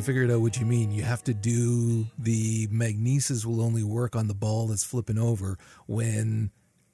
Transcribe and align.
I 0.00 0.02
figured 0.02 0.30
out 0.30 0.40
what 0.40 0.58
you 0.58 0.64
mean. 0.64 0.92
You 0.92 1.02
have 1.02 1.22
to 1.24 1.34
do 1.34 2.06
the 2.18 2.66
magnesis 2.70 3.44
will 3.44 3.60
only 3.60 3.84
work 3.84 4.16
on 4.16 4.28
the 4.28 4.34
ball 4.34 4.66
that's 4.66 4.82
flipping 4.82 5.18
over 5.18 5.58
when 5.86 6.50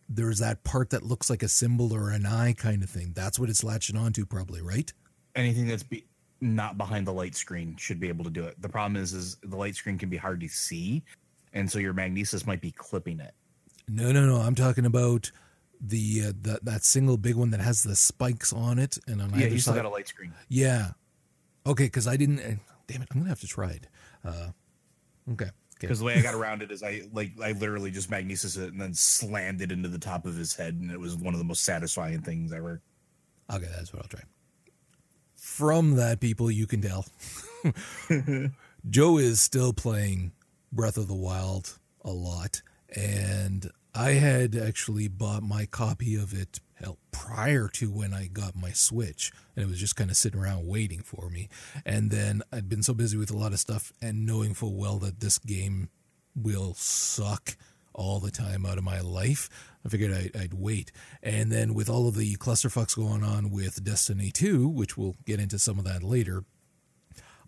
there's 0.08 0.40
that 0.40 0.64
part 0.64 0.90
that 0.90 1.04
looks 1.04 1.30
like 1.30 1.44
a 1.44 1.48
symbol 1.48 1.94
or 1.94 2.10
an 2.10 2.26
eye 2.26 2.52
kind 2.52 2.82
of 2.82 2.90
thing. 2.90 3.12
That's 3.14 3.38
what 3.38 3.48
it's 3.48 3.62
latching 3.62 3.96
onto, 3.96 4.26
probably, 4.26 4.60
right? 4.60 4.92
Anything 5.36 5.68
that's 5.68 5.84
be, 5.84 6.04
not 6.40 6.78
behind 6.78 7.06
the 7.06 7.12
light 7.12 7.36
screen 7.36 7.76
should 7.76 8.00
be 8.00 8.08
able 8.08 8.24
to 8.24 8.30
do 8.30 8.42
it. 8.42 8.60
The 8.60 8.68
problem 8.68 9.00
is, 9.00 9.12
is 9.12 9.36
the 9.44 9.54
light 9.56 9.76
screen 9.76 9.98
can 9.98 10.08
be 10.08 10.16
hard 10.16 10.40
to 10.40 10.48
see, 10.48 11.04
and 11.52 11.70
so 11.70 11.78
your 11.78 11.92
magnesis 11.92 12.44
might 12.44 12.60
be 12.60 12.72
clipping 12.72 13.20
it. 13.20 13.34
No, 13.86 14.10
no, 14.10 14.26
no. 14.26 14.38
I'm 14.38 14.56
talking 14.56 14.84
about 14.84 15.30
the 15.80 16.22
uh, 16.26 16.32
that 16.42 16.64
that 16.64 16.82
single 16.82 17.18
big 17.18 17.36
one 17.36 17.50
that 17.52 17.60
has 17.60 17.84
the 17.84 17.94
spikes 17.94 18.52
on 18.52 18.80
it, 18.80 18.98
and 19.06 19.22
on 19.22 19.30
Yeah, 19.30 19.46
either 19.46 19.54
you 19.54 19.60
still 19.60 19.74
side. 19.74 19.82
got 19.84 19.88
a 19.88 19.90
light 19.90 20.08
screen. 20.08 20.32
yeah. 20.48 20.90
Okay, 21.64 21.84
because 21.84 22.08
I 22.08 22.16
didn't. 22.16 22.58
Damn 22.86 23.02
it! 23.02 23.08
I'm 23.12 23.18
gonna 23.20 23.30
have 23.30 23.40
to 23.40 23.46
try 23.48 23.70
it. 23.70 23.86
Uh, 24.24 24.48
okay. 25.32 25.50
Okay. 25.76 25.88
Because 25.88 25.98
the 25.98 26.06
way 26.06 26.14
I 26.14 26.22
got 26.22 26.34
around 26.34 26.62
it 26.62 26.70
is 26.70 26.82
I 26.82 27.02
like 27.12 27.32
I 27.42 27.52
literally 27.52 27.90
just 27.90 28.10
magnesis 28.10 28.56
it 28.56 28.72
and 28.72 28.80
then 28.80 28.94
slammed 28.94 29.60
it 29.60 29.70
into 29.70 29.90
the 29.90 29.98
top 29.98 30.24
of 30.24 30.34
his 30.34 30.54
head, 30.54 30.74
and 30.74 30.90
it 30.90 30.98
was 30.98 31.16
one 31.16 31.34
of 31.34 31.38
the 31.38 31.44
most 31.44 31.64
satisfying 31.64 32.22
things 32.22 32.50
ever. 32.50 32.80
Okay, 33.52 33.68
that's 33.76 33.92
what 33.92 34.02
I'll 34.02 34.08
try. 34.08 34.22
From 35.34 35.96
that, 35.96 36.20
people, 36.20 36.50
you 36.50 36.66
can 36.66 36.80
tell. 36.80 37.04
Joe 38.90 39.18
is 39.18 39.40
still 39.40 39.74
playing 39.74 40.32
Breath 40.72 40.96
of 40.96 41.08
the 41.08 41.14
Wild 41.14 41.78
a 42.02 42.10
lot, 42.10 42.62
and 42.94 43.70
I 43.94 44.12
had 44.12 44.56
actually 44.56 45.08
bought 45.08 45.42
my 45.42 45.66
copy 45.66 46.16
of 46.16 46.32
it 46.32 46.60
hell, 46.76 46.98
prior 47.10 47.68
to 47.68 47.90
when 47.90 48.14
I 48.14 48.26
got 48.26 48.54
my 48.54 48.70
Switch, 48.70 49.32
and 49.54 49.64
it 49.64 49.68
was 49.68 49.80
just 49.80 49.96
kind 49.96 50.10
of 50.10 50.16
sitting 50.16 50.40
around 50.40 50.66
waiting 50.66 51.00
for 51.00 51.28
me. 51.30 51.48
And 51.84 52.10
then 52.10 52.42
I'd 52.52 52.68
been 52.68 52.82
so 52.82 52.94
busy 52.94 53.16
with 53.16 53.30
a 53.30 53.36
lot 53.36 53.52
of 53.52 53.58
stuff 53.58 53.92
and 54.00 54.26
knowing 54.26 54.54
full 54.54 54.76
well 54.76 54.98
that 54.98 55.20
this 55.20 55.38
game 55.38 55.88
will 56.34 56.74
suck 56.74 57.56
all 57.94 58.20
the 58.20 58.30
time 58.30 58.66
out 58.66 58.78
of 58.78 58.84
my 58.84 59.00
life. 59.00 59.48
I 59.84 59.88
figured 59.88 60.12
I'd, 60.12 60.36
I'd 60.36 60.54
wait. 60.54 60.92
And 61.22 61.50
then 61.50 61.74
with 61.74 61.88
all 61.88 62.08
of 62.08 62.14
the 62.14 62.36
clusterfucks 62.36 62.96
going 62.96 63.24
on 63.24 63.50
with 63.50 63.82
Destiny 63.82 64.30
2, 64.30 64.68
which 64.68 64.96
we'll 64.96 65.16
get 65.24 65.40
into 65.40 65.58
some 65.58 65.78
of 65.78 65.84
that 65.86 66.02
later, 66.02 66.44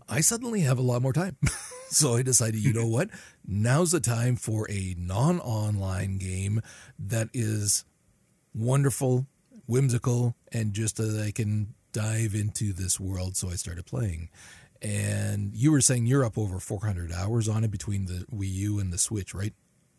I 0.08 0.22
suddenly 0.22 0.60
have 0.60 0.78
a 0.78 0.82
lot 0.82 1.02
more 1.02 1.12
time. 1.12 1.36
so 1.90 2.16
I 2.16 2.22
decided, 2.22 2.64
you 2.64 2.72
know 2.72 2.86
what? 2.86 3.10
Now's 3.46 3.90
the 3.90 4.00
time 4.00 4.36
for 4.36 4.70
a 4.70 4.94
non 4.96 5.38
online 5.40 6.16
game 6.16 6.62
that 6.98 7.28
is 7.34 7.84
wonderful, 8.58 9.26
whimsical, 9.66 10.34
and 10.52 10.72
just 10.72 10.96
that 10.96 11.22
I 11.24 11.30
can 11.30 11.74
dive 11.92 12.34
into 12.34 12.72
this 12.72 12.98
world. 13.00 13.36
So 13.36 13.48
I 13.48 13.54
started 13.54 13.86
playing. 13.86 14.28
And 14.80 15.54
you 15.54 15.72
were 15.72 15.80
saying 15.80 16.06
you're 16.06 16.24
up 16.24 16.38
over 16.38 16.60
400 16.60 17.12
hours 17.12 17.48
on 17.48 17.64
it 17.64 17.70
between 17.70 18.06
the 18.06 18.24
Wii 18.32 18.52
U 18.52 18.78
and 18.78 18.92
the 18.92 18.98
Switch, 18.98 19.34
right? 19.34 19.52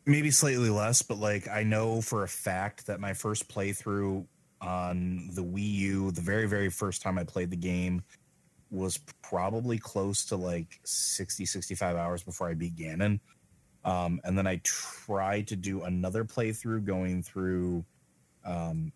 Maybe 0.05 0.31
slightly 0.31 0.69
less, 0.69 1.01
but 1.01 1.17
like 1.17 1.47
I 1.47 1.63
know 1.63 2.01
for 2.01 2.23
a 2.23 2.27
fact 2.27 2.87
that 2.87 2.99
my 2.99 3.13
first 3.13 3.49
playthrough 3.49 4.25
on 4.61 5.29
the 5.33 5.43
Wii 5.43 5.73
U, 5.73 6.11
the 6.11 6.21
very 6.21 6.47
very 6.47 6.69
first 6.69 7.01
time 7.01 7.17
I 7.17 7.25
played 7.25 7.51
the 7.51 7.57
game, 7.57 8.03
was 8.71 8.99
probably 9.21 9.77
close 9.77 10.25
to 10.25 10.35
like 10.35 10.79
60 10.83 11.45
65 11.45 11.97
hours 11.97 12.23
before 12.23 12.49
I 12.49 12.53
beat 12.53 12.75
Ganon. 12.75 13.19
Um, 13.83 14.19
and 14.23 14.37
then 14.37 14.47
I 14.47 14.61
tried 14.63 15.47
to 15.49 15.55
do 15.55 15.83
another 15.83 16.23
playthrough 16.23 16.85
going 16.85 17.23
through 17.23 17.85
um, 18.45 18.91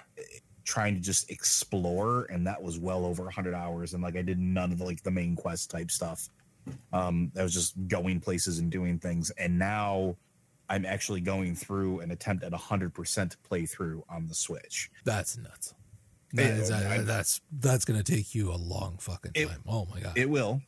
trying 0.66 0.96
to 0.96 1.02
just 1.02 1.30
explore 1.30 2.24
and 2.32 2.48
that 2.48 2.62
was 2.62 2.80
well 2.80 3.06
over 3.06 3.24
100 3.24 3.54
hours 3.54 3.94
and 3.94 4.02
like 4.02 4.16
I 4.16 4.22
did 4.22 4.40
none 4.40 4.72
of 4.72 4.78
the, 4.78 4.86
like 4.86 5.04
the 5.04 5.12
main 5.12 5.36
quest 5.36 5.70
type 5.72 5.92
stuff. 5.92 6.30
Um, 6.94 7.32
I 7.38 7.44
was 7.44 7.54
just 7.54 7.74
going 7.90 8.20
places 8.22 8.60
and 8.60 8.72
doing 8.72 8.98
things 9.00 9.30
and 9.32 9.60
now 9.60 10.16
I'm 10.70 10.86
actually 10.86 11.20
going 11.20 11.56
through 11.56 12.00
an 12.00 12.12
attempt 12.12 12.44
at 12.44 12.54
a 12.54 12.58
100% 12.58 12.92
playthrough 13.50 14.02
on 14.10 14.28
the 14.28 14.34
Switch. 14.34 14.90
That's 15.04 15.38
nuts. 15.38 15.74
That 16.32 16.46
It- 16.52 16.58
is- 16.62 16.72
I- 16.72 17.00
that's 17.00 17.42
that's 17.52 17.84
going 17.86 18.02
to 18.02 18.12
take 18.12 18.34
you 18.34 18.52
a 18.52 18.56
long 18.56 18.98
fucking 19.00 19.32
It- 19.36 19.48
time. 19.50 19.62
oh 19.68 19.86
my 19.92 20.00
god. 20.00 20.18
It 20.18 20.30
will. 20.30 20.62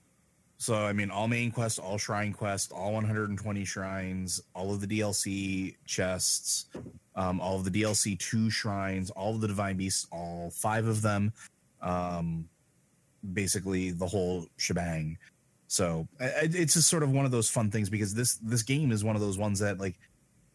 So 0.58 0.76
I 0.76 0.94
mean, 0.94 1.12
all 1.12 1.28
main 1.28 1.52
quests, 1.52 1.80
all 1.80 1.98
shrine 1.98 2.34
quests, 2.34 2.72
all 2.72 2.94
120 2.94 3.66
shrines, 3.66 4.42
all 4.54 4.74
of 4.74 4.82
the 4.82 4.88
DLC 4.88 5.76
chests, 5.86 6.66
um, 7.16 7.42
all 7.42 7.56
of 7.58 7.66
the 7.66 7.82
DLC 7.82 8.18
two 8.18 8.50
shrines, 8.50 9.10
all 9.12 9.36
of 9.36 9.42
the 9.42 9.48
divine 9.48 9.78
beasts, 9.78 10.08
all 10.12 10.50
five 10.52 10.86
of 10.88 11.02
them, 11.02 11.34
um, 11.82 12.48
basically 13.34 13.92
the 13.92 14.08
whole 14.08 14.48
shebang. 14.58 15.18
So 15.68 16.08
it's 16.20 16.76
just 16.76 16.88
sort 16.88 17.04
of 17.04 17.12
one 17.12 17.26
of 17.26 17.32
those 17.32 17.50
fun 17.50 17.70
things 17.70 17.90
because 17.90 18.14
this 18.14 18.36
this 18.36 18.64
game 18.64 18.92
is 18.92 19.04
one 19.04 19.16
of 19.16 19.22
those 19.22 19.38
ones 19.38 19.60
that 19.60 19.80
like 19.80 20.00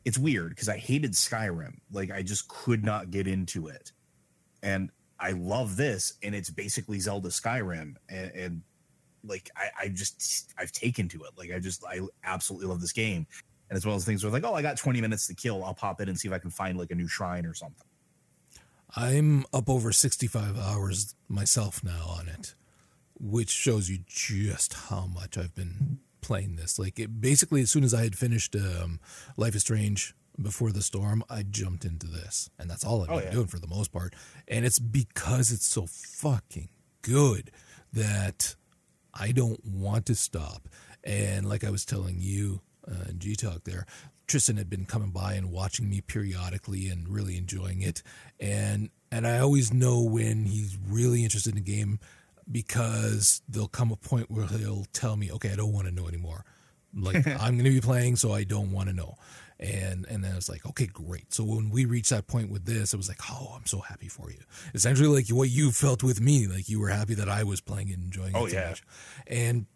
it's 0.05 0.16
weird 0.16 0.50
because 0.50 0.69
I 0.69 0.78
hated 0.78 1.12
Skyrim, 1.12 1.78
like 1.93 2.10
I 2.10 2.22
just 2.22 2.49
could 2.49 2.84
not 2.84 3.10
get 3.10 3.27
into 3.27 3.69
it, 3.69 3.93
and 4.62 4.91
I 5.19 5.33
love 5.33 5.77
this, 5.77 6.15
and 6.22 6.34
it's 6.34 6.49
basically 6.49 7.00
Zelda 7.00 7.28
Skyrim, 7.28 7.97
and, 8.09 8.31
and 8.34 8.62
like 9.25 9.51
I, 9.57 9.85
I 9.85 9.89
just 9.89 10.53
I've 10.59 10.73
taken 10.73 11.09
to 11.11 11.25
it. 11.25 11.31
Like 11.37 11.51
I 11.53 11.59
just 11.59 11.85
I 11.85 12.01
absolutely 12.25 12.69
love 12.69 12.81
this 12.81 12.93
game. 12.93 13.27
And 13.69 13.77
it's 13.77 13.87
one 13.87 13.95
of 13.95 14.01
those 14.01 14.05
things 14.07 14.25
where 14.25 14.33
like, 14.33 14.45
oh, 14.45 14.55
I 14.55 14.63
got 14.63 14.77
20 14.77 15.01
minutes 15.01 15.29
to 15.29 15.35
kill. 15.35 15.63
I'll 15.63 15.75
pop 15.75 16.01
in 16.01 16.09
and 16.09 16.19
see 16.19 16.27
if 16.27 16.35
I 16.35 16.39
can 16.39 16.51
find 16.51 16.77
like 16.77 16.91
a 16.91 16.95
new 16.97 17.07
shrine 17.07 17.47
or 17.47 17.55
something. 17.55 17.87
I'm 18.97 19.45
up 19.53 19.69
over 19.69 19.93
65 19.93 20.59
hours 20.59 21.15
myself 21.29 21.85
now 21.85 22.07
on 22.09 22.27
it, 22.29 22.55
which 23.19 23.51
shows 23.51 23.89
you 23.89 23.99
just 24.09 24.75
how 24.75 25.07
much 25.07 25.39
I've 25.39 25.55
been 25.55 26.01
playing 26.21 26.57
this. 26.57 26.79
Like, 26.79 26.99
it, 26.99 27.21
basically, 27.21 27.63
as 27.63 27.71
soon 27.71 27.85
as 27.85 27.95
I 27.95 28.03
had 28.03 28.17
finished 28.19 28.57
um, 28.57 28.99
Life 29.37 29.55
is 29.55 29.63
Strange 29.63 30.15
before 30.41 30.73
the 30.73 30.83
storm, 30.83 31.23
I 31.31 31.45
jumped 31.49 31.85
into 31.85 32.09
this. 32.09 32.51
And 32.59 32.69
that's 32.69 32.85
all 32.85 33.03
I've 33.03 33.11
Oh, 33.11 33.17
been 33.19 33.27
yeah. 33.27 33.31
doing 33.31 33.47
for 33.47 33.61
the 33.61 33.69
most 33.69 33.93
part. 33.93 34.15
And 34.49 34.65
it's 34.65 34.81
because 34.81 35.53
it's 35.53 35.67
so 35.67 35.87
fucking 35.87 36.71
good 37.03 37.53
that 37.93 38.57
I 39.15 39.32
don't 39.32 39.65
want 39.65 40.06
to 40.06 40.15
stop. 40.15 40.69
And 41.03 41.48
like 41.48 41.65
I 41.65 41.71
was 41.71 41.84
telling 41.84 42.16
you, 42.21 42.60
uh, 42.87 43.12
G 43.16 43.34
Talk 43.34 43.65
there, 43.65 43.87
Tristan 44.26 44.56
had 44.56 44.71
been 44.71 44.84
coming 44.84 45.10
by 45.10 45.34
and 45.34 45.50
watching 45.50 45.88
me 45.88 46.00
periodically 46.00 46.88
and 46.88 47.09
really 47.09 47.37
enjoying 47.37 47.82
it. 47.82 48.03
And 48.38 48.91
and 49.10 49.26
I 49.26 49.38
always 49.38 49.72
know 49.72 50.00
when 50.03 50.44
he's 50.44 50.78
really 50.88 51.25
interested 51.25 51.54
in 51.54 51.59
a 51.59 51.62
game 51.62 51.98
because 52.50 53.43
there'll 53.48 53.69
come 53.69 53.91
a 53.91 53.97
point 53.97 54.31
where 54.31 54.47
he'll 54.47 54.87
tell 54.93 55.16
me, 55.16 55.31
"Okay, 55.32 55.53
I 55.53 55.56
don't 55.56 55.72
want 55.72 55.87
to 55.88 55.94
know 55.94 56.09
anymore." 56.09 56.44
Like 56.95 57.27
I'm 57.27 57.55
going 57.55 57.65
to 57.65 57.71
be 57.71 57.81
playing, 57.81 58.17
so 58.17 58.33
I 58.33 58.45
don't 58.45 58.73
want 58.73 58.89
to 58.89 58.95
know. 58.95 59.15
And 59.59 60.06
and 60.09 60.25
then 60.25 60.34
it's 60.37 60.49
like, 60.49 60.65
okay, 60.67 60.87
great. 60.87 61.33
So 61.34 61.45
when 61.45 61.71
we 61.71 61.84
reached 61.84 62.11
that 62.11 62.27
point 62.27 62.51
with 62.51 62.65
this, 62.65 62.95
it 62.95 62.97
was 62.97 63.09
like, 63.09 63.21
oh, 63.31 63.53
I'm 63.56 63.67
so 63.67 63.81
happy 63.81 64.09
for 64.09 64.31
you. 64.31 64.39
Essentially, 64.75 65.09
like 65.09 65.28
what 65.28 65.51
you 65.51 65.71
felt 65.71 66.03
with 66.03 66.21
me, 66.21 66.47
like 66.47 66.69
you 66.69 66.81
were 66.81 66.89
happy 66.89 67.15
that 67.15 67.28
I 67.28 67.45
was 67.45 67.60
playing 67.60 67.92
and 67.92 68.03
enjoying 68.03 68.34
Oh, 68.34 68.47
it 68.47 68.51
so 68.53 68.57
yeah. 68.57 68.69
much. 68.71 68.83
And 69.27 69.66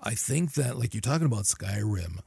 I 0.00 0.14
think 0.14 0.54
that, 0.54 0.78
like 0.78 0.94
you're 0.94 1.00
talking 1.02 1.26
about 1.26 1.44
Skyrim, 1.44 2.20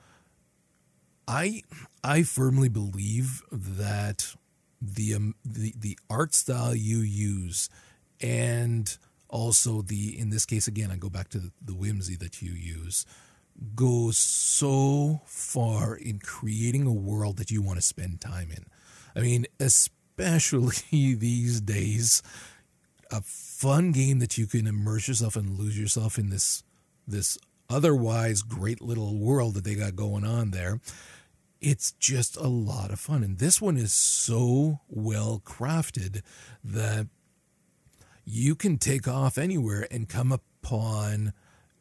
I 1.28 1.64
I 2.04 2.24
firmly 2.24 2.70
believe 2.70 3.42
that 3.52 4.34
the 4.82 5.16
um, 5.16 5.36
the 5.44 5.74
the 5.78 5.98
art 6.10 6.34
style 6.34 6.76
you 6.76 7.00
use 7.00 7.70
and 8.22 8.98
also 9.28 9.82
the 9.82 10.18
in 10.18 10.30
this 10.30 10.46
case 10.46 10.68
again 10.68 10.90
I 10.92 10.98
go 10.98 11.10
back 11.10 11.30
to 11.30 11.40
the, 11.40 11.52
the 11.64 11.74
whimsy 11.74 12.16
that 12.18 12.42
you 12.42 12.52
use 12.52 13.06
goes 13.76 14.18
so 14.18 15.22
far 15.26 15.96
in 15.96 16.20
creating 16.20 16.86
a 16.86 16.94
world 16.94 17.38
that 17.38 17.52
you 17.52 17.62
want 17.62 17.78
to 17.78 17.82
spend 17.82 18.22
time 18.22 18.50
in. 18.52 18.66
I 19.16 19.22
mean, 19.22 19.46
especially 19.60 20.76
these 21.16 21.62
days, 21.62 22.22
a 23.12 23.22
fun 23.22 23.92
game 23.92 24.20
that 24.20 24.38
you 24.38 24.48
can 24.48 24.68
immerse 24.68 25.08
yourself 25.08 25.36
and 25.36 25.58
lose 25.58 25.80
yourself 25.80 26.18
in 26.18 26.30
this 26.30 26.64
this 27.08 27.38
otherwise 27.70 28.42
great 28.44 28.82
little 28.82 29.18
world 29.18 29.56
that 29.56 29.64
they 29.64 29.76
got 29.76 29.96
going 29.96 30.24
on 30.24 30.52
there. 30.52 30.80
It's 31.60 31.92
just 31.94 32.38
a 32.38 32.48
lot 32.48 32.92
of 32.92 33.00
fun. 33.00 33.24
And 33.24 33.40
this 33.40 33.62
one 33.62 33.78
is 33.78 33.92
so 33.92 34.80
well 34.88 35.42
crafted 35.44 36.22
that 36.64 37.08
you 38.24 38.56
can 38.56 38.78
take 38.78 39.08
off 39.08 39.38
anywhere 39.38 39.88
and 39.92 40.08
come 40.08 40.32
upon 40.32 41.34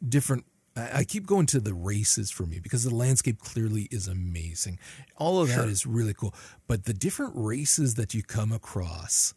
different 0.07 0.45
I, 0.93 1.03
keep 1.03 1.25
going 1.25 1.45
to 1.47 1.59
the 1.59 1.73
races 1.73 2.31
for 2.31 2.45
me 2.45 2.59
because 2.59 2.83
the 2.83 2.93
landscape 2.93 3.39
clearly 3.39 3.87
is 3.91 4.07
amazing. 4.07 4.79
All 5.17 5.41
of 5.41 5.49
Sure. 5.49 5.63
that 5.63 5.69
is 5.69 5.85
really 5.85 6.13
cool. 6.13 6.33
But 6.67 6.85
the 6.85 6.93
different 6.93 7.33
races 7.35 7.95
that 7.95 8.13
you 8.13 8.23
come 8.23 8.51
across 8.51 9.33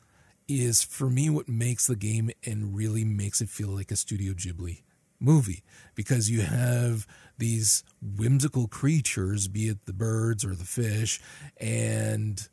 is 0.49 0.83
for 0.83 1.09
me 1.09 1.31
what 1.31 1.49
makes 1.49 1.87
the 1.87 1.97
game 1.97 2.31
and 2.45 2.75
really 2.75 3.05
makes 3.05 3.41
it 3.41 3.49
feel 3.49 3.69
like 3.69 3.91
a 3.91 3.97
Studio 3.97 4.33
Ghibli 4.35 4.83
movie 5.21 5.63
because 5.95 6.31
you 6.31 6.43
have 6.43 7.07
these 7.39 7.85
whimsical 8.01 8.67
creatures, 8.69 9.49
be 9.49 9.69
it 9.69 9.85
the 9.87 9.93
birds 9.93 10.45
or 10.45 10.55
the 10.55 10.65
fish, 10.65 11.21
and 11.59 12.49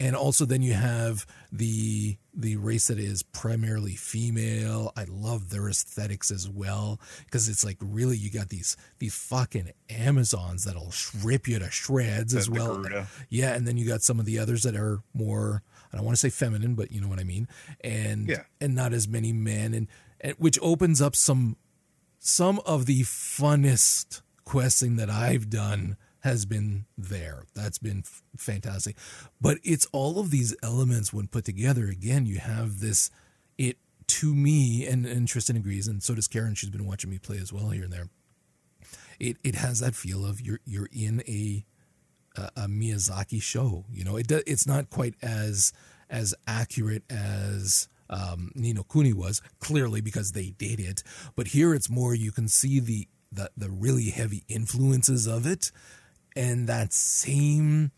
and 0.00 0.16
also 0.16 0.44
then 0.44 0.62
you 0.62 0.74
have 0.74 1.26
the 1.52 2.16
the 2.36 2.56
race 2.56 2.88
that 2.88 2.98
is 2.98 3.22
primarily 3.22 3.94
female. 3.94 4.92
I 4.96 5.04
love 5.08 5.50
their 5.50 5.68
aesthetics 5.68 6.30
as 6.32 6.48
well 6.48 7.00
because 7.24 7.48
it's 7.48 7.64
like 7.64 7.76
really 7.80 8.16
you 8.16 8.30
got 8.30 8.48
these 8.48 8.76
these 8.98 9.14
fucking 9.14 9.70
Amazons 9.88 10.64
that'll 10.64 10.92
rip 11.22 11.46
you 11.46 11.58
to 11.60 11.70
shreds 11.70 12.34
as 12.34 12.50
well. 12.50 12.78
Gerudo. 12.78 13.06
Yeah, 13.28 13.54
and 13.54 13.68
then 13.68 13.76
you 13.76 13.86
got 13.86 14.02
some 14.02 14.18
of 14.18 14.26
the 14.26 14.38
others 14.38 14.62
that 14.64 14.74
are 14.76 15.00
more 15.12 15.62
I 15.92 15.96
don't 15.96 16.04
want 16.06 16.16
to 16.16 16.20
say 16.20 16.30
feminine, 16.30 16.74
but 16.74 16.90
you 16.90 17.00
know 17.00 17.06
what 17.08 17.20
I 17.20 17.24
mean. 17.24 17.46
And 17.82 18.28
Yeah. 18.28 18.42
and 18.60 18.74
not 18.74 18.92
as 18.92 19.06
many 19.06 19.32
men 19.32 19.74
and, 19.74 19.86
and 20.20 20.34
which 20.38 20.58
opens 20.60 21.00
up 21.00 21.14
some 21.14 21.56
some 22.18 22.58
of 22.66 22.86
the 22.86 23.02
funnest 23.02 24.22
questing 24.44 24.96
that 24.96 25.08
I've 25.10 25.48
done 25.50 25.96
has 26.24 26.46
been 26.46 26.86
there. 26.96 27.44
That's 27.54 27.76
been 27.78 27.98
f- 27.98 28.22
fantastic. 28.36 28.96
But 29.40 29.58
it's 29.62 29.86
all 29.92 30.18
of 30.18 30.30
these 30.30 30.56
elements 30.62 31.12
when 31.12 31.28
put 31.28 31.44
together. 31.44 31.86
Again, 31.86 32.24
you 32.24 32.38
have 32.38 32.80
this 32.80 33.10
it 33.58 33.76
to 34.06 34.34
me 34.34 34.86
and, 34.86 35.04
and 35.04 35.28
Tristan 35.28 35.56
agrees 35.56 35.86
and 35.86 36.02
so 36.02 36.14
does 36.14 36.26
Karen. 36.26 36.54
She's 36.54 36.70
been 36.70 36.86
watching 36.86 37.10
me 37.10 37.18
play 37.18 37.36
as 37.36 37.52
well 37.52 37.68
here 37.68 37.84
and 37.84 37.92
there. 37.92 38.08
It 39.20 39.36
it 39.44 39.54
has 39.54 39.80
that 39.80 39.94
feel 39.94 40.24
of 40.24 40.40
you're 40.40 40.60
you're 40.64 40.88
in 40.92 41.22
a 41.28 41.64
a, 42.36 42.50
a 42.56 42.66
Miyazaki 42.68 43.40
show. 43.40 43.84
You 43.92 44.04
know, 44.04 44.16
it 44.16 44.26
do, 44.26 44.42
it's 44.46 44.66
not 44.66 44.88
quite 44.88 45.14
as 45.22 45.74
as 46.08 46.34
accurate 46.46 47.02
as 47.10 47.86
um, 48.08 48.50
Ni 48.54 48.72
no 48.72 48.82
Kuni 48.82 49.12
was 49.12 49.42
clearly 49.60 50.00
because 50.00 50.32
they 50.32 50.54
did 50.56 50.80
it, 50.80 51.02
but 51.36 51.48
here 51.48 51.74
it's 51.74 51.90
more 51.90 52.14
you 52.14 52.32
can 52.32 52.48
see 52.48 52.80
the 52.80 53.08
the 53.30 53.50
the 53.56 53.70
really 53.70 54.10
heavy 54.10 54.42
influences 54.48 55.26
of 55.26 55.46
it, 55.46 55.70
and 56.36 56.68
that 56.68 56.92
same 56.92 57.92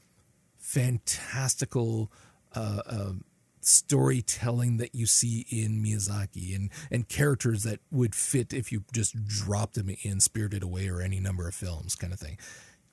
fantastical. 0.58 2.10
Uh, 2.54 2.80
uh, 2.86 3.12
storytelling 3.60 4.76
that 4.76 4.94
you 4.94 5.06
see 5.06 5.44
in 5.50 5.82
Miyazaki 5.82 6.54
and 6.54 6.70
and 6.88 7.08
characters 7.08 7.64
that 7.64 7.80
would 7.90 8.14
fit 8.14 8.54
if 8.54 8.70
you 8.70 8.84
just 8.92 9.26
dropped 9.26 9.74
them 9.74 9.90
in 10.02 10.20
Spirited 10.20 10.62
Away 10.62 10.88
or 10.88 11.02
any 11.02 11.18
number 11.18 11.48
of 11.48 11.54
films 11.54 11.96
kind 11.96 12.12
of 12.12 12.20
thing 12.20 12.38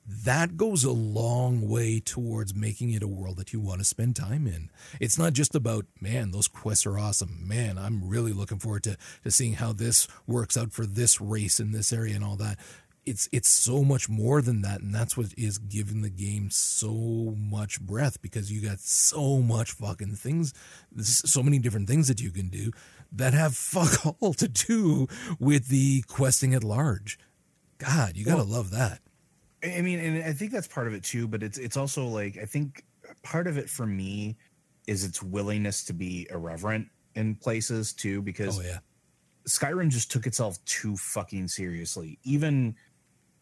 that 0.06 0.56
goes 0.56 0.84
a 0.84 0.92
long 0.92 1.66
way 1.66 1.98
towards 1.98 2.54
making 2.54 2.90
it 2.90 3.02
a 3.02 3.08
world 3.08 3.38
that 3.38 3.52
you 3.52 3.60
want 3.60 3.80
to 3.80 3.84
spend 3.84 4.14
time 4.14 4.46
in. 4.46 4.70
It's 5.00 5.18
not 5.18 5.32
just 5.32 5.54
about, 5.54 5.86
man, 6.00 6.30
those 6.30 6.46
quests 6.48 6.84
are 6.84 6.98
awesome. 6.98 7.40
Man, 7.46 7.78
I'm 7.78 8.06
really 8.06 8.32
looking 8.32 8.58
forward 8.58 8.82
to, 8.84 8.98
to 9.22 9.30
seeing 9.30 9.54
how 9.54 9.72
this 9.72 10.06
works 10.26 10.58
out 10.58 10.72
for 10.72 10.84
this 10.84 11.20
race 11.20 11.58
in 11.58 11.72
this 11.72 11.92
area 11.92 12.14
and 12.14 12.24
all 12.24 12.36
that. 12.36 12.58
It's 13.06 13.28
it's 13.32 13.48
so 13.48 13.84
much 13.84 14.08
more 14.08 14.40
than 14.40 14.62
that, 14.62 14.80
and 14.80 14.94
that's 14.94 15.16
what 15.16 15.34
is 15.36 15.58
giving 15.58 16.02
the 16.02 16.10
game 16.10 16.48
so 16.50 17.34
much 17.36 17.80
breath 17.80 18.20
because 18.22 18.50
you 18.50 18.66
got 18.66 18.80
so 18.80 19.40
much 19.40 19.72
fucking 19.72 20.14
things, 20.14 20.54
so 20.98 21.42
many 21.42 21.58
different 21.58 21.88
things 21.88 22.08
that 22.08 22.20
you 22.20 22.30
can 22.30 22.48
do 22.48 22.70
that 23.12 23.34
have 23.34 23.54
fuck 23.56 24.16
all 24.20 24.34
to 24.34 24.48
do 24.48 25.06
with 25.38 25.68
the 25.68 26.02
questing 26.08 26.54
at 26.54 26.64
large. 26.64 27.18
God, 27.78 28.16
you 28.16 28.24
gotta 28.24 28.42
love 28.42 28.70
that. 28.70 29.00
I 29.62 29.80
mean, 29.80 29.98
and 29.98 30.24
I 30.24 30.32
think 30.32 30.52
that's 30.52 30.68
part 30.68 30.86
of 30.86 30.94
it 30.94 31.04
too, 31.04 31.26
but 31.28 31.42
it's 31.42 31.58
it's 31.58 31.76
also 31.76 32.06
like 32.06 32.38
I 32.38 32.44
think 32.44 32.84
part 33.22 33.46
of 33.46 33.58
it 33.58 33.68
for 33.68 33.86
me 33.86 34.36
is 34.86 35.04
its 35.04 35.22
willingness 35.22 35.84
to 35.84 35.92
be 35.92 36.26
irreverent 36.30 36.88
in 37.14 37.34
places 37.34 37.92
too, 37.92 38.22
because 38.22 38.58
Oh 38.58 38.62
yeah. 38.62 38.78
Skyrim 39.48 39.90
just 39.90 40.10
took 40.10 40.26
itself 40.26 40.62
too 40.64 40.96
fucking 40.96 41.48
seriously. 41.48 42.18
Even 42.24 42.74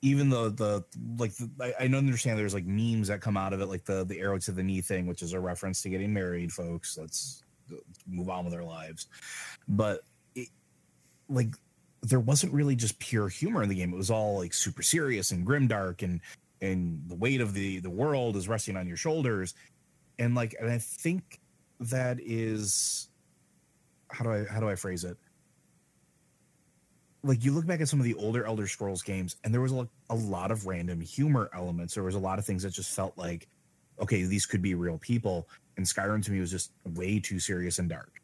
even 0.02 0.28
the 0.28 0.50
the 0.50 0.84
like 1.16 1.34
the, 1.36 1.48
I, 1.60 1.84
I 1.84 1.86
don't 1.86 1.98
understand 1.98 2.38
there's 2.38 2.54
like 2.54 2.66
memes 2.66 3.08
that 3.08 3.20
come 3.20 3.36
out 3.36 3.52
of 3.52 3.60
it, 3.60 3.66
like 3.66 3.84
the 3.84 4.04
the 4.04 4.20
arrow 4.20 4.38
to 4.38 4.52
the 4.52 4.62
knee 4.62 4.80
thing, 4.80 5.06
which 5.06 5.22
is 5.22 5.32
a 5.32 5.40
reference 5.40 5.80
to 5.82 5.88
getting 5.88 6.12
married, 6.12 6.52
folks. 6.52 6.98
Let's 6.98 7.42
move 8.06 8.28
on 8.28 8.44
with 8.44 8.54
our 8.54 8.64
lives. 8.64 9.06
But 9.68 10.00
it, 10.34 10.48
like 11.28 11.54
there 12.02 12.20
wasn't 12.20 12.52
really 12.52 12.74
just 12.74 12.98
pure 12.98 13.28
humor 13.28 13.62
in 13.62 13.68
the 13.68 13.76
game. 13.76 13.94
It 13.94 13.96
was 13.96 14.10
all 14.10 14.38
like 14.38 14.52
super 14.52 14.82
serious 14.82 15.30
and 15.30 15.46
grimdark 15.46 16.02
and 16.02 16.20
and 16.60 17.02
the 17.06 17.14
weight 17.14 17.40
of 17.40 17.54
the 17.54 17.78
the 17.78 17.90
world 17.90 18.36
is 18.36 18.48
resting 18.48 18.76
on 18.76 18.88
your 18.88 18.96
shoulders. 18.96 19.54
And 20.18 20.34
like 20.34 20.56
and 20.60 20.68
I 20.70 20.78
think 20.78 21.40
that 21.78 22.18
is 22.20 23.08
how 24.10 24.24
do 24.24 24.32
I 24.32 24.44
how 24.50 24.58
do 24.58 24.68
I 24.68 24.74
phrase 24.74 25.04
it? 25.04 25.16
Like 27.24 27.44
you 27.44 27.52
look 27.52 27.66
back 27.66 27.80
at 27.80 27.88
some 27.88 28.00
of 28.00 28.04
the 28.04 28.14
older 28.14 28.44
Elder 28.44 28.66
Scrolls 28.66 29.02
games 29.02 29.36
and 29.44 29.54
there 29.54 29.60
was 29.60 29.72
a, 29.72 29.88
a 30.10 30.14
lot 30.14 30.50
of 30.50 30.66
random 30.66 31.00
humor 31.00 31.50
elements. 31.54 31.94
There 31.94 32.02
was 32.02 32.16
a 32.16 32.20
lot 32.20 32.38
of 32.38 32.44
things 32.44 32.64
that 32.64 32.70
just 32.70 32.94
felt 32.94 33.16
like 33.16 33.48
okay, 34.00 34.24
these 34.24 34.46
could 34.46 34.62
be 34.62 34.74
real 34.74 34.98
people. 34.98 35.48
And 35.76 35.86
Skyrim 35.86 36.24
to 36.24 36.32
me 36.32 36.40
was 36.40 36.50
just 36.50 36.72
way 36.84 37.20
too 37.20 37.38
serious 37.38 37.78
and 37.78 37.88
dark. 37.88 38.20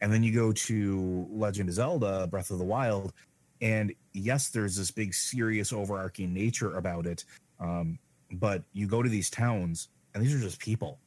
And 0.00 0.12
then 0.12 0.22
you 0.22 0.34
go 0.34 0.52
to 0.52 1.26
Legend 1.30 1.68
of 1.68 1.74
Zelda, 1.74 2.26
Breath 2.26 2.50
of 2.50 2.58
the 2.58 2.64
Wild, 2.64 3.12
and 3.60 3.92
yes, 4.12 4.48
there's 4.48 4.76
this 4.76 4.90
big, 4.90 5.12
serious, 5.12 5.72
overarching 5.72 6.32
nature 6.32 6.76
about 6.76 7.06
it. 7.06 7.24
Um, 7.58 7.98
but 8.32 8.62
you 8.72 8.86
go 8.86 9.02
to 9.02 9.08
these 9.08 9.28
towns, 9.28 9.88
and 10.14 10.22
these 10.22 10.34
are 10.34 10.40
just 10.40 10.58
people. 10.58 10.98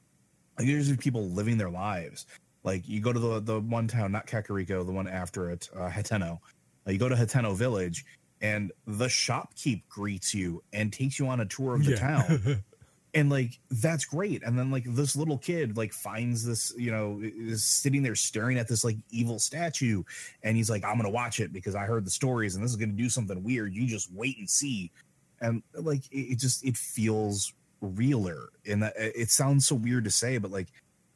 Like 0.57 0.68
these 0.68 0.88
are 0.88 0.92
just 0.92 1.04
people 1.04 1.28
living 1.30 1.57
their 1.57 1.72
lives. 1.72 2.28
Like 2.63 2.88
you 2.88 3.01
go 3.01 3.12
to 3.12 3.19
the 3.19 3.39
the 3.39 3.60
one 3.60 3.88
town, 3.88 4.12
not 4.12 4.28
Kakariko, 4.28 4.86
the 4.86 4.92
one 4.92 5.07
after 5.07 5.50
it, 5.50 5.69
uh, 5.75 5.89
Hateno. 5.89 6.39
Uh, 6.88 6.92
you 6.92 7.00
go 7.00 7.10
to 7.10 7.16
Hateno 7.16 7.56
Village, 7.56 8.06
and 8.42 8.72
the 8.86 9.06
shopkeep 9.06 9.84
greets 9.90 10.34
you 10.34 10.62
and 10.74 10.92
takes 10.92 11.18
you 11.18 11.28
on 11.28 11.40
a 11.40 11.46
tour 11.46 11.76
of 11.76 11.86
the 11.86 11.96
town. 11.96 12.64
And 13.16 13.30
like 13.30 13.60
that's 13.70 14.06
great. 14.06 14.42
And 14.44 14.58
then 14.58 14.72
like 14.72 14.86
this 14.88 15.16
little 15.16 15.38
kid 15.38 15.78
like 15.78 15.94
finds 15.94 16.44
this 16.44 16.74
you 16.76 16.90
know 16.90 17.22
is 17.22 17.64
sitting 17.64 18.02
there 18.02 18.16
staring 18.16 18.58
at 18.58 18.68
this 18.68 18.84
like 18.84 18.98
evil 19.12 19.38
statue. 19.38 20.02
And 20.42 20.58
he's 20.58 20.68
like 20.68 20.84
i'm 20.84 20.98
gonna 20.98 21.12
watch 21.12 21.40
it 21.40 21.54
because 21.54 21.76
i 21.76 21.86
heard 21.86 22.06
the 22.06 22.12
stories 22.12 22.56
and 22.56 22.63
this 22.63 22.72
is 22.72 22.78
gonna 22.78 22.94
do 22.94 23.10
something 23.10 23.44
weird. 23.44 23.75
You 23.75 23.86
just 23.86 24.12
wait 24.12 24.40
and 24.40 24.50
see. 24.50 24.92
And 25.42 25.62
like 25.75 26.12
it, 26.12 26.32
it 26.32 26.40
just 26.40 26.66
it 26.66 26.75
feels 26.75 27.54
realer. 27.82 28.50
And 28.66 28.82
that 28.82 28.94
it 28.98 29.30
sounds 29.30 29.68
so 29.68 29.75
weird 29.75 30.06
to 30.06 30.12
say 30.12 30.40
but 30.40 30.50
like 30.50 30.70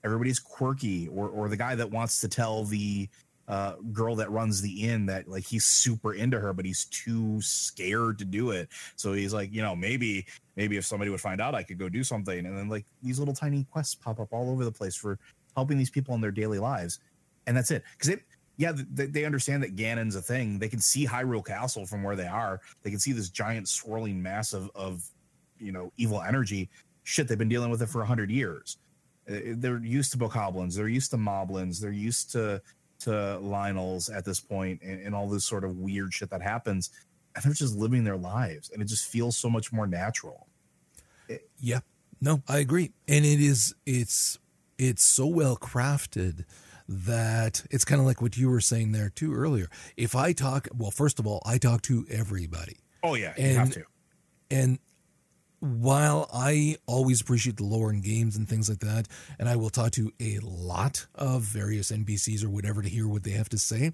everybody's 0.04 0.40
quirky 0.40 1.08
or 1.08 1.30
or 1.30 1.50
the 1.50 1.58
guy 1.58 1.74
that 1.74 1.90
wants 1.90 2.22
to 2.22 2.28
tell 2.28 2.64
the 2.64 3.10
uh, 3.48 3.76
girl 3.94 4.16
that 4.16 4.30
runs 4.30 4.62
the 4.62 4.90
inn 4.90 5.06
that 5.06 5.28
like 5.28 5.46
he's 5.46 5.66
super 5.66 6.14
into 6.14 6.40
her 6.40 6.52
but 6.52 6.66
he's 6.66 6.86
too 6.86 7.42
scared 7.42 8.20
to 8.20 8.26
do 8.26 8.52
it. 8.52 8.70
So 8.96 9.14
he's 9.14 9.34
like 9.34 9.54
you 9.54 9.62
know 9.62 9.76
maybe 9.76 10.26
maybe 10.56 10.78
if 10.78 10.86
somebody 10.86 11.10
would 11.12 11.22
find 11.22 11.40
out 11.40 11.56
i 11.56 11.64
could 11.64 11.78
go 11.78 11.90
do 11.90 12.04
something. 12.04 12.46
And 12.46 12.58
then 12.58 12.70
like 12.70 12.86
these 13.02 13.20
little 13.20 13.34
tiny 13.34 13.66
quests 13.72 13.96
pop 13.96 14.20
up 14.20 14.30
all 14.32 14.50
over 14.50 14.66
the 14.66 14.72
place 14.72 14.96
for 14.96 15.20
helping 15.56 15.78
these 15.78 15.90
people 15.90 16.14
in 16.16 16.22
their 16.22 16.32
daily 16.32 16.60
lives. 16.60 17.00
And 17.46 17.56
that's 17.56 17.72
it. 17.72 17.84
Because 17.94 18.10
it 18.10 18.24
yeah 18.58 18.74
they, 18.76 19.24
understand 19.24 19.64
that 19.64 19.76
ganon's 19.76 20.16
a 20.16 20.22
thing. 20.22 20.60
They 20.60 20.68
can 20.68 20.80
see 20.80 21.06
hyrule 21.06 21.46
castle 21.46 21.86
from 21.86 22.04
where 22.04 22.16
they 22.16 22.28
are. 22.28 22.60
They 22.84 22.90
can 22.90 23.00
see 23.00 23.12
this 23.12 23.30
giant 23.30 23.70
swirling 23.70 24.22
mass 24.22 24.54
of, 24.54 24.70
of 24.76 25.08
you 25.60 25.72
know 25.72 25.94
evil 25.98 26.22
energy. 26.22 26.70
Shit 27.04 27.28
they've 27.28 27.38
been 27.38 27.50
dealing 27.50 27.70
with 27.70 27.82
it 27.82 27.88
for 27.88 28.00
100 28.00 28.30
years. 28.30 28.78
Uh, 29.30 29.56
they're 29.56 29.80
used 29.80 30.12
to 30.12 30.18
bokoblins. 30.18 30.76
They're 30.76 30.88
used 30.88 31.12
to 31.12 31.18
moblins. 31.18 31.80
They're 31.80 31.92
used 31.92 32.32
to 32.32 32.62
to 33.00 33.10
lynels 33.42 34.14
at 34.16 34.26
this 34.26 34.40
point 34.40 34.82
and, 34.82 35.00
and 35.06 35.14
all 35.16 35.28
this 35.30 35.46
sort 35.46 35.64
of 35.64 35.78
weird 35.78 36.14
shit 36.14 36.30
that 36.30 36.42
happens 36.42 36.90
and 37.36 37.44
they're 37.46 37.54
just 37.54 37.76
living 37.76 38.04
their 38.04 38.18
lives 38.18 38.70
and 38.72 38.82
it 38.82 38.86
just 38.86 39.06
feels 39.08 39.38
so 39.38 39.50
much 39.50 39.72
more 39.72 39.86
natural 39.88 40.48
Yeah. 41.60 41.80
No, 42.20 42.42
I 42.48 42.58
agree. 42.60 42.92
And 43.08 43.24
it 43.26 43.40
is 43.40 43.76
it's 43.86 44.40
it's 44.80 45.04
so 45.04 45.28
well 45.28 45.56
crafted 45.58 46.46
that 46.90 47.64
it's 47.70 47.84
kind 47.86 48.00
of 48.00 48.08
like 48.08 48.22
what 48.22 48.38
you 48.38 48.50
were 48.50 48.62
saying 48.62 48.92
there 48.92 49.10
too 49.10 49.34
earlier. 49.36 49.68
If 49.98 50.16
I 50.16 50.32
talk, 50.34 50.68
well, 50.76 50.90
first 50.92 51.20
of 51.20 51.28
all, 51.28 51.42
I 51.46 51.58
talk 51.58 51.82
to 51.84 52.06
everybody. 52.10 52.78
oh 53.04 53.14
yeah 53.16 53.34
you 53.38 53.44
And- 53.46 53.58
have 53.58 53.72
to 53.72 53.84
And 54.50 54.80
while 55.60 56.30
I 56.34 56.78
always 56.86 57.22
appreciate 57.22 57.58
the 57.58 57.64
lore 57.64 57.92
in 57.92 58.02
games 58.02 58.36
and 58.36 58.48
things 58.48 58.70
like 58.70 58.80
that, 58.80 59.08
and 59.40 59.50
I 59.50 59.56
will 59.56 59.70
talk 59.70 59.92
to 59.94 60.12
a 60.20 60.40
lot 60.40 61.06
of 61.16 61.42
various 61.42 61.92
NPCs 61.92 62.44
or 62.44 62.50
whatever 62.50 62.82
to 62.82 62.90
hear 62.90 63.08
what 63.08 63.24
they 63.24 63.32
have 63.32 63.50
to 63.50 63.58
say, 63.58 63.92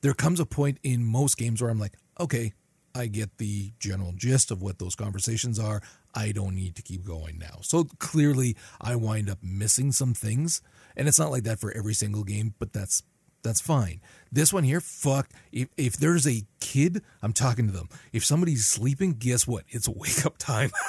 there 0.00 0.14
comes 0.14 0.40
a 0.40 0.46
point 0.46 0.78
in 0.82 1.04
most 1.04 1.36
games 1.36 1.62
where 1.62 1.70
I'm 1.70 1.78
like, 1.78 1.96
okay, 2.20 2.52
I 2.94 3.06
get 3.06 3.38
the 3.38 3.72
general 3.78 4.12
gist 4.12 4.50
of 4.50 4.60
what 4.60 4.78
those 4.78 4.94
conversations 4.94 5.58
are. 5.58 5.82
I 6.14 6.32
don't 6.32 6.54
need 6.54 6.74
to 6.76 6.82
keep 6.82 7.04
going 7.04 7.38
now. 7.38 7.58
So 7.62 7.84
clearly, 7.98 8.56
I 8.80 8.96
wind 8.96 9.30
up 9.30 9.38
missing 9.42 9.92
some 9.92 10.14
things, 10.14 10.60
and 10.96 11.06
it's 11.06 11.18
not 11.18 11.30
like 11.30 11.44
that 11.44 11.60
for 11.60 11.72
every 11.72 11.94
single 11.94 12.24
game, 12.24 12.54
but 12.58 12.72
that's 12.72 13.02
That's 13.48 13.62
fine. 13.62 14.02
This 14.30 14.52
one 14.52 14.62
here, 14.62 14.78
fuck. 14.82 15.30
If, 15.52 15.68
if 15.78 15.96
there's 15.96 16.26
a 16.26 16.42
kid, 16.60 17.00
I'm 17.22 17.32
talking 17.32 17.66
to 17.66 17.72
them. 17.72 17.88
If 18.12 18.26
somebody's 18.26 18.66
sleeping, 18.66 19.14
guess 19.14 19.46
what? 19.46 19.64
It's 19.70 19.88
wake 19.88 20.26
up 20.26 20.36
time. 20.36 20.70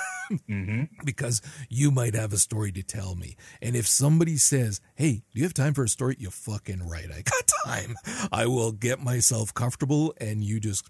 Mm-hmm. 0.48 0.84
because 1.06 1.42
you 1.70 1.90
might 1.90 2.14
have 2.14 2.34
a 2.34 2.38
story 2.38 2.72
to 2.74 2.84
tell 2.84 3.16
me. 3.16 3.36
And 3.64 3.76
if 3.76 3.88
somebody 3.88 4.38
says, 4.38 4.80
Hey, 4.94 5.24
do 5.34 5.40
you 5.40 5.44
have 5.44 5.56
time 5.56 5.74
for 5.74 5.84
a 5.84 5.90
story? 5.90 6.18
You 6.20 6.30
fucking 6.30 6.88
right. 6.88 7.08
I 7.12 7.24
got 7.24 7.52
time. 7.66 7.96
I 8.32 8.46
will 8.46 8.72
get 8.72 9.00
myself 9.00 9.52
comfortable 9.56 10.14
and 10.22 10.44
you 10.44 10.60
just 10.60 10.88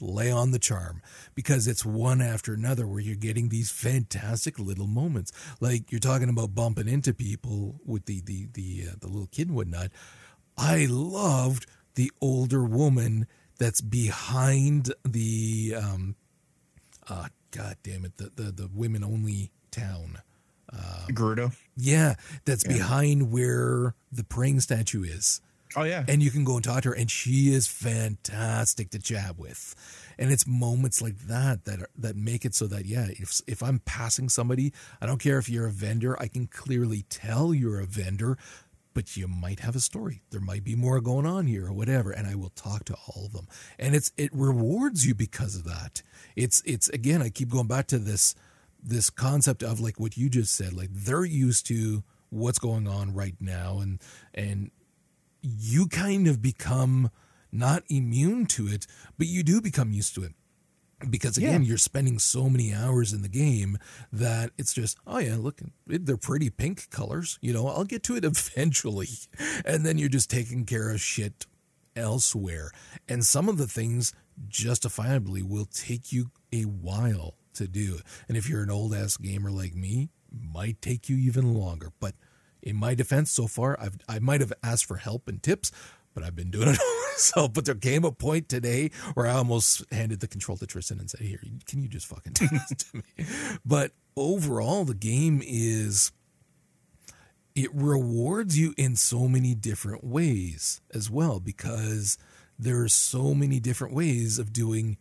lay 0.00 0.30
on 0.30 0.52
the 0.52 0.58
charm 0.58 1.02
because 1.34 1.66
it's 1.68 1.84
one 1.84 2.22
after 2.22 2.54
another 2.54 2.86
where 2.86 3.00
you're 3.00 3.14
getting 3.14 3.50
these 3.50 3.70
fantastic 3.70 4.58
little 4.58 4.86
moments. 4.86 5.32
Like 5.60 5.92
you're 5.92 6.00
talking 6.00 6.30
about 6.30 6.54
bumping 6.54 6.88
into 6.88 7.12
people 7.12 7.78
with 7.84 8.06
the, 8.06 8.22
the, 8.22 8.48
the, 8.54 8.84
uh, 8.88 8.94
the 9.00 9.08
little 9.08 9.28
kid 9.28 9.48
and 9.48 9.56
whatnot. 9.56 9.90
I 10.56 10.86
loved 10.88 11.66
the 11.94 12.10
older 12.20 12.64
woman 12.64 13.26
that's 13.58 13.80
behind 13.80 14.92
the, 15.04 15.74
um, 15.76 16.16
uh, 17.08 17.28
God 17.50 17.76
damn 17.82 18.04
it, 18.04 18.16
the 18.16 18.30
the, 18.34 18.50
the 18.52 18.70
women 18.72 19.02
only 19.02 19.50
town. 19.70 20.18
Um, 20.72 21.08
Gerudo. 21.14 21.56
Yeah, 21.76 22.14
that's 22.44 22.64
yeah. 22.66 22.72
behind 22.72 23.30
where 23.30 23.94
the 24.10 24.24
praying 24.24 24.60
statue 24.60 25.04
is. 25.04 25.40
Oh 25.74 25.82
yeah, 25.82 26.04
and 26.08 26.22
you 26.22 26.30
can 26.30 26.44
go 26.44 26.54
and 26.56 26.64
talk 26.64 26.82
to 26.82 26.90
her, 26.90 26.94
and 26.94 27.10
she 27.10 27.52
is 27.52 27.66
fantastic 27.66 28.90
to 28.90 28.98
chat 28.98 29.38
with. 29.38 29.74
And 30.18 30.32
it's 30.32 30.46
moments 30.46 31.02
like 31.02 31.18
that 31.26 31.66
that 31.66 31.82
are, 31.82 31.88
that 31.98 32.16
make 32.16 32.44
it 32.46 32.54
so 32.54 32.66
that 32.68 32.86
yeah, 32.86 33.06
if 33.10 33.40
if 33.46 33.62
I'm 33.62 33.80
passing 33.80 34.28
somebody, 34.28 34.72
I 35.00 35.06
don't 35.06 35.18
care 35.18 35.38
if 35.38 35.48
you're 35.48 35.66
a 35.66 35.72
vendor, 35.72 36.20
I 36.20 36.28
can 36.28 36.46
clearly 36.46 37.04
tell 37.10 37.52
you're 37.52 37.80
a 37.80 37.86
vendor 37.86 38.38
but 38.96 39.14
you 39.14 39.28
might 39.28 39.60
have 39.60 39.76
a 39.76 39.80
story. 39.80 40.22
There 40.30 40.40
might 40.40 40.64
be 40.64 40.74
more 40.74 41.02
going 41.02 41.26
on 41.26 41.46
here 41.46 41.66
or 41.66 41.72
whatever. 41.74 42.12
And 42.12 42.26
I 42.26 42.34
will 42.34 42.48
talk 42.48 42.86
to 42.86 42.94
all 42.94 43.26
of 43.26 43.34
them. 43.34 43.46
And 43.78 43.94
it's 43.94 44.10
it 44.16 44.30
rewards 44.32 45.04
you 45.04 45.14
because 45.14 45.54
of 45.54 45.64
that. 45.64 46.00
It's 46.34 46.62
it's 46.64 46.88
again, 46.88 47.20
I 47.20 47.28
keep 47.28 47.50
going 47.50 47.66
back 47.66 47.88
to 47.88 47.98
this 47.98 48.34
this 48.82 49.10
concept 49.10 49.62
of 49.62 49.80
like 49.80 50.00
what 50.00 50.16
you 50.16 50.30
just 50.30 50.56
said. 50.56 50.72
Like 50.72 50.88
they're 50.90 51.26
used 51.26 51.66
to 51.66 52.04
what's 52.30 52.58
going 52.58 52.88
on 52.88 53.12
right 53.12 53.36
now 53.38 53.80
and 53.80 54.00
and 54.32 54.70
you 55.42 55.88
kind 55.88 56.26
of 56.26 56.40
become 56.40 57.10
not 57.52 57.82
immune 57.90 58.46
to 58.46 58.66
it, 58.66 58.86
but 59.18 59.26
you 59.26 59.42
do 59.42 59.60
become 59.60 59.92
used 59.92 60.14
to 60.14 60.22
it 60.22 60.32
because 61.10 61.36
again 61.36 61.62
yeah. 61.62 61.68
you're 61.68 61.78
spending 61.78 62.18
so 62.18 62.48
many 62.48 62.72
hours 62.72 63.12
in 63.12 63.20
the 63.20 63.28
game 63.28 63.78
that 64.10 64.50
it's 64.56 64.72
just 64.72 64.96
oh 65.06 65.18
yeah 65.18 65.36
look 65.38 65.60
they're 65.86 66.16
pretty 66.16 66.48
pink 66.48 66.88
colors 66.88 67.38
you 67.42 67.52
know 67.52 67.68
i'll 67.68 67.84
get 67.84 68.02
to 68.02 68.16
it 68.16 68.24
eventually. 68.24 69.08
And 69.64 69.84
then 69.84 69.98
you're 69.98 70.08
just 70.08 70.30
taking 70.30 70.64
care 70.64 70.90
of 70.90 71.00
shit 71.00 71.46
elsewhere. 71.94 72.70
And 73.08 73.24
some 73.24 73.48
of 73.48 73.56
the 73.56 73.66
things 73.66 74.12
justifiably 74.48 75.42
will 75.42 75.66
take 75.66 76.12
you 76.12 76.30
a 76.52 76.62
while 76.62 77.34
to 77.54 77.66
do. 77.66 77.98
And 78.28 78.36
if 78.36 78.48
you're 78.48 78.62
an 78.62 78.70
old 78.70 78.94
ass 78.94 79.16
gamer 79.16 79.50
like 79.50 79.74
me 79.74 80.10
might 80.30 80.82
take 80.82 81.08
you 81.08 81.16
even 81.16 81.54
longer. 81.54 81.90
But 82.00 82.14
in 82.62 82.76
my 82.76 82.94
defense 82.94 83.30
so 83.30 83.46
far 83.46 83.78
i've 83.80 83.96
i 84.08 84.18
might 84.18 84.40
have 84.40 84.52
asked 84.62 84.86
for 84.86 84.96
help 84.96 85.28
and 85.28 85.40
tips 85.40 85.70
but 86.16 86.24
I've 86.24 86.34
been 86.34 86.50
doing 86.50 86.68
it 86.68 86.78
all 86.82 87.02
myself. 87.12 87.52
But 87.52 87.66
there 87.66 87.74
came 87.74 88.04
a 88.04 88.10
point 88.10 88.48
today 88.48 88.90
where 89.14 89.26
I 89.26 89.32
almost 89.32 89.84
handed 89.92 90.20
the 90.20 90.26
control 90.26 90.56
to 90.56 90.66
Tristan 90.66 90.98
and 90.98 91.10
said, 91.10 91.20
Here, 91.20 91.40
can 91.66 91.82
you 91.82 91.88
just 91.88 92.06
fucking 92.06 92.32
do 92.32 92.48
this 92.50 92.84
to 92.84 92.96
me? 92.96 93.26
But 93.64 93.92
overall, 94.16 94.84
the 94.84 94.94
game 94.94 95.42
is 95.44 96.10
it 97.54 97.70
rewards 97.74 98.58
you 98.58 98.74
in 98.78 98.96
so 98.96 99.28
many 99.28 99.54
different 99.54 100.02
ways 100.02 100.80
as 100.92 101.10
well 101.10 101.38
because 101.38 102.16
there 102.58 102.82
are 102.82 102.88
so 102.88 103.34
many 103.34 103.60
different 103.60 103.94
ways 103.94 104.38
of 104.38 104.52
doing 104.52 104.96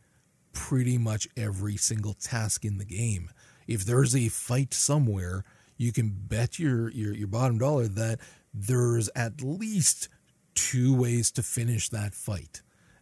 pretty 0.51 0.97
much 0.97 1.29
every 1.37 1.77
single 1.77 2.13
task 2.13 2.65
in 2.65 2.77
the 2.77 2.85
game. 2.85 3.29
If 3.67 3.85
there's 3.85 4.15
a 4.15 4.27
fight 4.27 4.73
somewhere, 4.73 5.45
you 5.77 5.93
can 5.93 6.13
bet 6.13 6.59
your 6.59 6.89
your, 6.91 7.13
your 7.13 7.27
bottom 7.29 7.57
dollar 7.57 7.87
that 7.87 8.19
there's 8.53 9.09
at 9.15 9.41
least 9.41 10.09
two 10.55 10.95
ways 10.95 11.31
to 11.31 11.43
finish 11.43 11.89
that 11.89 12.13
fight. 12.13 12.61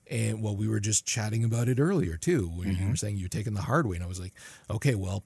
And 0.09 0.43
well, 0.43 0.55
we 0.55 0.67
were 0.67 0.79
just 0.79 1.05
chatting 1.05 1.43
about 1.43 1.69
it 1.69 1.79
earlier 1.79 2.17
too, 2.17 2.47
when 2.47 2.69
mm-hmm. 2.69 2.83
you 2.83 2.89
were 2.89 2.95
saying 2.95 3.17
you're 3.17 3.29
taking 3.29 3.53
the 3.53 3.61
hard 3.61 3.87
way. 3.87 3.95
And 3.95 4.03
I 4.03 4.07
was 4.07 4.19
like, 4.19 4.33
okay, 4.69 4.95
well, 4.95 5.23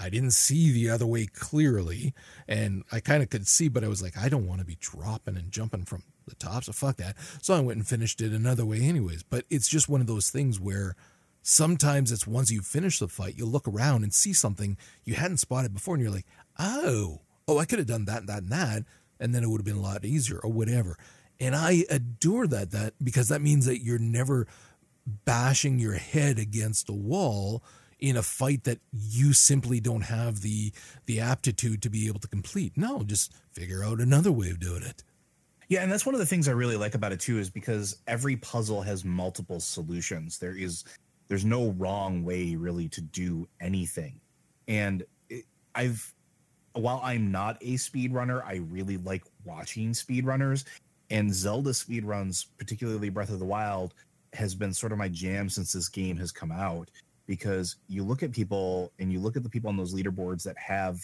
I 0.00 0.08
didn't 0.08 0.30
see 0.30 0.70
the 0.72 0.90
other 0.90 1.06
way 1.06 1.26
clearly. 1.26 2.14
And 2.46 2.84
I 2.90 3.00
kind 3.00 3.22
of 3.22 3.30
could 3.30 3.46
see, 3.46 3.68
but 3.68 3.84
I 3.84 3.88
was 3.88 4.00
like, 4.00 4.16
I 4.16 4.28
don't 4.28 4.46
want 4.46 4.60
to 4.60 4.66
be 4.66 4.78
dropping 4.80 5.36
and 5.36 5.50
jumping 5.50 5.84
from 5.84 6.04
the 6.26 6.36
top. 6.36 6.64
So 6.64 6.72
fuck 6.72 6.96
that. 6.96 7.16
So 7.42 7.54
I 7.54 7.60
went 7.60 7.78
and 7.78 7.86
finished 7.86 8.20
it 8.20 8.32
another 8.32 8.64
way, 8.64 8.80
anyways. 8.80 9.22
But 9.22 9.44
it's 9.50 9.68
just 9.68 9.88
one 9.88 10.00
of 10.00 10.06
those 10.06 10.30
things 10.30 10.60
where 10.60 10.94
sometimes 11.42 12.12
it's 12.12 12.26
once 12.26 12.50
you 12.50 12.60
finish 12.60 12.98
the 12.98 13.08
fight, 13.08 13.36
you 13.36 13.44
look 13.44 13.66
around 13.66 14.04
and 14.04 14.14
see 14.14 14.32
something 14.32 14.76
you 15.04 15.14
hadn't 15.14 15.38
spotted 15.38 15.74
before, 15.74 15.94
and 15.94 16.02
you're 16.02 16.12
like, 16.12 16.26
oh, 16.58 17.20
oh, 17.46 17.58
I 17.58 17.64
could 17.64 17.78
have 17.78 17.88
done 17.88 18.04
that, 18.04 18.20
and 18.20 18.28
that, 18.28 18.42
and 18.42 18.52
that. 18.52 18.84
And 19.18 19.34
then 19.34 19.42
it 19.42 19.48
would 19.48 19.60
have 19.60 19.66
been 19.66 19.76
a 19.76 19.80
lot 19.80 20.04
easier 20.04 20.38
or 20.38 20.52
whatever. 20.52 20.96
And 21.40 21.54
I 21.54 21.84
adore 21.88 22.46
that 22.48 22.72
that 22.72 22.94
because 23.02 23.28
that 23.28 23.40
means 23.40 23.66
that 23.66 23.82
you're 23.82 23.98
never 23.98 24.46
bashing 25.24 25.78
your 25.78 25.94
head 25.94 26.38
against 26.38 26.88
a 26.88 26.94
wall 26.94 27.62
in 27.98 28.16
a 28.16 28.22
fight 28.22 28.64
that 28.64 28.78
you 28.92 29.32
simply 29.32 29.80
don't 29.80 30.02
have 30.02 30.40
the 30.42 30.72
the 31.06 31.20
aptitude 31.20 31.82
to 31.82 31.90
be 31.90 32.06
able 32.06 32.20
to 32.20 32.28
complete. 32.28 32.76
No, 32.76 33.02
just 33.02 33.32
figure 33.52 33.84
out 33.84 34.00
another 34.00 34.32
way 34.32 34.50
of 34.50 34.60
doing 34.60 34.82
it. 34.82 35.02
Yeah, 35.68 35.82
and 35.82 35.92
that's 35.92 36.06
one 36.06 36.14
of 36.14 36.18
the 36.18 36.26
things 36.26 36.48
I 36.48 36.52
really 36.52 36.76
like 36.76 36.94
about 36.94 37.12
it 37.12 37.20
too 37.20 37.38
is 37.38 37.50
because 37.50 37.96
every 38.06 38.36
puzzle 38.36 38.82
has 38.82 39.04
multiple 39.04 39.60
solutions. 39.60 40.38
There 40.38 40.56
is 40.56 40.84
there's 41.28 41.44
no 41.44 41.70
wrong 41.72 42.24
way 42.24 42.56
really 42.56 42.88
to 42.90 43.00
do 43.00 43.46
anything. 43.60 44.20
And 44.66 45.04
it, 45.28 45.44
I've 45.74 46.14
while 46.72 47.00
I'm 47.02 47.30
not 47.30 47.58
a 47.60 47.74
speedrunner, 47.74 48.44
I 48.44 48.56
really 48.70 48.96
like 48.96 49.24
watching 49.44 49.92
speedrunners 49.92 50.64
and 51.10 51.34
Zelda 51.34 51.70
speedruns, 51.70 52.46
particularly 52.58 53.08
Breath 53.08 53.30
of 53.30 53.38
the 53.38 53.44
Wild, 53.44 53.94
has 54.34 54.54
been 54.54 54.74
sort 54.74 54.92
of 54.92 54.98
my 54.98 55.08
jam 55.08 55.48
since 55.48 55.72
this 55.72 55.88
game 55.88 56.16
has 56.18 56.32
come 56.32 56.52
out. 56.52 56.90
Because 57.26 57.76
you 57.88 58.04
look 58.04 58.22
at 58.22 58.32
people 58.32 58.90
and 58.98 59.12
you 59.12 59.20
look 59.20 59.36
at 59.36 59.42
the 59.42 59.50
people 59.50 59.68
on 59.68 59.76
those 59.76 59.94
leaderboards 59.94 60.42
that 60.44 60.56
have 60.56 60.98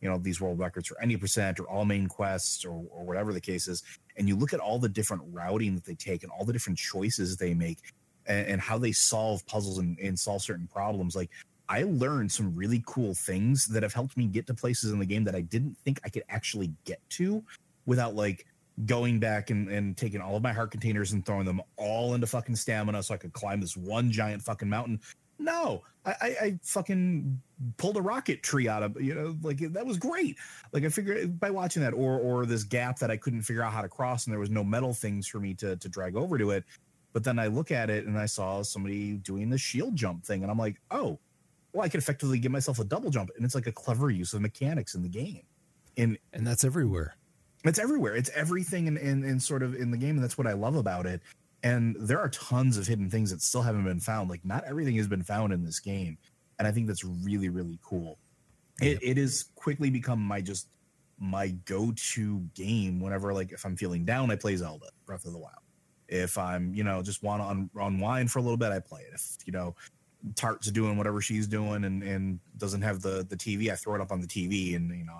you 0.00 0.08
know 0.08 0.18
these 0.18 0.40
world 0.40 0.58
records 0.58 0.88
for 0.88 1.00
any 1.00 1.16
percent 1.16 1.60
or 1.60 1.64
all 1.64 1.84
main 1.84 2.06
quests 2.06 2.64
or, 2.64 2.70
or 2.90 3.04
whatever 3.04 3.32
the 3.32 3.40
case 3.40 3.68
is 3.68 3.82
and 4.16 4.28
you 4.28 4.36
look 4.36 4.52
at 4.52 4.60
all 4.60 4.78
the 4.78 4.88
different 4.88 5.22
routing 5.30 5.74
that 5.74 5.84
they 5.84 5.94
take 5.94 6.22
and 6.22 6.32
all 6.32 6.44
the 6.44 6.52
different 6.52 6.78
choices 6.78 7.36
they 7.36 7.54
make 7.54 7.78
and, 8.26 8.46
and 8.46 8.60
how 8.60 8.78
they 8.78 8.92
solve 8.92 9.46
puzzles 9.46 9.78
and, 9.78 9.98
and 9.98 10.18
solve 10.18 10.42
certain 10.42 10.66
problems 10.66 11.14
like 11.14 11.30
i 11.68 11.82
learned 11.82 12.30
some 12.32 12.54
really 12.56 12.82
cool 12.86 13.14
things 13.14 13.66
that 13.66 13.82
have 13.82 13.92
helped 13.92 14.16
me 14.16 14.26
get 14.26 14.46
to 14.46 14.54
places 14.54 14.90
in 14.92 14.98
the 14.98 15.06
game 15.06 15.24
that 15.24 15.34
i 15.34 15.40
didn't 15.40 15.76
think 15.84 16.00
i 16.04 16.08
could 16.08 16.24
actually 16.28 16.72
get 16.84 17.00
to 17.10 17.42
without 17.86 18.14
like 18.14 18.46
going 18.86 19.18
back 19.18 19.50
and, 19.50 19.68
and 19.68 19.96
taking 19.96 20.20
all 20.20 20.36
of 20.36 20.42
my 20.42 20.52
heart 20.52 20.70
containers 20.70 21.12
and 21.12 21.24
throwing 21.24 21.44
them 21.44 21.60
all 21.76 22.14
into 22.14 22.26
fucking 22.26 22.56
stamina 22.56 23.02
so 23.02 23.14
I 23.14 23.16
could 23.16 23.32
climb 23.32 23.60
this 23.60 23.76
one 23.76 24.10
giant 24.10 24.42
fucking 24.42 24.68
mountain. 24.68 25.00
No, 25.38 25.82
I, 26.04 26.10
I, 26.10 26.36
I 26.42 26.58
fucking 26.62 27.40
pulled 27.76 27.96
a 27.96 28.02
rocket 28.02 28.42
tree 28.42 28.68
out 28.68 28.82
of 28.82 29.00
you 29.00 29.14
know 29.14 29.36
like 29.42 29.58
that 29.58 29.86
was 29.86 29.96
great. 29.96 30.36
Like 30.72 30.84
I 30.84 30.88
figured 30.88 31.40
by 31.40 31.50
watching 31.50 31.82
that 31.82 31.94
or 31.94 32.18
or 32.18 32.46
this 32.46 32.62
gap 32.62 32.98
that 32.98 33.10
I 33.10 33.16
couldn't 33.16 33.42
figure 33.42 33.62
out 33.62 33.72
how 33.72 33.82
to 33.82 33.88
cross 33.88 34.26
and 34.26 34.32
there 34.32 34.40
was 34.40 34.50
no 34.50 34.64
metal 34.64 34.94
things 34.94 35.26
for 35.26 35.40
me 35.40 35.54
to 35.54 35.76
to 35.76 35.88
drag 35.88 36.16
over 36.16 36.38
to 36.38 36.50
it. 36.50 36.64
But 37.12 37.24
then 37.24 37.38
I 37.38 37.48
look 37.48 37.70
at 37.70 37.90
it 37.90 38.06
and 38.06 38.18
I 38.18 38.26
saw 38.26 38.62
somebody 38.62 39.14
doing 39.14 39.50
the 39.50 39.58
shield 39.58 39.96
jump 39.96 40.24
thing 40.24 40.42
and 40.42 40.50
I'm 40.50 40.58
like, 40.58 40.76
oh, 40.90 41.18
well 41.72 41.84
I 41.84 41.88
could 41.88 42.00
effectively 42.00 42.38
give 42.38 42.52
myself 42.52 42.78
a 42.78 42.84
double 42.84 43.10
jump 43.10 43.30
and 43.36 43.44
it's 43.44 43.54
like 43.54 43.66
a 43.66 43.72
clever 43.72 44.10
use 44.10 44.32
of 44.32 44.42
mechanics 44.42 44.94
in 44.94 45.02
the 45.02 45.08
game. 45.08 45.42
And 45.96 46.18
and 46.32 46.46
that's 46.46 46.64
everywhere 46.64 47.16
it's 47.64 47.78
everywhere. 47.78 48.16
It's 48.16 48.30
everything 48.30 48.86
in, 48.86 48.96
in, 48.96 49.24
in 49.24 49.40
sort 49.40 49.62
of 49.62 49.74
in 49.74 49.90
the 49.90 49.96
game, 49.96 50.16
and 50.16 50.22
that's 50.22 50.38
what 50.38 50.46
I 50.46 50.52
love 50.52 50.76
about 50.76 51.06
it. 51.06 51.20
And 51.62 51.96
there 52.00 52.18
are 52.18 52.30
tons 52.30 52.78
of 52.78 52.86
hidden 52.86 53.10
things 53.10 53.30
that 53.30 53.42
still 53.42 53.62
haven't 53.62 53.84
been 53.84 54.00
found. 54.00 54.30
Like 54.30 54.44
not 54.44 54.64
everything 54.64 54.96
has 54.96 55.06
been 55.06 55.22
found 55.22 55.52
in 55.52 55.64
this 55.64 55.78
game, 55.78 56.16
and 56.58 56.66
I 56.66 56.72
think 56.72 56.86
that's 56.86 57.04
really 57.04 57.50
really 57.50 57.78
cool. 57.82 58.18
It 58.80 58.98
it 59.02 59.16
has 59.18 59.46
quickly 59.56 59.90
become 59.90 60.20
my 60.20 60.40
just 60.40 60.68
my 61.18 61.48
go-to 61.66 62.38
game 62.54 62.98
whenever 62.98 63.34
like 63.34 63.52
if 63.52 63.66
I'm 63.66 63.76
feeling 63.76 64.06
down, 64.06 64.30
I 64.30 64.36
play 64.36 64.56
Zelda 64.56 64.86
Breath 65.04 65.26
of 65.26 65.32
the 65.32 65.38
Wild. 65.38 65.54
If 66.08 66.38
I'm 66.38 66.74
you 66.74 66.82
know 66.82 67.02
just 67.02 67.22
want 67.22 67.42
to 67.42 67.46
un- 67.46 67.70
unwind 67.76 68.30
for 68.30 68.38
a 68.38 68.42
little 68.42 68.56
bit, 68.56 68.72
I 68.72 68.80
play 68.80 69.02
it. 69.02 69.12
If 69.12 69.36
you 69.44 69.52
know 69.52 69.74
Tart's 70.34 70.70
doing 70.70 70.96
whatever 70.96 71.20
she's 71.20 71.46
doing 71.46 71.84
and 71.84 72.02
and 72.02 72.40
doesn't 72.56 72.80
have 72.80 73.02
the 73.02 73.26
the 73.28 73.36
TV, 73.36 73.70
I 73.70 73.76
throw 73.76 73.94
it 73.96 74.00
up 74.00 74.12
on 74.12 74.22
the 74.22 74.26
TV 74.26 74.76
and 74.76 74.90
you 74.96 75.04
know 75.04 75.14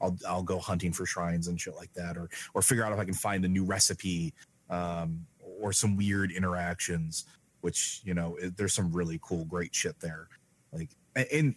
I'll 0.00 0.16
I'll 0.26 0.42
go 0.42 0.58
hunting 0.58 0.92
for 0.92 1.06
shrines 1.06 1.48
and 1.48 1.60
shit 1.60 1.76
like 1.76 1.92
that, 1.94 2.16
or 2.16 2.28
or 2.54 2.62
figure 2.62 2.84
out 2.84 2.92
if 2.92 2.98
I 2.98 3.04
can 3.04 3.14
find 3.14 3.44
a 3.44 3.48
new 3.48 3.64
recipe, 3.64 4.34
um, 4.68 5.26
or 5.60 5.72
some 5.72 5.96
weird 5.96 6.32
interactions. 6.32 7.26
Which 7.60 8.00
you 8.04 8.14
know, 8.14 8.36
it, 8.36 8.56
there's 8.56 8.72
some 8.72 8.92
really 8.92 9.20
cool, 9.22 9.44
great 9.44 9.74
shit 9.74 9.98
there. 10.00 10.28
Like, 10.72 10.90
and 11.14 11.54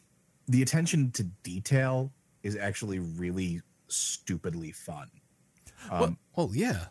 the 0.48 0.62
attention 0.62 1.12
to 1.12 1.24
detail 1.44 2.12
is 2.42 2.58
actually 2.58 3.00
really 3.00 3.62
stupidly 3.88 4.72
fun. 4.72 5.10
Um, 5.90 6.00
well, 6.00 6.18
oh 6.38 6.52
yeah, 6.54 6.86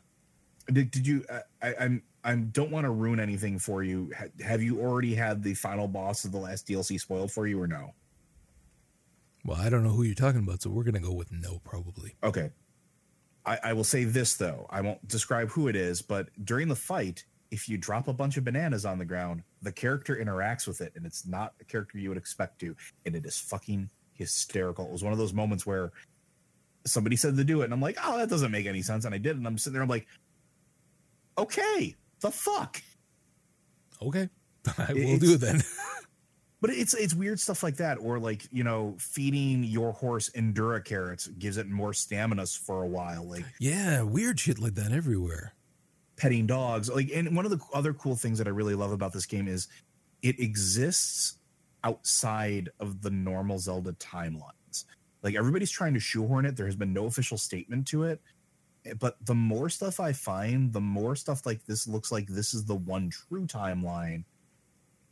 Did, 0.73 0.91
did 0.91 1.07
you? 1.07 1.25
I, 1.63 1.75
I'm 1.79 2.03
I 2.25 2.35
don't 2.37 2.71
want 2.71 2.85
to 2.85 2.91
ruin 2.91 3.19
anything 3.19 3.59
for 3.59 3.83
you. 3.83 4.11
have 4.41 4.63
you 4.63 4.81
already 4.81 5.15
had 5.15 5.43
the 5.43 5.55
final 5.55 5.89
boss 5.89 6.25
of 6.25 6.33
the 6.33 6.39
last 6.39 6.67
DLC 6.67 7.01
spoiled 7.01 7.33
for 7.33 7.47
you, 7.47 7.61
or 7.61 7.67
no? 7.67 7.93
Well, 9.45 9.59
I 9.59 9.69
don't 9.69 9.83
know 9.83 9.91
who 9.91 10.03
you're 10.05 10.15
talking 10.15 10.43
about, 10.43 10.63
so 10.63 10.71
we're 10.71 10.85
gonna 10.85 11.01
go 11.01 11.13
with 11.13 11.33
no, 11.33 11.61
probably. 11.65 12.17
Okay. 12.23 12.51
I, 13.45 13.59
I 13.65 13.73
will 13.73 13.85
say 13.85 14.05
this 14.05 14.35
though. 14.35 14.67
I 14.71 14.81
won't 14.81 15.07
describe 15.09 15.49
who 15.49 15.69
it 15.69 15.77
is, 15.77 16.01
but 16.01 16.29
during 16.45 16.69
the 16.69 16.77
fight, 16.77 17.25
if 17.51 17.69
you 17.69 17.77
drop 17.77 18.09
a 18.09 18.13
bunch 18.13 18.37
of 18.37 18.45
bananas 18.45 18.87
on 18.87 18.99
the 18.99 19.05
ground, 19.05 19.43
the 19.61 19.73
character 19.73 20.17
interacts 20.17 20.67
with 20.67 20.81
it, 20.81 20.93
and 20.97 21.05
it's 21.05 21.27
not 21.27 21.53
a 21.61 21.65
character 21.65 21.99
you 21.99 22.09
would 22.09 22.19
expect 22.19 22.59
to, 22.61 22.75
and 23.05 23.15
it 23.15 23.27
is 23.27 23.39
fucking 23.39 23.91
hysterical. 24.15 24.87
It 24.87 24.93
was 24.93 25.05
one 25.05 25.13
of 25.13 25.19
those 25.19 25.35
moments 25.35 25.67
where 25.67 25.93
somebody 26.87 27.17
said 27.17 27.37
to 27.37 27.45
do 27.45 27.61
it, 27.61 27.65
and 27.65 27.75
I'm 27.75 27.81
like, 27.81 27.99
oh, 28.03 28.17
that 28.17 28.31
doesn't 28.31 28.51
make 28.51 28.67
any 28.67 28.81
sense, 28.81 29.05
and 29.05 29.15
I 29.15 29.19
did, 29.19 29.37
and 29.37 29.47
I'm 29.47 29.59
sitting 29.59 29.75
there, 29.75 29.83
I'm 29.83 29.89
like, 29.89 30.07
okay, 31.37 31.95
the 32.21 32.31
fuck? 32.31 32.81
Okay. 34.01 34.29
I 34.79 34.93
will 34.93 35.01
it's, 35.01 35.25
do 35.25 35.35
it 35.35 35.41
then. 35.41 35.63
but 36.63 36.71
it's 36.71 36.95
it's 36.95 37.13
weird 37.13 37.41
stuff 37.41 37.65
like 37.65 37.77
that, 37.77 37.99
or 37.99 38.21
like 38.21 38.47
you 38.53 38.63
know, 38.63 38.95
feeding 38.99 39.65
your 39.65 39.93
horse 39.93 40.31
Endura 40.31 40.83
carrots 40.83 41.27
gives 41.27 41.57
it 41.57 41.69
more 41.69 41.93
stamina 41.93 42.47
for 42.47 42.85
a 42.85 42.87
while. 42.87 43.29
Like 43.29 43.45
yeah, 43.59 44.03
weird 44.03 44.39
shit 44.39 44.61
like 44.61 44.75
that 44.77 44.93
everywhere. 44.93 45.55
Petting 46.17 46.47
dogs, 46.47 46.89
like, 46.89 47.11
and 47.13 47.35
one 47.35 47.45
of 47.45 47.51
the 47.51 47.59
other 47.75 47.93
cool 47.93 48.15
things 48.15 48.39
that 48.39 48.47
I 48.47 48.51
really 48.51 48.77
love 48.77 48.93
about 48.93 49.13
this 49.13 49.27
game 49.27 49.49
is 49.49 49.67
it 50.23 50.39
exists 50.39 51.39
outside 51.83 52.69
of 52.79 53.03
the 53.03 53.11
normal 53.11 53.59
Zelda 53.59 53.93
timelines. 53.95 54.85
Like 55.25 55.35
everybody's 55.35 55.71
trying 55.71 55.95
to 55.95 56.01
shoehorn 56.01 56.47
it. 56.47 56.57
There 56.57 56.67
has 56.67 56.77
been 56.77 56.93
no 56.93 57.07
official 57.07 57.39
statement 57.39 57.89
to 57.89 58.05
it, 58.05 58.21
eh, 58.87 58.95
but 59.01 59.17
the 59.27 59.35
more 59.35 59.69
stuff 59.69 59.99
I 59.99 60.13
find, 60.13 60.73
the 60.73 60.81
more 60.81 61.17
stuff 61.17 61.45
like 61.45 61.67
this 61.67 61.89
looks 61.89 62.13
like 62.13 62.29
this 62.29 62.55
is 62.55 62.65
the 62.65 62.77
one 62.77 63.11
true 63.11 63.49
timeline. 63.49 64.23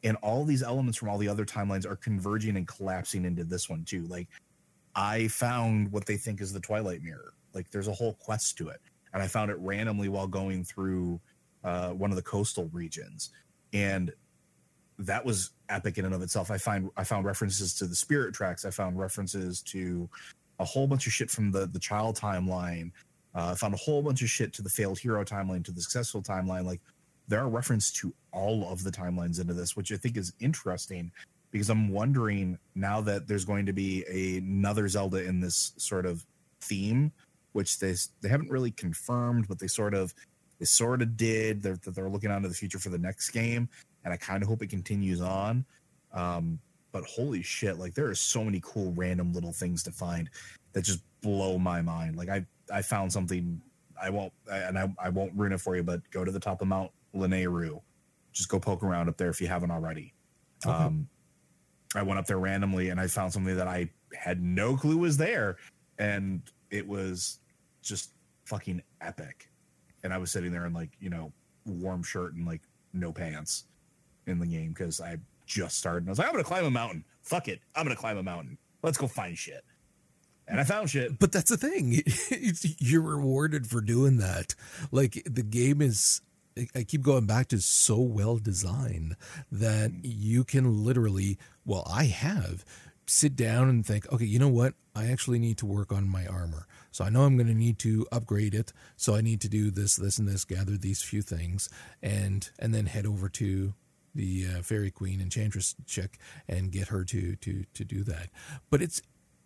And 0.02 0.16
all 0.22 0.44
these 0.44 0.62
elements 0.62 0.98
from 0.98 1.08
all 1.08 1.18
the 1.18 1.28
other 1.28 1.44
timelines 1.44 1.86
are 1.86 1.96
converging 1.96 2.56
and 2.56 2.66
collapsing 2.66 3.24
into 3.24 3.44
this 3.44 3.68
one 3.68 3.84
too. 3.84 4.06
Like 4.06 4.28
I 4.94 5.28
found 5.28 5.92
what 5.92 6.06
they 6.06 6.16
think 6.16 6.40
is 6.40 6.52
the 6.52 6.60
Twilight 6.60 7.02
Mirror. 7.02 7.34
Like 7.54 7.70
there's 7.70 7.88
a 7.88 7.92
whole 7.92 8.14
quest 8.14 8.56
to 8.58 8.68
it. 8.68 8.80
And 9.12 9.22
I 9.22 9.26
found 9.26 9.50
it 9.50 9.58
randomly 9.58 10.08
while 10.08 10.26
going 10.26 10.64
through 10.64 11.20
uh, 11.64 11.90
one 11.90 12.10
of 12.10 12.16
the 12.16 12.22
coastal 12.22 12.70
regions. 12.72 13.30
And 13.72 14.12
that 14.98 15.24
was 15.24 15.50
epic 15.68 15.98
in 15.98 16.04
and 16.04 16.14
of 16.14 16.22
itself. 16.22 16.50
I 16.50 16.58
find 16.58 16.90
I 16.96 17.04
found 17.04 17.24
references 17.24 17.74
to 17.74 17.86
the 17.86 17.94
spirit 17.94 18.34
tracks. 18.34 18.64
I 18.64 18.70
found 18.70 18.98
references 18.98 19.62
to 19.62 20.08
a 20.58 20.64
whole 20.64 20.86
bunch 20.86 21.06
of 21.06 21.12
shit 21.12 21.30
from 21.30 21.50
the 21.50 21.66
the 21.66 21.78
child 21.78 22.16
timeline. 22.16 22.92
Uh, 23.34 23.52
I 23.52 23.54
found 23.54 23.74
a 23.74 23.78
whole 23.78 24.02
bunch 24.02 24.22
of 24.22 24.28
shit 24.28 24.52
to 24.54 24.62
the 24.62 24.68
failed 24.68 24.98
hero 24.98 25.24
timeline, 25.24 25.64
to 25.64 25.72
the 25.72 25.80
successful 25.80 26.22
timeline. 26.22 26.64
Like 26.64 26.80
there 27.28 27.40
are 27.40 27.48
reference 27.48 27.92
to 27.92 28.12
all 28.32 28.70
of 28.70 28.82
the 28.82 28.90
timelines 28.90 29.40
into 29.40 29.54
this, 29.54 29.76
which 29.76 29.92
I 29.92 29.96
think 29.96 30.16
is 30.16 30.32
interesting 30.40 31.12
because 31.50 31.70
I'm 31.70 31.90
wondering 31.90 32.58
now 32.74 33.00
that 33.02 33.26
there's 33.26 33.44
going 33.44 33.66
to 33.66 33.72
be 33.72 34.04
a, 34.08 34.38
another 34.38 34.88
Zelda 34.88 35.24
in 35.24 35.40
this 35.40 35.72
sort 35.76 36.06
of 36.06 36.24
theme, 36.60 37.12
which 37.52 37.78
they 37.78 37.94
they 38.20 38.28
haven't 38.28 38.50
really 38.50 38.70
confirmed, 38.70 39.48
but 39.48 39.58
they 39.58 39.66
sort 39.66 39.94
of 39.94 40.14
they 40.58 40.64
sort 40.64 41.02
of 41.02 41.16
did. 41.16 41.62
They're 41.62 41.78
they're 41.84 42.08
looking 42.08 42.30
onto 42.30 42.48
the 42.48 42.54
future 42.54 42.78
for 42.78 42.90
the 42.90 42.98
next 42.98 43.30
game, 43.30 43.68
and 44.04 44.12
I 44.12 44.16
kind 44.16 44.42
of 44.42 44.48
hope 44.48 44.62
it 44.62 44.70
continues 44.70 45.20
on. 45.20 45.64
Um, 46.12 46.58
but 46.92 47.04
holy 47.04 47.42
shit, 47.42 47.78
like 47.78 47.94
there 47.94 48.08
are 48.08 48.14
so 48.14 48.44
many 48.44 48.60
cool 48.62 48.92
random 48.92 49.32
little 49.32 49.52
things 49.52 49.82
to 49.84 49.92
find 49.92 50.28
that 50.72 50.82
just 50.82 51.02
blow 51.20 51.58
my 51.58 51.82
mind. 51.82 52.16
Like 52.16 52.28
I 52.28 52.46
I 52.72 52.82
found 52.82 53.12
something 53.12 53.60
I 54.00 54.10
won't 54.10 54.32
and 54.50 54.78
I, 54.78 54.92
I 55.02 55.08
won't 55.08 55.32
ruin 55.34 55.52
it 55.52 55.60
for 55.60 55.76
you, 55.76 55.82
but 55.82 56.00
go 56.10 56.24
to 56.24 56.30
the 56.30 56.40
top 56.40 56.62
of 56.62 56.68
Mount 56.68 56.90
Lanayru. 57.14 57.80
Just 58.32 58.48
go 58.48 58.60
poke 58.60 58.82
around 58.82 59.08
up 59.08 59.16
there 59.16 59.30
if 59.30 59.40
you 59.40 59.48
haven't 59.48 59.70
already. 59.70 60.14
Okay. 60.64 60.74
Um, 60.74 61.08
I 61.94 62.02
went 62.02 62.18
up 62.18 62.26
there 62.26 62.38
randomly 62.38 62.90
and 62.90 63.00
I 63.00 63.08
found 63.08 63.32
something 63.32 63.56
that 63.56 63.66
I 63.66 63.90
had 64.14 64.42
no 64.42 64.76
clue 64.76 64.96
was 64.96 65.16
there, 65.16 65.56
and 65.98 66.42
it 66.70 66.86
was 66.86 67.40
just 67.82 68.12
fucking 68.44 68.82
epic. 69.00 69.50
And 70.04 70.12
I 70.12 70.18
was 70.18 70.30
sitting 70.30 70.52
there 70.52 70.66
in 70.66 70.72
like 70.72 70.90
you 71.00 71.10
know 71.10 71.32
warm 71.66 72.02
shirt 72.02 72.34
and 72.34 72.46
like 72.46 72.62
no 72.92 73.12
pants 73.12 73.64
in 74.26 74.38
the 74.38 74.46
game 74.46 74.70
because 74.70 75.00
I 75.00 75.18
just 75.46 75.78
started. 75.78 76.02
And 76.02 76.08
I 76.08 76.12
was 76.12 76.18
like, 76.18 76.28
I'm 76.28 76.34
gonna 76.34 76.44
climb 76.44 76.64
a 76.64 76.70
mountain. 76.70 77.04
Fuck 77.22 77.48
it, 77.48 77.60
I'm 77.74 77.84
gonna 77.84 77.96
climb 77.96 78.18
a 78.18 78.22
mountain. 78.22 78.56
Let's 78.82 78.98
go 78.98 79.08
find 79.08 79.36
shit 79.36 79.64
and 80.50 80.60
I 80.60 80.64
found 80.64 80.90
shit. 80.90 81.18
But 81.18 81.32
that's 81.32 81.50
the 81.50 81.56
thing. 81.56 82.02
You're 82.78 83.02
rewarded 83.02 83.66
for 83.66 83.80
doing 83.80 84.18
that. 84.18 84.54
Like 84.90 85.22
the 85.24 85.42
game 85.42 85.80
is 85.80 86.20
I 86.74 86.82
keep 86.82 87.02
going 87.02 87.26
back 87.26 87.48
to 87.48 87.60
so 87.60 87.98
well 87.98 88.38
designed 88.38 89.16
that 89.50 89.92
you 90.02 90.44
can 90.44 90.84
literally, 90.84 91.38
well, 91.64 91.86
I 91.90 92.04
have 92.04 92.64
sit 93.06 93.34
down 93.34 93.68
and 93.68 93.84
think, 93.84 94.10
okay, 94.12 94.24
you 94.24 94.38
know 94.38 94.48
what? 94.48 94.74
I 94.94 95.06
actually 95.06 95.38
need 95.38 95.58
to 95.58 95.66
work 95.66 95.92
on 95.92 96.08
my 96.08 96.26
armor. 96.26 96.66
So 96.92 97.04
I 97.04 97.10
know 97.10 97.22
I'm 97.22 97.36
going 97.36 97.48
to 97.48 97.54
need 97.54 97.78
to 97.80 98.06
upgrade 98.12 98.54
it. 98.54 98.72
So 98.96 99.14
I 99.14 99.20
need 99.20 99.40
to 99.42 99.48
do 99.48 99.70
this, 99.70 99.96
this, 99.96 100.18
and 100.18 100.28
this, 100.28 100.44
gather 100.44 100.76
these 100.76 101.02
few 101.02 101.22
things, 101.22 101.68
and 102.02 102.48
and 102.58 102.74
then 102.74 102.86
head 102.86 103.06
over 103.06 103.28
to 103.30 103.74
the 104.14 104.46
uh, 104.46 104.62
fairy 104.62 104.90
queen 104.90 105.20
enchantress 105.20 105.74
chick 105.86 106.18
and 106.48 106.72
get 106.72 106.88
her 106.88 107.04
to 107.04 107.36
to 107.36 107.64
to 107.74 107.84
do 107.84 108.02
that. 108.04 108.28
But 108.70 108.82
it's 108.82 109.00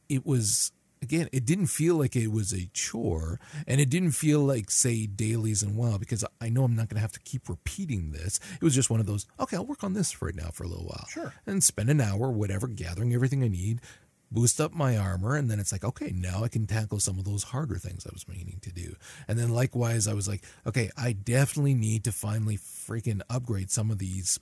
it 0.09 0.25
was 0.27 0.73
again, 1.03 1.29
it 1.33 1.45
didn't 1.45 1.67
feel 1.67 1.97
like 1.97 2.17
it 2.17 2.29
was 2.29 2.53
a 2.53 2.69
chore, 2.73 3.39
and 3.67 3.81
it 3.81 3.91
didn't 3.91 4.13
feel 4.13 4.41
like, 4.41 4.71
say, 4.71 5.07
dailies 5.07 5.63
and 5.63 5.77
WoW, 5.77 5.99
because 5.99 6.25
I 6.41 6.49
know 6.49 6.65
I'm 6.65 6.75
not 6.75 6.89
going 6.89 6.97
to 6.97 7.03
have 7.03 7.13
to 7.13 7.21
keep 7.21 7.49
repeating 7.49 8.13
this. 8.13 8.41
It 8.55 8.63
was 8.63 8.75
just 8.75 8.91
one 8.91 9.01
of 9.01 9.07
those, 9.07 9.27
okay, 9.39 9.57
I'll 9.57 9.67
work 9.67 9.85
on 9.85 9.93
this 9.93 10.23
right 10.23 10.35
now 10.35 10.51
for 10.53 10.65
a 10.65 10.69
little 10.69 10.87
while. 10.87 11.07
Sure. 11.09 11.35
And 11.47 11.63
spend 11.63 11.91
an 11.91 12.01
hour, 12.01 12.31
whatever, 12.31 12.67
gathering 12.67 13.13
everything 13.15 13.45
I 13.45 13.49
need, 13.49 13.81
boost 14.31 14.61
up 14.61 14.73
my 14.73 14.97
armor, 14.97 15.37
and 15.37 15.51
then 15.51 15.61
it's 15.61 15.71
like, 15.71 15.85
okay, 15.85 16.11
now 16.15 16.43
I 16.43 16.49
can 16.49 16.67
tackle 16.67 16.99
some 16.99 17.19
of 17.19 17.25
those 17.25 17.45
harder 17.45 17.77
things 17.77 18.07
I 18.07 18.11
was 18.13 18.27
meaning 18.27 18.59
to 18.63 18.73
do. 18.73 18.97
And 19.29 19.39
then 19.39 19.51
likewise, 19.51 20.09
I 20.09 20.15
was 20.15 20.27
like, 20.27 20.43
okay, 20.67 20.91
I 20.97 21.13
definitely 21.13 21.75
need 21.75 22.05
to 22.05 22.13
finally 22.13 22.57
freaking 22.57 23.21
upgrade 23.31 23.71
some 23.71 23.91
of 23.91 23.99
these, 23.99 24.41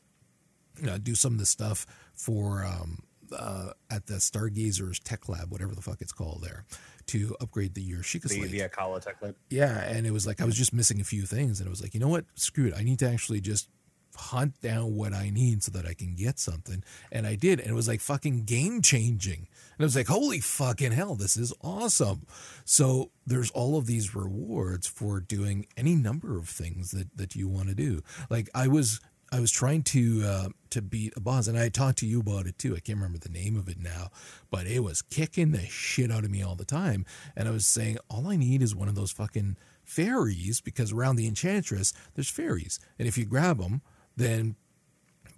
you 0.81 0.87
know, 0.87 0.97
do 0.97 1.15
some 1.15 1.33
of 1.35 1.39
the 1.39 1.47
stuff 1.47 1.85
for 2.15 2.65
um, 2.65 3.01
uh, 3.33 3.73
at 3.91 4.07
the 4.07 4.21
Stargazers 4.21 4.99
Tech 5.01 5.29
Lab, 5.29 5.51
whatever 5.51 5.75
the 5.75 5.83
fuck 5.83 6.01
it's 6.01 6.13
called 6.13 6.43
there, 6.43 6.65
to 7.07 7.37
upgrade 7.41 7.75
the 7.75 7.89
Yoshika 7.89 8.29
slate. 8.29 8.51
The, 8.51 8.61
the 8.61 8.69
Akkala 8.69 9.03
Tech 9.03 9.17
Lab. 9.23 9.37
Yeah, 9.51 9.79
and 9.81 10.07
it 10.07 10.13
was 10.13 10.27
like 10.27 10.41
I 10.41 10.45
was 10.45 10.57
just 10.57 10.73
missing 10.73 11.01
a 11.01 11.05
few 11.05 11.23
things, 11.23 11.61
and 11.61 11.67
it 11.67 11.71
was 11.71 11.83
like, 11.83 11.95
you 11.95 12.01
know 12.01 12.09
what? 12.09 12.25
Screw 12.35 12.67
it. 12.67 12.75
I 12.77 12.83
need 12.83 12.99
to 13.01 13.09
actually 13.09 13.41
just 13.41 13.69
hunt 14.15 14.61
down 14.61 14.95
what 14.95 15.13
I 15.13 15.31
need 15.31 15.63
so 15.63 15.73
that 15.73 15.87
I 15.87 15.95
can 15.95 16.15
get 16.15 16.39
something. 16.39 16.85
And 17.11 17.27
I 17.27 17.35
did. 17.35 17.61
And 17.61 17.71
it 17.71 17.75
was 17.75 17.89
like 17.89 18.01
fucking 18.01 18.45
game 18.45 18.83
changing. 18.83 19.49
And 19.77 19.81
I 19.81 19.85
was 19.85 19.97
like, 19.97 20.09
holy 20.09 20.41
fucking 20.41 20.93
hell, 20.93 21.15
this 21.15 21.37
is 21.37 21.53
awesome. 21.63 22.27
So 22.65 23.11
there's 23.27 23.51
all 23.51 23.77
of 23.79 23.87
these 23.87 24.15
rewards 24.15 24.87
for 24.87 25.21
doing 25.21 25.67
any 25.77 25.95
number 25.95 26.37
of 26.37 26.49
things 26.49 26.91
that, 26.91 27.17
that 27.17 27.35
you 27.35 27.49
want 27.49 27.69
to 27.69 27.75
do. 27.75 28.03
Like 28.29 28.51
I 28.55 28.69
was 28.69 29.01
I 29.33 29.41
was 29.41 29.51
trying 29.51 29.83
to 29.85 30.23
uh, 30.27 30.49
to 30.71 30.83
beat 30.83 31.15
a 31.17 31.21
boss, 31.21 31.49
and 31.49 31.59
I 31.59 31.71
talked 31.71 31.99
to 32.01 32.07
you 32.07 32.21
about 32.21 32.47
it 32.47 32.59
too. 32.59 32.77
I 32.77 32.81
can't 32.81 32.99
remember 32.99 33.19
the 33.19 33.31
name 33.31 33.57
of 33.57 33.67
it 33.67 33.79
now, 33.81 34.11
but 34.51 34.67
it 34.67 34.81
was 34.81 35.01
kicking 35.01 35.53
the 35.53 35.65
shit 35.67 36.13
out 36.13 36.25
of 36.25 36.31
me 36.31 36.43
all 36.43 36.55
the 36.55 36.67
time. 36.67 37.07
And 37.35 37.49
I 37.49 37.51
was 37.51 37.65
saying, 37.65 37.97
all 38.11 38.29
I 38.29 38.37
need 38.37 38.61
is 38.61 38.77
one 38.77 38.89
of 38.89 38.95
those 38.95 39.11
fucking 39.11 39.57
fairies 39.85 40.61
because 40.61 40.93
around 40.93 41.17
the 41.17 41.27
enchantress 41.27 41.95
there's 42.15 42.29
fairies, 42.29 42.79
and 42.99 43.09
if 43.09 43.17
you 43.17 43.25
grab 43.25 43.59
them, 43.59 43.81
then 44.15 44.55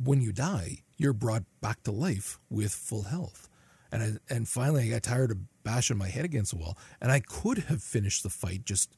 when 0.03 0.21
you 0.21 0.33
die, 0.33 0.79
you're 0.97 1.13
brought 1.13 1.45
back 1.61 1.85
to 1.85 1.93
life 1.93 2.41
with 2.51 2.73
full 2.73 3.05
health. 3.05 3.49
And 3.93 4.03
I, 4.03 4.35
and 4.35 4.49
finally, 4.49 4.89
I 4.89 4.91
got 4.91 5.05
tired 5.05 5.31
of 5.31 5.39
bashing 5.63 5.99
my 5.99 6.09
head 6.09 6.25
against 6.25 6.51
the 6.51 6.59
wall, 6.59 6.77
and 7.01 7.13
I 7.13 7.21
could 7.21 7.59
have 7.59 7.81
finished 7.81 8.25
the 8.25 8.29
fight, 8.29 8.65
just 8.65 8.97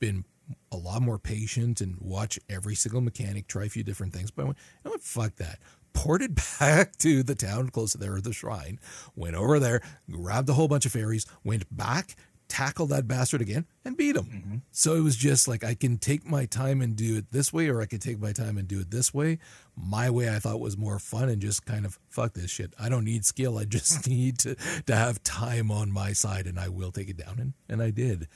been 0.00 0.24
a 0.72 0.76
lot 0.76 1.02
more 1.02 1.18
patient 1.18 1.80
and 1.80 1.96
watch 2.00 2.38
every 2.48 2.74
single 2.74 3.00
mechanic, 3.00 3.46
try 3.46 3.64
a 3.64 3.68
few 3.68 3.82
different 3.82 4.12
things. 4.12 4.30
But 4.30 4.42
I 4.42 4.44
went, 4.46 4.58
know 4.84 4.90
what? 4.92 5.02
Fuck 5.02 5.36
that. 5.36 5.58
Ported 5.92 6.38
back 6.60 6.96
to 6.98 7.22
the 7.22 7.34
town 7.34 7.70
close 7.70 7.92
to 7.92 7.98
there, 7.98 8.20
the 8.20 8.32
shrine, 8.32 8.78
went 9.16 9.36
over 9.36 9.58
there, 9.58 9.80
grabbed 10.10 10.48
a 10.48 10.54
whole 10.54 10.68
bunch 10.68 10.86
of 10.86 10.92
fairies, 10.92 11.26
went 11.44 11.64
back, 11.74 12.16
tackled 12.48 12.88
that 12.90 13.06
bastard 13.06 13.40
again, 13.40 13.66
and 13.84 13.96
beat 13.96 14.16
him. 14.16 14.24
Mm-hmm. 14.24 14.56
So 14.70 14.94
it 14.94 15.00
was 15.00 15.16
just 15.16 15.48
like 15.48 15.64
I 15.64 15.74
can 15.74 15.98
take 15.98 16.26
my 16.26 16.46
time 16.46 16.80
and 16.80 16.96
do 16.96 17.16
it 17.16 17.30
this 17.30 17.52
way, 17.52 17.68
or 17.68 17.80
I 17.80 17.86
can 17.86 17.98
take 17.98 18.18
my 18.18 18.32
time 18.32 18.56
and 18.58 18.66
do 18.66 18.80
it 18.80 18.90
this 18.90 19.12
way. 19.12 19.38
My 19.76 20.10
way 20.10 20.34
I 20.34 20.38
thought 20.38 20.60
was 20.60 20.76
more 20.76 20.98
fun 20.98 21.28
and 21.28 21.40
just 21.40 21.66
kind 21.66 21.84
of 21.84 21.98
fuck 22.08 22.34
this 22.34 22.50
shit. 22.50 22.74
I 22.78 22.88
don't 22.88 23.04
need 23.04 23.24
skill. 23.24 23.58
I 23.58 23.64
just 23.64 24.08
need 24.08 24.38
to 24.40 24.56
to 24.86 24.96
have 24.96 25.22
time 25.22 25.70
on 25.70 25.92
my 25.92 26.12
side, 26.12 26.46
and 26.46 26.58
I 26.58 26.68
will 26.68 26.90
take 26.90 27.08
it 27.08 27.16
down, 27.16 27.38
and 27.38 27.52
and 27.68 27.82
I 27.82 27.90
did. 27.90 28.28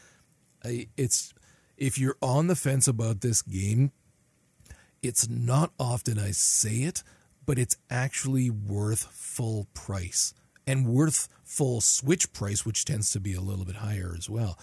I, 0.64 0.88
it's 0.96 1.34
if 1.82 1.98
you're 1.98 2.16
on 2.22 2.46
the 2.46 2.54
fence 2.56 2.86
about 2.88 3.20
this 3.22 3.42
game, 3.42 3.90
it's 5.02 5.28
not 5.28 5.72
often 5.80 6.18
I 6.18 6.30
say 6.30 6.84
it, 6.84 7.02
but 7.44 7.58
it's 7.58 7.76
actually 7.90 8.50
worth 8.50 9.02
full 9.10 9.66
price. 9.74 10.32
and 10.66 10.86
worth 10.86 11.28
full 11.44 11.80
Switch 11.80 12.32
price, 12.32 12.64
which 12.64 12.84
tends 12.84 13.10
to 13.10 13.20
be 13.20 13.34
a 13.34 13.40
little 13.40 13.64
bit 13.64 13.76
higher 13.76 14.14
as 14.16 14.30
well, 14.30 14.58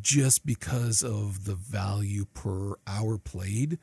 just 0.00 0.46
because 0.46 1.02
of 1.02 1.44
the 1.44 1.54
value 1.54 2.24
per 2.32 2.74
hour 2.86 3.18
played. 3.18 3.78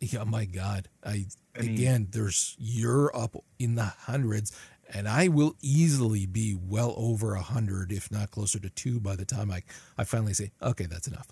Yeah, 0.00 0.22
my 0.24 0.44
God. 0.44 0.88
I, 1.04 1.26
I 1.56 1.62
mean, 1.62 1.74
again, 1.74 2.08
there's 2.12 2.56
you're 2.58 3.14
up 3.16 3.34
in 3.58 3.74
the 3.74 3.84
hundreds, 3.84 4.56
and 4.94 5.08
I 5.08 5.26
will 5.28 5.56
easily 5.60 6.24
be 6.26 6.54
well 6.54 6.94
over 6.96 7.34
a 7.34 7.42
hundred, 7.42 7.90
if 7.92 8.10
not 8.12 8.30
closer 8.30 8.60
to 8.60 8.70
two, 8.70 9.00
by 9.00 9.16
the 9.16 9.24
time 9.24 9.50
I 9.50 9.62
I 9.98 10.04
finally 10.04 10.34
say, 10.34 10.52
okay, 10.62 10.86
that's 10.86 11.08
enough. 11.08 11.28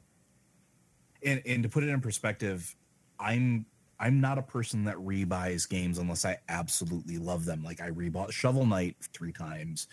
And 1.25 1.43
and 1.47 1.63
to 1.63 1.69
put 1.69 1.83
it 1.83 1.89
in 1.89 2.01
perspective, 2.01 2.75
I'm 3.19 3.67
I'm 4.01 4.21
not 4.21 4.39
a 4.39 4.43
person 4.43 4.85
that 4.85 4.97
rebuys 4.97 5.69
games 5.69 5.99
unless 5.99 6.25
I 6.25 6.39
absolutely 6.49 7.19
love 7.19 7.45
them. 7.45 7.65
Like 7.65 7.81
I 7.81 7.91
rebought 7.91 8.33
Shovel 8.33 8.65
Knight 8.65 8.97
three 9.13 9.33
times 9.33 9.89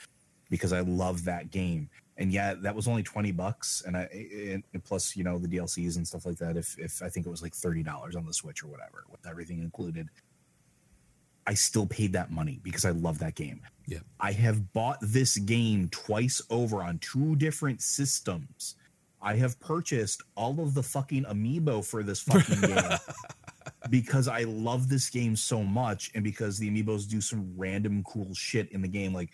because 0.49 0.73
I 0.73 0.81
love 0.81 1.25
that 1.25 1.51
game. 1.51 1.89
And 2.17 2.31
yeah, 2.31 2.53
that 2.53 2.75
was 2.75 2.87
only 2.87 3.03
20 3.03 3.31
bucks. 3.31 3.83
And 3.85 3.97
I, 3.97 4.07
and 4.53 4.83
plus, 4.83 5.17
you 5.17 5.23
know, 5.23 5.37
the 5.37 5.47
DLCs 5.47 5.97
and 5.97 6.07
stuff 6.07 6.25
like 6.25 6.37
that. 6.37 6.55
If, 6.55 6.77
if 6.79 7.01
I 7.01 7.09
think 7.09 7.25
it 7.25 7.29
was 7.29 7.41
like 7.41 7.53
$30 7.53 8.15
on 8.15 8.25
the 8.25 8.33
Switch 8.33 8.63
or 8.63 8.67
whatever, 8.67 9.03
with 9.09 9.25
everything 9.27 9.59
included, 9.59 10.07
I 11.47 11.55
still 11.55 11.85
paid 11.85 12.13
that 12.13 12.31
money 12.31 12.59
because 12.63 12.85
I 12.85 12.91
love 12.91 13.19
that 13.19 13.35
game. 13.35 13.61
Yeah. 13.85 13.99
I 14.19 14.31
have 14.31 14.71
bought 14.71 14.97
this 15.01 15.37
game 15.37 15.89
twice 15.89 16.41
over 16.49 16.81
on 16.81 16.99
two 16.99 17.35
different 17.35 17.81
systems. 17.81 18.75
I 19.25 19.35
have 19.37 19.59
purchased 19.59 20.21
all 20.35 20.59
of 20.61 20.75
the 20.75 20.83
fucking 20.83 21.25
amiibo 21.25 21.83
for 21.83 22.03
this 22.03 22.21
fucking 22.21 22.61
game 22.69 22.97
because 23.89 24.27
I 24.27 24.43
love 24.43 24.87
this 24.87 25.09
game 25.09 25.35
so 25.35 25.63
much 25.63 26.11
and 26.13 26.23
because 26.23 26.59
the 26.59 26.69
amiibos 26.69 27.09
do 27.09 27.19
some 27.19 27.51
random 27.57 28.03
cool 28.03 28.35
shit 28.35 28.71
in 28.71 28.83
the 28.83 28.87
game. 28.87 29.13
Like 29.13 29.31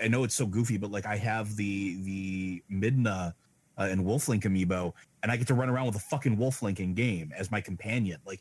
I 0.00 0.06
know 0.06 0.22
it's 0.22 0.36
so 0.36 0.46
goofy, 0.46 0.76
but 0.76 0.92
like 0.92 1.04
I 1.04 1.16
have 1.16 1.56
the 1.56 2.00
the 2.02 2.62
Midna 2.70 3.32
uh, 3.76 3.88
and 3.90 4.04
Wolf 4.04 4.28
Link 4.28 4.44
amiibo, 4.44 4.92
and 5.24 5.32
I 5.32 5.36
get 5.36 5.48
to 5.48 5.54
run 5.54 5.68
around 5.68 5.86
with 5.86 5.96
a 5.96 6.00
fucking 6.10 6.36
Wolf 6.36 6.62
Link 6.62 6.78
in 6.78 6.94
game 6.94 7.32
as 7.36 7.50
my 7.50 7.60
companion. 7.60 8.20
Like 8.24 8.40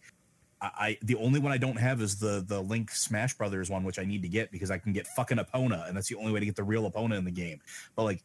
I, 0.62 0.70
I, 0.78 0.98
the 1.02 1.16
only 1.16 1.40
one 1.40 1.52
I 1.52 1.58
don't 1.58 1.78
have 1.78 2.02
is 2.02 2.20
the 2.20 2.46
the 2.48 2.62
Link 2.62 2.92
Smash 2.92 3.34
Brothers 3.36 3.72
one, 3.72 3.84
which 3.84 3.98
I 3.98 4.06
need 4.06 4.22
to 4.22 4.30
get 4.30 4.52
because 4.52 4.70
I 4.70 4.78
can 4.78 4.94
get 4.94 5.08
fucking 5.08 5.40
Epona, 5.40 5.88
and 5.88 5.98
that's 5.98 6.08
the 6.08 6.16
only 6.16 6.32
way 6.32 6.40
to 6.40 6.46
get 6.46 6.56
the 6.56 6.64
real 6.64 6.90
Epona 6.90 7.18
in 7.18 7.26
the 7.26 7.32
game. 7.32 7.62
But 7.96 8.04
like 8.04 8.24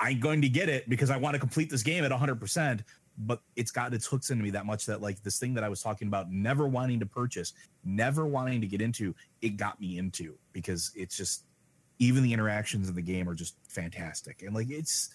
I'm 0.00 0.18
going 0.18 0.40
to 0.42 0.48
get 0.48 0.68
it 0.68 0.88
because 0.88 1.10
I 1.10 1.16
want 1.16 1.34
to 1.34 1.38
complete 1.40 1.70
this 1.70 1.82
game 1.82 2.04
at 2.04 2.10
100. 2.10 2.40
percent 2.40 2.82
but 3.26 3.42
it's 3.56 3.70
got 3.70 3.92
its 3.92 4.06
hooks 4.06 4.30
into 4.30 4.42
me 4.42 4.50
that 4.50 4.66
much 4.66 4.86
that 4.86 5.02
like 5.02 5.22
this 5.22 5.38
thing 5.38 5.54
that 5.54 5.64
I 5.64 5.68
was 5.68 5.82
talking 5.82 6.08
about, 6.08 6.30
never 6.30 6.66
wanting 6.66 7.00
to 7.00 7.06
purchase, 7.06 7.52
never 7.84 8.26
wanting 8.26 8.60
to 8.60 8.66
get 8.66 8.80
into, 8.80 9.14
it 9.42 9.56
got 9.56 9.80
me 9.80 9.98
into 9.98 10.36
because 10.52 10.90
it's 10.94 11.16
just 11.16 11.44
even 11.98 12.22
the 12.22 12.32
interactions 12.32 12.88
in 12.88 12.94
the 12.94 13.02
game 13.02 13.28
are 13.28 13.34
just 13.34 13.56
fantastic. 13.68 14.42
And 14.42 14.54
like 14.54 14.70
it's 14.70 15.10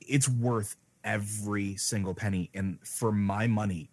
it's 0.00 0.28
worth 0.28 0.76
every 1.02 1.76
single 1.76 2.14
penny. 2.14 2.50
And 2.54 2.78
for 2.86 3.10
my 3.10 3.46
money 3.46 3.90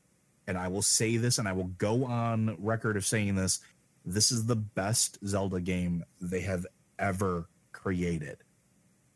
and 0.47 0.57
I 0.57 0.67
will 0.67 0.81
say 0.81 1.15
this 1.17 1.37
and 1.37 1.47
I 1.47 1.53
will 1.53 1.71
go 1.77 2.03
on 2.03 2.57
record 2.59 2.97
of 2.97 3.05
saying 3.05 3.35
this 3.35 3.59
this 4.03 4.31
is 4.31 4.45
the 4.45 4.55
best 4.55 5.19
Zelda 5.25 5.61
game 5.61 6.03
they 6.19 6.41
have 6.41 6.65
ever 6.99 7.47
created. 7.71 8.39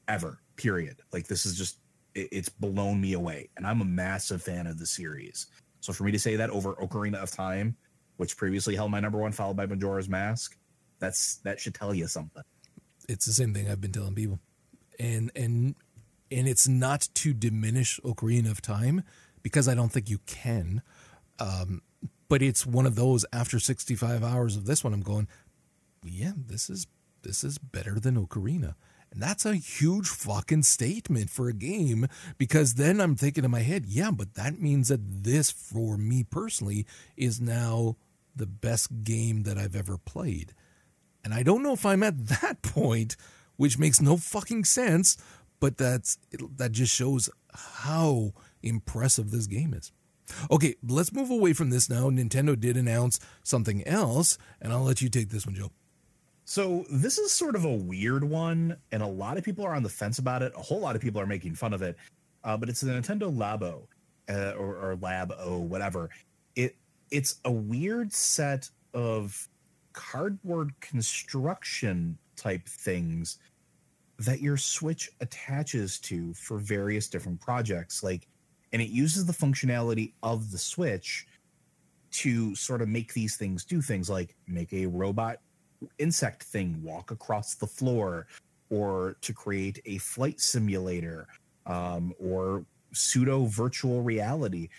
Ever 0.07 0.39
period 0.55 1.01
like 1.11 1.27
this 1.27 1.45
is 1.45 1.57
just 1.57 1.79
it, 2.13 2.29
it's 2.31 2.49
blown 2.49 2.99
me 2.99 3.13
away. 3.13 3.49
And 3.57 3.65
I'm 3.65 3.81
a 3.81 3.85
massive 3.85 4.41
fan 4.41 4.67
of 4.67 4.79
the 4.79 4.85
series. 4.85 5.47
So 5.81 5.93
for 5.93 6.03
me 6.03 6.11
to 6.11 6.19
say 6.19 6.35
that 6.35 6.49
over 6.49 6.73
Ocarina 6.75 7.21
of 7.21 7.31
Time, 7.31 7.75
which 8.17 8.37
previously 8.37 8.75
held 8.75 8.91
my 8.91 8.99
number 8.99 9.19
one, 9.19 9.31
followed 9.31 9.57
by 9.57 9.65
Majora's 9.65 10.09
Mask, 10.09 10.57
that's 10.99 11.37
that 11.37 11.59
should 11.59 11.75
tell 11.75 11.93
you 11.93 12.07
something. 12.07 12.43
It's 13.07 13.25
the 13.25 13.33
same 13.33 13.53
thing 13.53 13.69
I've 13.69 13.81
been 13.81 13.91
telling 13.91 14.15
people, 14.15 14.39
and 14.99 15.31
and 15.35 15.75
and 16.31 16.47
it's 16.47 16.67
not 16.67 17.07
to 17.15 17.33
diminish 17.33 17.99
Ocarina 18.03 18.49
of 18.49 18.61
Time 18.61 19.03
because 19.43 19.67
I 19.67 19.75
don't 19.75 19.89
think 19.89 20.09
you 20.09 20.19
can. 20.25 20.81
Um, 21.39 21.81
but 22.27 22.41
it's 22.41 22.65
one 22.65 22.85
of 22.85 22.95
those 22.95 23.25
after 23.31 23.59
65 23.59 24.23
hours 24.23 24.55
of 24.55 24.65
this 24.65 24.83
one, 24.83 24.93
I'm 24.93 25.01
going, 25.01 25.27
yeah, 26.03 26.31
this 26.35 26.69
is 26.69 26.87
this 27.21 27.43
is 27.43 27.57
better 27.57 27.99
than 27.99 28.15
Ocarina. 28.15 28.75
And 29.15 29.23
that's 29.23 29.45
a 29.45 29.55
huge 29.55 30.09
fucking 30.09 30.63
statement 30.63 31.29
for 31.29 31.47
a 31.47 31.53
game 31.53 32.07
because 32.37 32.73
then 32.73 32.99
I'm 32.99 33.15
thinking 33.15 33.45
in 33.45 33.51
my 33.51 33.61
head, 33.61 33.85
yeah, 33.85 34.11
but 34.11 34.33
that 34.33 34.59
means 34.59 34.89
that 34.89 35.23
this, 35.23 35.49
for 35.49 35.97
me 35.97 36.25
personally, 36.25 36.85
is 37.15 37.39
now 37.39 37.95
the 38.35 38.45
best 38.45 39.05
game 39.05 39.43
that 39.43 39.57
I've 39.57 39.75
ever 39.75 39.97
played. 39.97 40.53
And 41.23 41.33
I 41.33 41.43
don't 41.43 41.63
know 41.63 41.71
if 41.71 41.85
I'm 41.85 42.03
at 42.03 42.27
that 42.41 42.61
point, 42.61 43.15
which 43.55 43.79
makes 43.79 44.01
no 44.01 44.17
fucking 44.17 44.65
sense, 44.65 45.15
but 45.61 45.77
that's 45.77 46.17
that 46.57 46.73
just 46.73 46.93
shows 46.93 47.29
how 47.53 48.33
impressive 48.61 49.31
this 49.31 49.47
game 49.47 49.73
is. 49.73 49.93
Okay, 50.51 50.75
let's 50.85 51.13
move 51.13 51.29
away 51.29 51.53
from 51.53 51.69
this 51.69 51.89
now. 51.89 52.09
Nintendo 52.09 52.59
did 52.59 52.75
announce 52.75 53.21
something 53.43 53.87
else, 53.87 54.37
and 54.59 54.73
I'll 54.73 54.83
let 54.83 55.01
you 55.01 55.07
take 55.07 55.29
this 55.29 55.45
one, 55.45 55.55
Joe. 55.55 55.71
So 56.45 56.85
this 56.91 57.17
is 57.17 57.31
sort 57.31 57.55
of 57.55 57.65
a 57.65 57.73
weird 57.73 58.23
one, 58.23 58.77
and 58.91 59.01
a 59.01 59.07
lot 59.07 59.37
of 59.37 59.43
people 59.43 59.65
are 59.65 59.73
on 59.73 59.81
the 59.81 59.89
fence 59.89 60.19
about 60.19 60.43
it. 60.43 60.53
A 60.55 60.61
whole 60.61 60.79
lot 60.79 60.95
of 60.95 61.01
people 61.01 61.19
are 61.19 61.25
making 61.25 61.55
fun 61.55 61.73
of 61.73 61.81
it, 61.81 61.97
uh, 62.43 62.55
but 62.55 62.69
it's 62.69 62.81
the 62.81 62.91
Nintendo 62.91 63.35
Labo 63.35 63.87
uh, 64.29 64.55
or, 64.55 64.77
or 64.77 64.95
Lab 65.01 65.33
O, 65.39 65.57
whatever. 65.57 66.11
It 66.55 66.75
it's 67.09 67.39
a 67.45 67.51
weird 67.51 68.13
set 68.13 68.69
of 68.93 69.49
cardboard 69.93 70.71
construction 70.81 72.17
type 72.35 72.67
things 72.67 73.39
that 74.19 74.39
your 74.39 74.57
Switch 74.57 75.09
attaches 75.21 75.99
to 75.99 76.31
for 76.35 76.59
various 76.59 77.07
different 77.07 77.41
projects. 77.41 78.03
Like, 78.03 78.27
and 78.71 78.81
it 78.83 78.89
uses 78.89 79.25
the 79.25 79.33
functionality 79.33 80.13
of 80.21 80.51
the 80.51 80.57
Switch 80.59 81.25
to 82.11 82.53
sort 82.55 82.83
of 82.83 82.87
make 82.87 83.13
these 83.13 83.35
things 83.35 83.65
do 83.65 83.81
things 83.81 84.09
like 84.09 84.35
make 84.47 84.71
a 84.73 84.85
robot 84.85 85.39
insect 85.99 86.43
thing 86.43 86.81
walk 86.83 87.11
across 87.11 87.55
the 87.55 87.67
floor 87.67 88.27
or 88.69 89.17
to 89.21 89.33
create 89.33 89.79
a 89.85 89.97
flight 89.99 90.39
simulator 90.39 91.27
um, 91.65 92.13
or 92.19 92.65
pseudo 92.93 93.45
virtual 93.45 94.01
reality. 94.01 94.69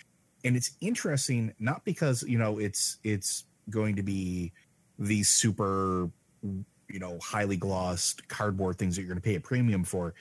And 0.44 0.56
it's 0.56 0.72
interesting 0.80 1.52
not 1.58 1.84
because 1.84 2.22
you 2.22 2.38
know 2.38 2.58
it's 2.58 2.98
it's 3.04 3.44
going 3.70 3.96
to 3.96 4.02
be 4.02 4.52
these 4.98 5.28
super 5.28 6.10
you 6.42 6.98
know 6.98 7.18
highly 7.22 7.56
glossed 7.56 8.26
cardboard 8.28 8.78
things 8.78 8.96
that 8.96 9.02
you're 9.02 9.08
going 9.08 9.20
to 9.20 9.24
pay 9.24 9.36
a 9.36 9.40
premium 9.40 9.84
for. 9.84 10.14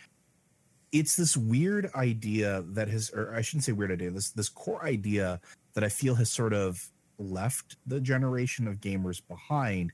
It's 0.92 1.16
this 1.16 1.36
weird 1.36 1.92
idea 1.96 2.64
that 2.70 2.88
has 2.88 3.12
or 3.12 3.34
i 3.36 3.42
shouldn't 3.42 3.66
say 3.66 3.74
weird 3.74 3.92
idea 3.92 4.12
this 4.12 4.32
this 4.32 4.48
core 4.48 4.86
idea 4.86 5.42
that 5.74 5.84
i 5.84 5.90
feel 5.90 6.16
has 6.16 6.32
sort 6.32 6.54
of 6.54 6.90
left 7.18 7.76
the 7.86 8.00
generation 8.00 8.68
of 8.68 8.80
gamers 8.80 9.22
behind 9.28 9.92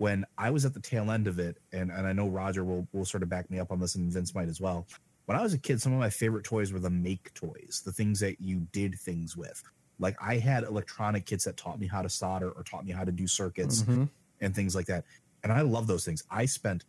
when 0.00 0.24
I 0.38 0.48
was 0.48 0.64
at 0.64 0.72
the 0.72 0.80
tail 0.80 1.10
end 1.10 1.26
of 1.26 1.38
it, 1.38 1.58
and, 1.74 1.90
and 1.90 2.06
I 2.06 2.14
know 2.14 2.26
Roger 2.26 2.64
will, 2.64 2.88
will 2.94 3.04
sort 3.04 3.22
of 3.22 3.28
back 3.28 3.50
me 3.50 3.58
up 3.58 3.70
on 3.70 3.78
this, 3.78 3.96
and 3.96 4.10
Vince 4.10 4.34
might 4.34 4.48
as 4.48 4.58
well. 4.58 4.86
When 5.26 5.36
I 5.38 5.42
was 5.42 5.52
a 5.52 5.58
kid, 5.58 5.78
some 5.82 5.92
of 5.92 5.98
my 5.98 6.08
favorite 6.08 6.42
toys 6.42 6.72
were 6.72 6.78
the 6.78 6.88
make 6.88 7.34
toys, 7.34 7.82
the 7.84 7.92
things 7.92 8.18
that 8.20 8.40
you 8.40 8.66
did 8.72 8.98
things 8.98 9.36
with. 9.36 9.62
Like 9.98 10.16
I 10.18 10.38
had 10.38 10.64
electronic 10.64 11.26
kits 11.26 11.44
that 11.44 11.58
taught 11.58 11.78
me 11.78 11.86
how 11.86 12.00
to 12.00 12.08
solder 12.08 12.50
or 12.50 12.62
taught 12.62 12.86
me 12.86 12.92
how 12.92 13.04
to 13.04 13.12
do 13.12 13.26
circuits 13.26 13.82
mm-hmm. 13.82 14.04
and 14.40 14.54
things 14.54 14.74
like 14.74 14.86
that. 14.86 15.04
And 15.44 15.52
I 15.52 15.60
love 15.60 15.86
those 15.86 16.06
things. 16.06 16.24
I 16.30 16.46
spent 16.46 16.86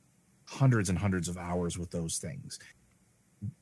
hundreds 0.47 0.87
and 0.87 0.97
hundreds 0.97 1.27
of 1.27 1.37
hours 1.37 1.77
with 1.77 1.91
those 1.91 2.17
things. 2.17 2.59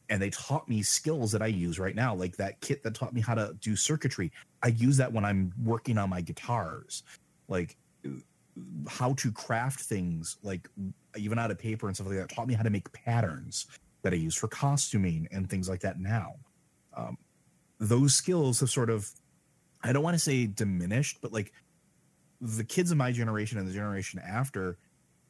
And 0.10 0.22
they 0.22 0.30
taught 0.30 0.70
me 0.70 0.84
skills 0.84 1.32
that 1.32 1.42
I 1.42 1.48
use 1.48 1.80
right 1.80 1.96
now, 1.96 2.14
like 2.14 2.38
that 2.38 2.62
kit 2.62 2.84
that 2.84 2.94
taught 2.94 3.14
me 3.14 3.22
how 3.22 3.34
to 3.34 3.56
do 3.60 3.76
circuitry. 3.76 4.32
I 4.62 4.68
use 4.68 4.98
that 4.98 5.12
when 5.12 5.26
I'm 5.26 5.54
working 5.64 5.98
on 5.98 6.12
my 6.12 6.22
guitars. 6.22 7.02
Like 7.48 7.76
how 8.88 9.14
to 9.14 9.32
craft 9.32 9.82
things 9.82 10.38
like 10.44 10.68
even 11.18 11.40
out 11.40 11.52
of 11.52 11.60
paper 11.60 11.88
and 11.88 11.96
stuff 11.96 12.08
like 12.08 12.18
that 12.18 12.30
taught 12.30 12.48
me 12.48 12.54
how 12.54 12.64
to 12.64 12.70
make 12.70 12.92
patterns 12.92 13.68
that 14.02 14.14
i 14.14 14.16
use 14.16 14.36
for 14.36 14.48
costuming 14.48 15.28
and 15.32 15.50
things 15.50 15.68
like 15.68 15.82
that 15.82 16.00
now. 16.00 16.34
Um, 16.96 17.18
those 17.80 18.16
skills 18.16 18.60
have 18.60 18.70
sort 18.70 18.90
of 18.90 19.10
i 19.84 19.94
don't 19.94 20.04
want 20.04 20.16
to 20.16 20.20
say 20.20 20.48
diminished 20.48 21.20
but 21.22 21.32
like 21.32 21.54
the 22.42 22.64
kids 22.64 22.92
of 22.92 22.98
my 22.98 23.12
generation 23.12 23.58
and 23.58 23.68
the 23.68 23.74
generation 23.74 24.22
after 24.26 24.78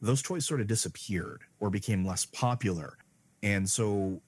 those 0.02 0.22
toys 0.22 0.46
sort 0.46 0.62
of 0.62 0.68
disappeared 0.68 1.42
or 1.60 1.70
became 1.70 2.06
less 2.06 2.26
popular. 2.26 2.98
And 3.42 3.70
so 3.70 4.22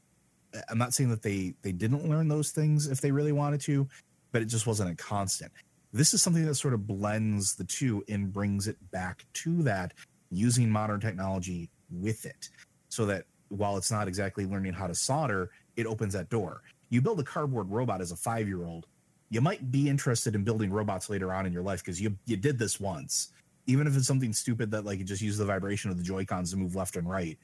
i'm 0.70 0.78
not 0.78 0.94
saying 0.94 1.10
that 1.10 1.22
they 1.22 1.54
they 1.62 1.72
didn't 1.72 2.08
learn 2.10 2.28
those 2.28 2.52
things 2.52 2.88
if 2.88 3.02
they 3.02 3.12
really 3.12 3.32
wanted 3.32 3.62
to 3.62 3.88
but 4.32 4.42
it 4.42 4.46
just 4.46 4.68
wasn't 4.68 4.90
a 4.90 4.96
constant 4.96 5.52
this 5.94 6.14
is 6.14 6.22
something 6.22 6.46
that 6.46 6.56
sort 6.56 6.74
of 6.74 6.88
blends 6.88 7.56
the 7.56 7.64
two 7.64 8.04
and 8.08 8.32
brings 8.32 8.68
it 8.68 8.78
back 8.92 9.26
to 9.34 9.62
that 9.64 9.94
using 10.30 10.70
modern 10.70 11.00
technology 11.00 11.70
with 11.92 12.26
it 12.26 12.50
so 12.90 13.06
that 13.06 13.26
while 13.50 13.78
it's 13.78 13.92
not 13.92 14.08
exactly 14.08 14.46
learning 14.46 14.74
how 14.74 14.88
to 14.88 14.96
solder 14.96 15.50
it 15.76 15.86
opens 15.86 16.14
that 16.14 16.30
door 16.30 16.62
you 16.90 17.02
build 17.02 17.20
a 17.20 17.24
cardboard 17.24 17.70
robot 17.70 18.02
as 18.02 18.12
a 18.12 18.16
five 18.16 18.48
year 18.48 18.66
old 18.66 18.88
you 19.30 19.42
might 19.42 19.72
be 19.72 19.90
interested 19.90 20.36
in 20.36 20.44
building 20.44 20.72
robots 20.72 21.10
later 21.10 21.34
on 21.34 21.46
in 21.46 21.54
your 21.54 21.64
life 21.64 21.84
because 21.84 22.00
you 22.00 22.16
you 22.26 22.38
did 22.38 22.58
this 22.58 22.80
once 22.80 23.34
even 23.68 23.88
if 23.88 23.96
it's 23.96 24.08
something 24.08 24.34
stupid 24.34 24.72
that 24.72 24.86
like 24.86 25.00
it 25.00 25.06
just 25.06 25.22
uses 25.22 25.40
the 25.40 25.46
vibration 25.46 25.92
of 25.92 25.98
the 25.98 26.04
Joy 26.04 26.26
Cons 26.26 26.52
to 26.52 26.58
move 26.58 26.76
left 26.76 26.96
and 26.96 27.10
right, 27.10 27.38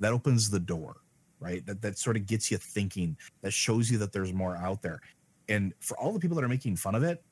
that 0.00 0.12
opens 0.12 0.50
the 0.50 0.60
door, 0.60 0.96
right? 1.40 1.64
That 1.66 1.80
that 1.82 1.98
sort 1.98 2.16
of 2.16 2.26
gets 2.26 2.50
you 2.50 2.58
thinking. 2.58 3.16
That 3.42 3.52
shows 3.52 3.90
you 3.90 3.98
that 3.98 4.12
there's 4.12 4.32
more 4.32 4.56
out 4.56 4.82
there. 4.82 5.00
And 5.48 5.74
for 5.80 5.98
all 5.98 6.12
the 6.12 6.20
people 6.20 6.36
that 6.36 6.44
are 6.44 6.48
making 6.48 6.76
fun 6.76 6.94
of 6.94 7.02
it, 7.02 7.22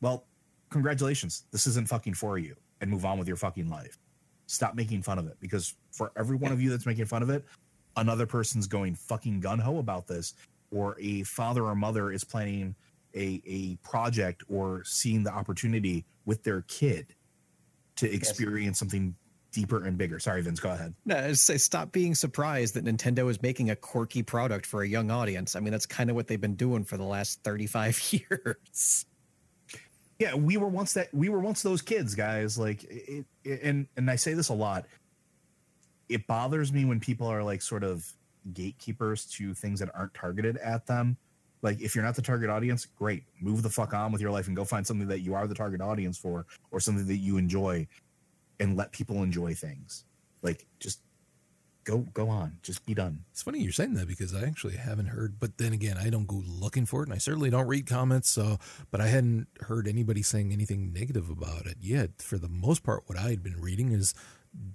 well, 0.00 0.24
congratulations. 0.70 1.44
This 1.50 1.66
isn't 1.66 1.88
fucking 1.88 2.14
for 2.14 2.38
you, 2.38 2.56
and 2.80 2.90
move 2.90 3.04
on 3.04 3.18
with 3.18 3.28
your 3.28 3.36
fucking 3.36 3.68
life. 3.68 3.98
Stop 4.46 4.74
making 4.74 5.02
fun 5.02 5.18
of 5.18 5.26
it 5.26 5.36
because 5.40 5.74
for 5.90 6.12
every 6.16 6.36
one 6.36 6.52
of 6.52 6.60
you 6.60 6.70
that's 6.70 6.86
making 6.86 7.04
fun 7.04 7.22
of 7.22 7.30
it, 7.30 7.44
another 7.96 8.26
person's 8.26 8.66
going 8.66 8.94
fucking 8.94 9.40
gun 9.40 9.58
ho 9.58 9.78
about 9.78 10.06
this, 10.06 10.34
or 10.70 10.96
a 11.00 11.22
father 11.24 11.64
or 11.64 11.74
mother 11.74 12.12
is 12.12 12.24
planning 12.24 12.74
a 13.14 13.42
a 13.46 13.76
project 13.76 14.42
or 14.48 14.82
seeing 14.84 15.22
the 15.22 15.32
opportunity 15.32 16.04
with 16.24 16.42
their 16.42 16.62
kid 16.62 17.14
to 17.96 18.10
experience 18.12 18.78
something 18.78 19.14
deeper 19.50 19.84
and 19.84 19.98
bigger. 19.98 20.18
Sorry, 20.18 20.42
Vince, 20.42 20.60
go 20.60 20.70
ahead. 20.70 20.94
No, 21.04 21.32
say 21.32 21.56
stop 21.56 21.90
being 21.90 22.14
surprised 22.14 22.74
that 22.74 22.84
Nintendo 22.84 23.28
is 23.30 23.42
making 23.42 23.70
a 23.70 23.76
quirky 23.76 24.22
product 24.22 24.66
for 24.66 24.82
a 24.82 24.88
young 24.88 25.10
audience. 25.10 25.56
I 25.56 25.60
mean, 25.60 25.72
that's 25.72 25.86
kind 25.86 26.10
of 26.10 26.16
what 26.16 26.26
they've 26.26 26.40
been 26.40 26.54
doing 26.54 26.84
for 26.84 26.96
the 26.96 27.04
last 27.04 27.42
35 27.42 28.12
years. 28.30 29.06
Yeah, 30.18 30.34
we 30.34 30.56
were 30.56 30.68
once 30.68 30.94
that 30.94 31.12
we 31.14 31.28
were 31.28 31.38
once 31.38 31.62
those 31.62 31.80
kids, 31.80 32.14
guys. 32.14 32.58
Like 32.58 32.84
it, 32.84 33.24
it 33.44 33.62
and 33.62 33.86
and 33.96 34.10
I 34.10 34.16
say 34.16 34.34
this 34.34 34.48
a 34.48 34.54
lot. 34.54 34.86
It 36.08 36.26
bothers 36.26 36.72
me 36.72 36.84
when 36.84 37.00
people 37.00 37.26
are 37.26 37.42
like 37.42 37.62
sort 37.62 37.84
of 37.84 38.10
gatekeepers 38.52 39.26
to 39.26 39.54
things 39.54 39.80
that 39.80 39.90
aren't 39.94 40.14
targeted 40.14 40.56
at 40.58 40.86
them. 40.86 41.16
Like 41.62 41.80
if 41.80 41.94
you're 41.94 42.04
not 42.04 42.16
the 42.16 42.22
target 42.22 42.50
audience, 42.50 42.86
great. 42.86 43.24
Move 43.40 43.62
the 43.62 43.70
fuck 43.70 43.94
on 43.94 44.10
with 44.10 44.20
your 44.20 44.30
life 44.30 44.46
and 44.46 44.56
go 44.56 44.64
find 44.64 44.86
something 44.86 45.08
that 45.08 45.20
you 45.20 45.34
are 45.34 45.46
the 45.46 45.54
target 45.54 45.80
audience 45.80 46.16
for 46.16 46.46
or 46.70 46.80
something 46.80 47.06
that 47.06 47.16
you 47.16 47.36
enjoy 47.36 47.86
and 48.60 48.76
let 48.76 48.92
people 48.92 49.22
enjoy 49.22 49.54
things. 49.54 50.04
Like 50.42 50.66
just 50.80 51.00
go 51.88 51.98
go 52.12 52.28
on. 52.28 52.58
Just 52.62 52.84
be 52.84 52.94
done. 52.94 53.24
It's 53.32 53.42
funny 53.42 53.60
you're 53.60 53.72
saying 53.72 53.94
that 53.94 54.06
because 54.06 54.34
I 54.34 54.42
actually 54.42 54.76
haven't 54.76 55.06
heard, 55.06 55.40
but 55.40 55.56
then 55.56 55.72
again, 55.72 55.96
I 55.96 56.10
don't 56.10 56.26
go 56.26 56.42
looking 56.46 56.84
for 56.84 57.02
it, 57.02 57.08
and 57.08 57.14
I 57.14 57.18
certainly 57.18 57.50
don't 57.50 57.66
read 57.66 57.86
comments. 57.86 58.28
So, 58.28 58.58
but 58.90 59.00
I 59.00 59.08
hadn't 59.08 59.48
heard 59.60 59.88
anybody 59.88 60.22
saying 60.22 60.52
anything 60.52 60.92
negative 60.92 61.30
about 61.30 61.66
it 61.66 61.78
yet. 61.80 62.20
For 62.20 62.36
the 62.36 62.48
most 62.48 62.82
part, 62.82 63.04
what 63.06 63.18
I 63.18 63.30
had 63.30 63.42
been 63.42 63.60
reading 63.60 63.92
is 63.92 64.14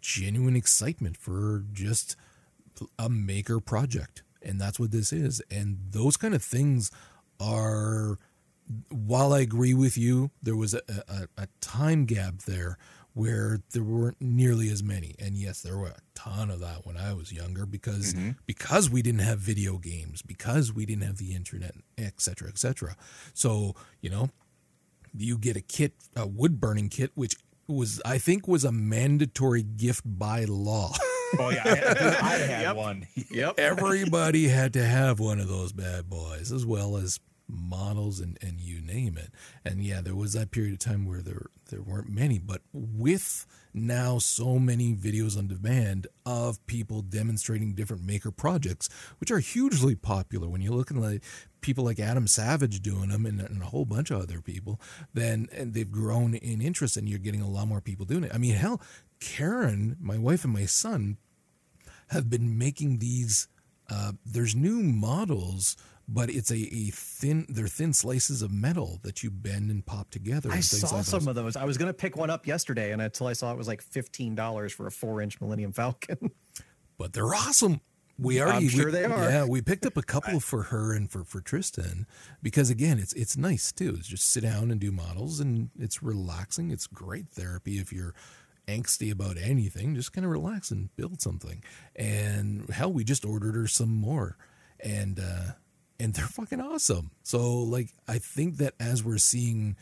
genuine 0.02 0.56
excitement 0.56 1.18
for 1.18 1.64
just 1.72 2.16
a 2.98 3.10
maker 3.10 3.60
project, 3.60 4.24
and 4.42 4.60
that's 4.60 4.80
what 4.80 4.92
this 4.92 5.14
is. 5.14 5.42
And 5.52 5.78
those 5.92 6.18
kind 6.18 6.34
of 6.34 6.44
things 6.44 6.92
are. 7.40 8.18
While 8.90 9.34
I 9.34 9.42
agree 9.42 9.74
with 9.74 9.98
you, 9.98 10.32
there 10.42 10.56
was 10.56 10.74
a, 10.74 10.82
a, 10.88 11.28
a 11.38 11.48
time 11.60 12.06
gap 12.06 12.44
there 12.44 12.78
where 13.14 13.60
there 13.72 13.84
weren't 13.84 14.18
nearly 14.20 14.70
as 14.70 14.82
many. 14.82 15.14
And 15.20 15.36
yes, 15.36 15.62
there 15.62 15.78
were 15.78 15.88
a 15.90 16.00
ton 16.16 16.50
of 16.50 16.60
that 16.62 16.86
when 16.86 16.98
I 16.98 17.14
was 17.14 17.32
younger 17.32 17.66
because 17.66 18.14
Mm-hmm. 18.14 18.32
because 18.46 18.90
we 18.90 19.02
didn't 19.02 19.22
have 19.22 19.40
video 19.40 19.78
games, 19.78 20.22
because 20.22 20.74
we 20.74 20.86
didn't 20.86 21.04
have 21.04 21.18
the 21.18 21.36
internet, 21.36 21.76
et 21.98 22.20
cetera, 22.22 22.50
et 22.50 22.58
cetera. 22.58 22.96
So, 23.34 23.76
you 24.02 24.10
know, 24.10 24.30
you 25.16 25.38
get 25.38 25.56
a 25.56 25.62
kit, 25.62 25.94
a 26.16 26.26
wood 26.26 26.60
burning 26.60 26.90
kit, 26.90 27.12
which 27.14 27.36
was 27.68 28.02
I 28.04 28.18
think 28.18 28.48
was 28.48 28.66
a 28.66 28.72
mandatory 28.72 29.64
gift 29.64 30.02
by 30.06 30.46
law. 30.46 30.92
Oh 31.40 31.50
yeah, 31.50 31.64
I, 31.66 31.70
I 32.28 32.38
had 32.38 32.62
Yep. 32.62 32.76
one. 32.76 33.08
Yep. 33.32 33.56
Everybody 33.58 34.50
had 34.50 34.74
to 34.74 34.86
have 34.86 35.20
one 35.20 35.40
of 35.40 35.48
those 35.48 35.72
bad 35.74 36.08
boys, 36.08 36.52
as 36.52 36.64
well 36.64 36.96
as 36.96 37.20
models 37.54 38.20
and, 38.20 38.38
and 38.42 38.60
you 38.60 38.82
name 38.82 39.18
it. 39.18 39.32
And 39.64 39.84
yeah, 39.84 40.02
there 40.02 40.16
was 40.16 40.34
that 40.34 40.52
period 40.52 40.74
of 40.74 40.80
time 40.80 41.06
where 41.06 41.22
there 41.22 41.48
there 41.70 41.82
weren't 41.82 42.10
many, 42.10 42.40
but 42.40 42.62
with 42.74 43.46
now 43.74 44.20
so 44.20 44.60
many 44.60 44.94
videos 44.94 45.38
on 45.38 45.48
demand 45.48 46.08
of 46.26 46.66
people 46.68 47.02
demonstrating 47.02 47.74
different 47.74 48.04
maker 48.04 48.30
projects, 48.32 48.90
which 49.20 49.32
are 49.32 49.40
hugely 49.40 49.96
popular. 49.96 50.48
When 50.48 50.62
you're 50.62 50.76
looking 50.76 51.02
like 51.02 51.24
people 51.62 51.84
like 51.84 52.00
Adam 52.00 52.28
Savage 52.28 52.82
doing 52.82 53.10
them 53.10 53.26
and, 53.26 53.40
and 53.42 53.62
a 53.62 53.68
whole 53.68 53.86
bunch 53.86 54.12
of 54.12 54.22
other 54.22 54.42
people, 54.42 54.80
then 55.14 55.48
and 55.52 55.74
they've 55.74 55.92
grown 55.92 56.36
in 56.36 56.62
interest, 56.62 56.98
and 56.98 57.10
you're 57.10 57.20
getting 57.20 57.42
a 57.42 57.50
lot 57.50 57.68
more 57.68 57.82
people 57.82 58.06
doing 58.06 58.24
it. 58.24 58.32
I 58.34 58.38
mean, 58.38 58.54
hell, 58.54 58.82
Karen, 59.20 59.98
my 60.00 60.18
wife 60.18 60.44
and 60.44 60.54
my 60.54 60.66
son 60.66 61.18
have 62.10 62.30
been 62.30 62.58
making 62.58 63.00
these. 63.00 63.48
Uh, 63.90 64.14
there's 64.26 64.56
new 64.56 64.82
models, 64.82 65.76
but 66.08 66.30
it's 66.30 66.52
a, 66.52 66.56
a 66.56 66.90
thin. 66.92 67.46
They're 67.50 67.68
thin 67.68 67.94
slices 67.94 68.42
of 68.42 68.52
metal 68.52 69.00
that 69.04 69.24
you 69.24 69.32
bend 69.32 69.72
and 69.72 69.86
pop 69.86 70.10
together. 70.12 70.50
I 70.52 70.60
saw 70.60 70.98
like 70.98 71.06
some 71.06 71.28
of 71.28 71.36
those. 71.36 71.56
I 71.56 71.66
was 71.66 71.78
going 71.78 71.88
to 71.90 71.94
pick 71.94 72.18
one 72.18 72.30
up 72.30 72.46
yesterday, 72.46 72.92
and 72.92 73.02
until 73.02 73.28
I 73.28 73.34
saw 73.34 73.52
it 73.52 73.58
was 73.58 73.68
like 73.68 73.84
$15 73.84 74.72
for 74.72 74.88
a 74.88 74.92
four 74.92 75.22
inch 75.22 75.40
Millennium 75.40 75.72
Falcon. 75.72 76.32
but 76.98 77.14
they're 77.14 77.34
awesome. 77.34 77.82
We 78.20 78.40
already, 78.42 78.66
I'm 78.66 78.70
sure 78.70 78.86
we- 78.88 78.92
they 78.92 79.06
are. 79.06 79.30
Yeah, 79.30 79.46
we 79.46 79.62
picked 79.62 79.86
up 79.86 79.98
a 79.98 80.02
couple 80.14 80.40
for 80.40 80.64
her 80.64 80.94
and 80.94 81.10
for 81.10 81.24
for 81.24 81.42
Tristan 81.42 82.06
because 82.44 82.70
again, 82.70 83.00
it's 83.00 83.14
it's 83.14 83.36
nice 83.36 83.72
too. 83.72 83.96
It's 83.98 84.08
just 84.08 84.30
sit 84.30 84.44
down 84.44 84.70
and 84.72 84.80
do 84.80 84.92
models, 84.92 85.40
and 85.40 85.70
it's 85.80 86.04
relaxing. 86.04 86.70
It's 86.70 86.86
great 86.86 87.30
therapy 87.30 87.80
if 87.80 87.92
you're 87.92 88.14
angsty 88.68 89.12
about 89.12 89.38
anything. 89.38 89.96
Just 89.96 90.14
kind 90.14 90.26
of 90.26 90.32
relax 90.32 90.70
and 90.70 90.96
build 90.96 91.22
something. 91.22 91.64
And 91.96 92.70
hell, 92.70 92.94
we 92.94 93.04
just 93.04 93.26
ordered 93.26 93.56
her 93.56 93.68
some 93.68 93.96
more, 93.96 94.38
and 94.80 95.20
uh 95.20 95.54
and 96.04 96.14
they're 96.14 96.26
fucking 96.26 96.60
awesome. 96.60 97.12
So 97.24 97.60
like, 97.60 97.94
I 98.10 98.18
think 98.18 98.58
that 98.58 98.74
as 98.78 99.06
we're 99.06 99.18
seeing 99.18 99.78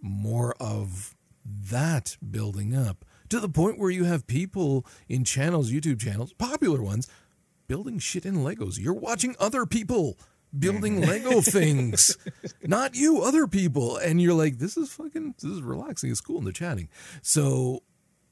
more 0.00 0.54
of 0.58 1.14
that 1.44 2.16
building 2.28 2.74
up 2.74 3.04
to 3.28 3.40
the 3.40 3.48
point 3.48 3.78
where 3.78 3.90
you 3.90 4.04
have 4.04 4.26
people 4.26 4.86
in 5.06 5.22
channels, 5.22 5.70
YouTube 5.70 6.00
channels, 6.00 6.32
popular 6.32 6.82
ones, 6.82 7.08
building 7.68 7.98
shit 7.98 8.24
in 8.24 8.36
Legos. 8.36 8.78
You're 8.78 8.94
watching 8.94 9.36
other 9.38 9.66
people 9.66 10.18
building 10.58 11.02
mm-hmm. 11.02 11.10
Lego 11.10 11.40
things, 11.42 12.16
not 12.62 12.94
you, 12.94 13.20
other 13.20 13.46
people. 13.46 13.98
And 13.98 14.22
you're 14.22 14.32
like, 14.32 14.58
this 14.58 14.78
is 14.78 14.90
fucking, 14.90 15.34
this 15.42 15.50
is 15.50 15.60
relaxing. 15.60 16.10
It's 16.10 16.22
cool. 16.22 16.38
And 16.38 16.46
they're 16.46 16.52
chatting. 16.52 16.88
So 17.20 17.82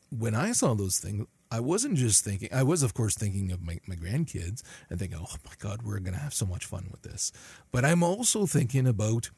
when 0.08 0.34
I 0.34 0.52
saw 0.52 0.74
those 0.74 0.98
things, 0.98 1.26
I 1.54 1.60
wasn't 1.60 1.96
just 1.96 2.24
thinking, 2.24 2.48
I 2.52 2.64
was, 2.64 2.82
of 2.82 2.94
course, 2.94 3.14
thinking 3.14 3.52
of 3.52 3.62
my, 3.62 3.78
my 3.86 3.94
grandkids 3.94 4.64
and 4.90 4.98
thinking, 4.98 5.20
oh 5.20 5.36
my 5.44 5.52
God, 5.60 5.82
we're 5.84 6.00
going 6.00 6.14
to 6.14 6.20
have 6.20 6.34
so 6.34 6.46
much 6.46 6.66
fun 6.66 6.88
with 6.90 7.02
this. 7.02 7.30
But 7.70 7.84
I'm 7.84 8.02
also 8.02 8.44
thinking 8.44 8.88
about 8.88 9.30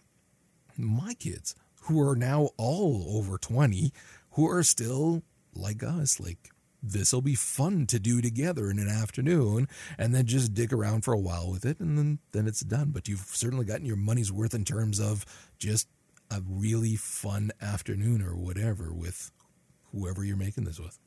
my 0.79 1.13
kids 1.13 1.55
who 1.83 2.01
are 2.01 2.17
now 2.17 2.49
all 2.57 3.19
over 3.19 3.37
20 3.37 3.93
who 4.31 4.49
are 4.49 4.63
still 4.63 5.25
like 5.55 5.83
us 5.83 6.19
like 6.19 6.39
this 6.83 7.13
will 7.13 7.21
be 7.21 7.35
fun 7.35 7.85
to 7.87 7.99
do 7.99 8.23
together 8.23 8.71
in 8.71 8.79
an 8.79 8.89
afternoon 8.89 9.69
and 9.99 10.15
then 10.15 10.25
just 10.25 10.55
dig 10.55 10.73
around 10.73 11.05
for 11.05 11.13
a 11.13 11.19
while 11.19 11.51
with 11.51 11.67
it 11.67 11.81
and 11.81 11.99
then 11.99 12.19
then 12.33 12.47
it's 12.47 12.61
done 12.61 12.93
but 12.93 13.09
you've 13.09 13.21
certainly 13.21 13.65
gotten 13.65 13.87
your 13.87 13.97
money's 13.97 14.33
worth 14.33 14.55
in 14.55 14.65
terms 14.65 15.01
of 15.01 15.25
just 15.59 15.89
a 16.31 16.41
really 16.47 16.97
fun 16.97 17.51
afternoon 17.61 18.23
or 18.23 18.37
whatever 18.37 18.93
with 18.93 19.31
whoever 19.93 20.25
you're 20.25 20.37
making 20.37 20.65
this 20.65 20.79
with 20.81 20.99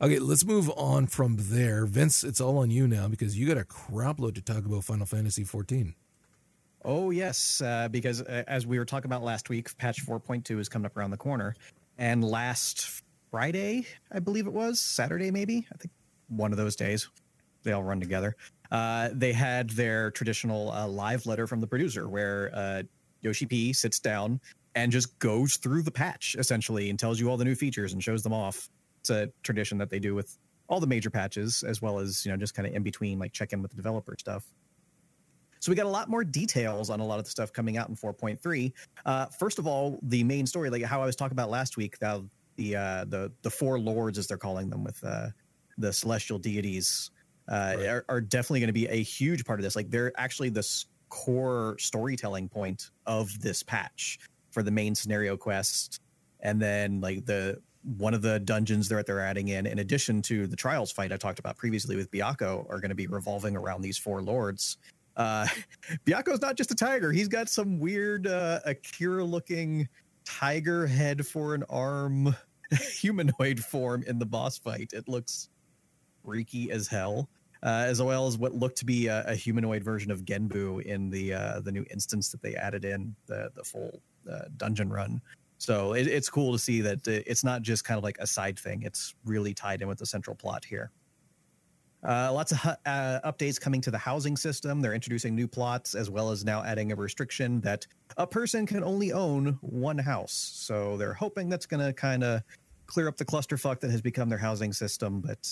okay 0.00 0.18
let's 0.18 0.44
move 0.44 0.70
on 0.76 1.06
from 1.06 1.36
there 1.38 1.86
vince 1.86 2.24
it's 2.24 2.40
all 2.40 2.58
on 2.58 2.70
you 2.70 2.86
now 2.86 3.08
because 3.08 3.38
you 3.38 3.46
got 3.46 3.56
a 3.56 3.64
crap 3.64 4.18
load 4.18 4.34
to 4.34 4.42
talk 4.42 4.64
about 4.64 4.84
final 4.84 5.06
fantasy 5.06 5.44
14 5.44 5.94
Oh 6.84 7.10
yes, 7.10 7.62
uh, 7.64 7.88
because 7.88 8.22
uh, 8.22 8.42
as 8.48 8.66
we 8.66 8.76
were 8.76 8.84
talking 8.84 9.08
about 9.08 9.22
last 9.22 9.48
week, 9.48 9.76
patch 9.78 10.04
4.2 10.04 10.58
is 10.58 10.68
coming 10.68 10.86
up 10.86 10.96
around 10.96 11.12
the 11.12 11.16
corner, 11.16 11.54
and 11.96 12.24
last 12.24 13.02
Friday, 13.30 13.86
I 14.10 14.18
believe 14.18 14.46
it 14.46 14.52
was 14.52 14.80
Saturday, 14.80 15.30
maybe 15.30 15.66
I 15.72 15.76
think 15.76 15.92
one 16.28 16.52
of 16.52 16.58
those 16.58 16.76
days, 16.76 17.08
they 17.62 17.72
all 17.72 17.82
run 17.82 18.00
together. 18.00 18.36
Uh, 18.70 19.10
they 19.12 19.32
had 19.32 19.70
their 19.70 20.10
traditional 20.10 20.70
uh, 20.72 20.86
live 20.86 21.24
letter 21.26 21.46
from 21.46 21.60
the 21.60 21.66
producer, 21.66 22.08
where 22.08 22.50
uh, 22.54 22.82
Yoshi 23.20 23.46
P 23.46 23.72
sits 23.72 24.00
down 24.00 24.40
and 24.74 24.90
just 24.90 25.18
goes 25.18 25.56
through 25.56 25.82
the 25.82 25.90
patch 25.90 26.36
essentially 26.38 26.90
and 26.90 26.98
tells 26.98 27.20
you 27.20 27.30
all 27.30 27.36
the 27.36 27.44
new 27.44 27.54
features 27.54 27.92
and 27.92 28.02
shows 28.02 28.22
them 28.22 28.32
off. 28.32 28.68
It's 29.02 29.10
a 29.10 29.30
tradition 29.42 29.78
that 29.78 29.90
they 29.90 29.98
do 29.98 30.14
with 30.14 30.38
all 30.68 30.80
the 30.80 30.86
major 30.86 31.10
patches, 31.10 31.62
as 31.64 31.82
well 31.82 31.98
as 31.98 32.24
you 32.24 32.30
know 32.32 32.36
just 32.38 32.54
kind 32.54 32.66
of 32.68 32.74
in 32.74 32.82
between, 32.82 33.18
like 33.18 33.32
check 33.32 33.52
in 33.52 33.62
with 33.62 33.72
the 33.72 33.76
developer 33.76 34.14
stuff. 34.18 34.46
So 35.60 35.70
we 35.70 35.76
got 35.76 35.86
a 35.86 35.90
lot 35.90 36.08
more 36.08 36.24
details 36.24 36.90
on 36.90 36.98
a 37.00 37.06
lot 37.06 37.18
of 37.20 37.24
the 37.24 37.30
stuff 37.30 37.52
coming 37.52 37.76
out 37.76 37.88
in 37.88 37.94
4.3. 37.94 38.72
Uh, 39.04 39.26
first 39.38 39.60
of 39.60 39.66
all, 39.66 40.00
the 40.02 40.24
main 40.24 40.44
story, 40.46 40.70
like 40.70 40.82
how 40.82 41.00
I 41.02 41.06
was 41.06 41.14
talking 41.14 41.34
about 41.34 41.50
last 41.50 41.76
week, 41.76 41.98
the 41.98 42.28
the 42.56 42.76
uh, 42.76 43.04
the 43.06 43.32
the 43.42 43.50
four 43.50 43.78
lords, 43.78 44.18
as 44.18 44.26
they're 44.26 44.38
calling 44.38 44.70
them, 44.70 44.84
with 44.84 45.02
uh, 45.04 45.28
the 45.78 45.92
celestial 45.92 46.38
deities, 46.38 47.10
uh, 47.48 47.76
Right. 47.76 47.86
are, 47.86 48.04
are 48.08 48.20
definitely 48.20 48.60
going 48.60 48.68
to 48.68 48.72
be 48.72 48.86
a 48.88 49.02
huge 49.02 49.44
part 49.44 49.60
of 49.60 49.64
this. 49.64 49.76
Like 49.76 49.90
they're 49.90 50.12
actually 50.16 50.50
the 50.50 50.62
core 51.10 51.76
storytelling 51.78 52.48
point 52.48 52.90
of 53.06 53.40
this 53.40 53.62
patch 53.62 54.18
for 54.50 54.62
the 54.62 54.70
main 54.70 54.94
scenario 54.94 55.36
quest, 55.36 56.00
and 56.40 56.60
then 56.60 57.00
like 57.00 57.24
the 57.26 57.62
one 57.84 58.14
of 58.14 58.22
the 58.22 58.38
dungeons 58.40 58.88
that 58.88 59.06
they're 59.06 59.20
adding 59.20 59.48
in, 59.48 59.66
in 59.66 59.80
addition 59.80 60.22
to 60.22 60.46
the 60.46 60.56
trials 60.56 60.92
fight 60.92 61.12
I 61.12 61.16
talked 61.16 61.38
about 61.38 61.56
previously 61.56 61.96
with 61.96 62.10
Byakko, 62.10 62.68
are 62.70 62.80
going 62.80 62.90
to 62.90 62.94
be 62.94 63.06
revolving 63.06 63.56
around 63.56 63.82
these 63.82 63.98
four 63.98 64.22
lords. 64.22 64.78
Uh, 65.16 65.46
Byakko's 66.06 66.40
not 66.40 66.56
just 66.56 66.70
a 66.70 66.74
tiger. 66.74 67.12
He's 67.12 67.28
got 67.28 67.48
some 67.48 67.78
weird 67.78 68.26
uh, 68.26 68.60
Akira 68.64 69.24
looking 69.24 69.88
tiger 70.24 70.86
head 70.86 71.26
for 71.26 71.54
an 71.54 71.64
arm 71.68 72.34
humanoid 72.94 73.60
form 73.60 74.04
in 74.06 74.18
the 74.18 74.26
boss 74.26 74.58
fight. 74.58 74.92
It 74.92 75.08
looks 75.08 75.48
freaky 76.24 76.70
as 76.70 76.86
hell, 76.86 77.28
uh, 77.62 77.84
as 77.86 78.00
well 78.00 78.26
as 78.26 78.38
what 78.38 78.54
looked 78.54 78.78
to 78.78 78.84
be 78.84 79.08
a, 79.08 79.24
a 79.26 79.34
humanoid 79.34 79.82
version 79.82 80.10
of 80.10 80.24
Genbu 80.24 80.82
in 80.82 81.10
the 81.10 81.34
uh, 81.34 81.60
the 81.60 81.72
new 81.72 81.84
instance 81.90 82.30
that 82.30 82.42
they 82.42 82.54
added 82.54 82.84
in 82.84 83.14
the 83.26 83.50
the 83.54 83.64
full 83.64 84.00
uh, 84.30 84.44
dungeon 84.56 84.90
run. 84.90 85.20
So 85.62 85.92
it, 85.92 86.08
it's 86.08 86.28
cool 86.28 86.52
to 86.52 86.58
see 86.58 86.80
that 86.80 87.06
uh, 87.06 87.22
it's 87.24 87.44
not 87.44 87.62
just 87.62 87.84
kind 87.84 87.96
of 87.96 88.02
like 88.02 88.18
a 88.18 88.26
side 88.26 88.58
thing; 88.58 88.82
it's 88.82 89.14
really 89.24 89.54
tied 89.54 89.80
in 89.80 89.86
with 89.86 89.98
the 89.98 90.06
central 90.06 90.34
plot 90.34 90.64
here. 90.64 90.90
Uh, 92.04 92.32
lots 92.32 92.50
of 92.50 92.58
uh, 92.84 93.20
updates 93.24 93.60
coming 93.60 93.80
to 93.80 93.92
the 93.92 93.98
housing 93.98 94.36
system. 94.36 94.80
They're 94.80 94.92
introducing 94.92 95.36
new 95.36 95.46
plots 95.46 95.94
as 95.94 96.10
well 96.10 96.32
as 96.32 96.44
now 96.44 96.64
adding 96.64 96.90
a 96.90 96.96
restriction 96.96 97.60
that 97.60 97.86
a 98.16 98.26
person 98.26 98.66
can 98.66 98.82
only 98.82 99.12
own 99.12 99.56
one 99.60 99.98
house. 99.98 100.32
So 100.32 100.96
they're 100.96 101.14
hoping 101.14 101.48
that's 101.48 101.66
going 101.66 101.86
to 101.86 101.92
kind 101.92 102.24
of 102.24 102.42
clear 102.86 103.06
up 103.06 103.16
the 103.16 103.24
clusterfuck 103.24 103.78
that 103.80 103.92
has 103.92 104.00
become 104.00 104.28
their 104.28 104.38
housing 104.38 104.72
system. 104.72 105.20
But 105.20 105.48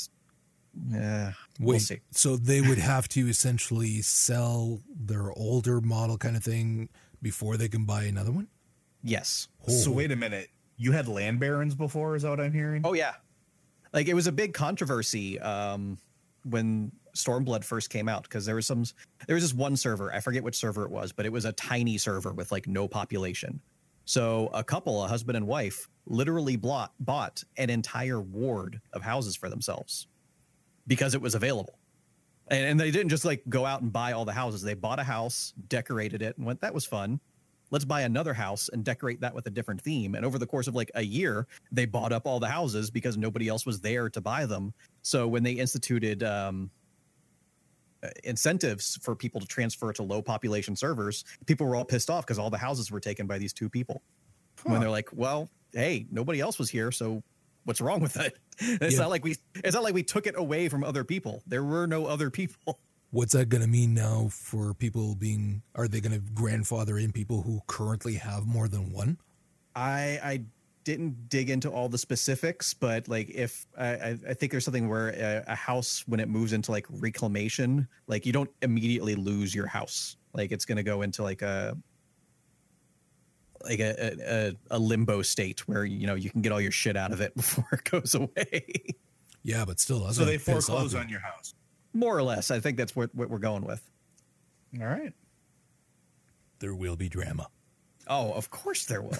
yeah, 0.91 1.35
we'll 1.61 1.75
Wait, 1.75 1.83
see. 1.83 2.01
so 2.11 2.37
they 2.37 2.61
would 2.61 2.79
have 2.93 3.07
to 3.11 3.29
essentially 3.29 4.03
sell 4.03 4.81
their 4.93 5.31
older 5.39 5.81
model 5.81 6.19
kind 6.19 6.37
of 6.37 6.43
thing 6.43 6.89
before 7.23 7.57
they 7.57 7.69
can 7.69 7.85
buy 7.85 8.03
another 8.03 8.33
one? 8.33 8.49
Yes. 9.03 9.49
So 9.67 9.91
wait 9.91 10.13
a 10.13 10.17
minute. 10.17 10.49
You 10.77 10.93
had 10.93 11.09
land 11.09 11.41
barons 11.41 11.75
before, 11.75 12.17
is 12.17 12.23
that 12.23 12.31
what 12.31 12.41
I'm 12.41 12.53
hearing? 12.53 12.83
Oh 12.85 12.93
yeah. 12.93 13.15
Like 13.93 14.09
it 14.09 14.15
was 14.15 14.27
a 14.27 14.33
big 14.33 14.55
controversy 14.55 15.39
um, 15.41 15.99
when 16.45 16.93
Stormblood 17.15 17.65
first 17.65 17.91
came 17.91 18.09
out 18.09 18.23
because 18.23 18.47
there 18.47 18.55
was 18.55 18.67
some 18.67 18.85
there 19.27 19.35
was 19.35 19.43
this 19.43 19.55
one 19.55 19.77
server 19.77 20.13
I 20.13 20.21
forget 20.21 20.43
which 20.43 20.57
server 20.57 20.85
it 20.85 20.91
was, 20.91 21.13
but 21.13 21.27
it 21.27 21.33
was 21.33 21.45
a 21.45 21.53
tiny 21.53 21.99
server 21.99 22.33
with 22.33 22.53
like 22.53 22.67
no 22.67 22.89
population. 22.89 23.61
So 24.05 24.51
a 24.53 24.65
couple, 24.65 25.05
a 25.05 25.09
husband 25.09 25.37
and 25.37 25.47
wife, 25.47 25.89
literally 26.07 26.57
bought 26.57 26.93
bought 26.99 27.43
an 27.57 27.71
entire 27.71 28.21
ward 28.21 28.81
of 28.93 29.03
houses 29.03 29.37
for 29.37 29.49
themselves 29.49 30.07
because 30.87 31.15
it 31.15 31.23
was 31.23 31.35
available. 31.35 31.79
And, 32.49 32.65
and 32.65 32.81
they 32.81 32.91
didn't 32.91 33.11
just 33.11 33.25
like 33.25 33.43
go 33.49 33.65
out 33.65 33.83
and 33.83 33.93
buy 33.93 34.13
all 34.13 34.25
the 34.25 34.33
houses. 34.33 34.63
They 34.63 34.75
bought 34.75 34.99
a 34.99 35.05
house, 35.05 35.53
decorated 35.69 36.23
it, 36.23 36.37
and 36.37 36.47
went, 36.47 36.61
that 36.63 36.75
was 36.75 36.85
fun. 36.85 37.21
Let's 37.71 37.85
buy 37.85 38.03
another 38.03 38.35
house 38.35 38.69
and 38.73 38.85
decorate 38.85 39.21
that 39.21 39.35
with 39.35 39.47
a 39.47 39.51
different 39.51 39.81
theme. 39.81 40.15
And 40.15 40.25
over 40.25 40.39
the 40.39 40.47
course 40.47 40.67
of 40.67 40.75
like 40.75 40.91
a 40.95 41.03
year, 41.03 41.47
they 41.71 41.87
bought 41.87 42.13
up 42.13 42.27
all 42.27 42.41
the 42.41 42.49
houses 42.49 42.91
because 42.91 43.17
nobody 43.17 43.49
else 43.49 43.65
was 43.65 43.81
there 43.81 44.09
to 44.11 44.21
buy 44.21 44.45
them. 44.47 44.75
So 45.03 45.29
when 45.29 45.43
they 45.43 45.53
instituted 45.53 46.23
um, 46.25 46.71
uh, 48.03 48.09
incentives 48.25 48.99
for 49.03 49.15
people 49.15 49.41
to 49.41 49.47
transfer 49.47 49.93
to 49.93 50.03
low 50.03 50.21
population 50.23 50.75
servers, 50.75 51.25
people 51.47 51.67
were 51.67 51.77
all 51.77 51.85
pissed 51.85 52.11
off 52.11 52.27
because 52.27 52.39
all 52.39 52.51
the 52.51 52.59
houses 52.59 52.91
were 52.91 53.01
taken 53.01 53.27
by 53.27 53.39
these 53.39 53.53
two 53.53 53.69
people. 53.69 54.03
When 54.65 54.81
they're 54.81 54.91
like, 54.91 55.09
well, 55.13 55.49
hey, 55.73 56.07
nobody 56.11 56.41
else 56.41 56.59
was 56.59 56.69
here, 56.69 56.91
so 56.93 57.23
what's 57.65 57.81
wrong 57.81 58.01
with 58.01 58.17
it? 58.17 58.37
It's 58.63 58.93
Yeah. 58.95 59.01
not 59.01 59.09
like 59.11 59.25
we 59.25 59.37
it's 59.55 59.73
not 59.75 59.83
like 59.83 59.95
we 59.95 60.03
took 60.03 60.27
it 60.27 60.35
away 60.37 60.69
from 60.69 60.85
other 60.85 61.03
people. 61.03 61.43
There 61.47 61.65
were 61.65 61.87
no 61.87 62.05
other 62.05 62.29
people. 62.31 62.79
What's 63.13 63.33
that 63.33 63.49
going 63.49 63.63
to 63.63 63.69
mean 63.69 63.93
now 63.95 64.29
for 64.31 64.73
people 64.75 65.15
being? 65.17 65.63
Are 65.75 65.89
they 65.89 66.01
going 66.01 66.13
to 66.13 66.21
grandfather 66.33 66.97
in 66.99 67.11
people 67.13 67.43
who 67.43 67.61
currently 67.67 68.15
have 68.15 68.47
more 68.47 68.69
than 68.69 68.93
one? 68.93 69.19
I 69.75 70.19
I 70.23 70.45
didn't 70.85 71.29
dig 71.29 71.51
into 71.51 71.69
all 71.71 71.89
the 71.89 71.99
specifics, 71.99 72.73
but 72.73 73.09
like 73.09 73.29
if 73.31 73.67
I 73.77 73.89
I- 73.89 74.19
I 74.29 74.35
think 74.35 74.53
there's 74.53 74.65
something 74.65 74.89
where 74.89 75.09
a, 75.11 75.45
a 75.49 75.55
house 75.57 76.05
when 76.07 76.21
it 76.21 76.29
moves 76.29 76.53
into 76.53 76.71
like 76.71 76.87
reclamation, 76.89 77.89
like 78.07 78.27
you 78.27 78.33
don't 78.33 78.51
immediately 78.63 79.15
lose 79.17 79.55
your 79.55 79.67
house. 79.67 80.17
Like 80.33 80.53
it's 80.53 80.65
going 80.65 80.77
to 80.77 80.85
go 80.85 81.03
into 81.03 81.23
like 81.25 81.43
a 81.43 81.77
like 83.65 83.81
a, 83.81 84.55
a 84.71 84.77
a 84.77 84.79
limbo 84.79 85.21
state 85.23 85.67
where 85.69 85.85
you 85.85 86.07
know 86.07 86.15
you 86.15 86.31
can 86.31 86.43
get 86.43 86.53
all 86.53 86.61
your 86.61 86.71
shit 86.71 86.97
out 86.97 87.13
of 87.13 87.21
it 87.21 87.35
before 87.37 87.67
it 87.73 87.85
goes 87.91 88.15
away. 88.15 88.65
Yeah, 89.43 89.65
but 89.65 89.81
still, 89.81 90.11
so 90.13 90.25
they 90.25 90.39
piss 90.39 90.49
off 90.49 90.65
foreclose 90.67 90.95
on 90.95 91.09
your 91.09 91.21
house. 91.21 91.55
More 91.93 92.17
or 92.17 92.23
less, 92.23 92.51
I 92.51 92.61
think 92.61 92.77
that's 92.77 92.95
what 92.95 93.15
what 93.15 93.29
we're 93.31 93.39
going 93.39 93.65
with. 93.65 93.83
All 94.81 94.87
right. 94.87 95.13
There 96.61 96.75
will 96.75 96.97
be 96.97 97.09
drama. 97.09 97.49
Oh, 98.07 98.33
of 98.33 98.51
course 98.51 98.85
there 98.87 99.03
will. 99.03 99.17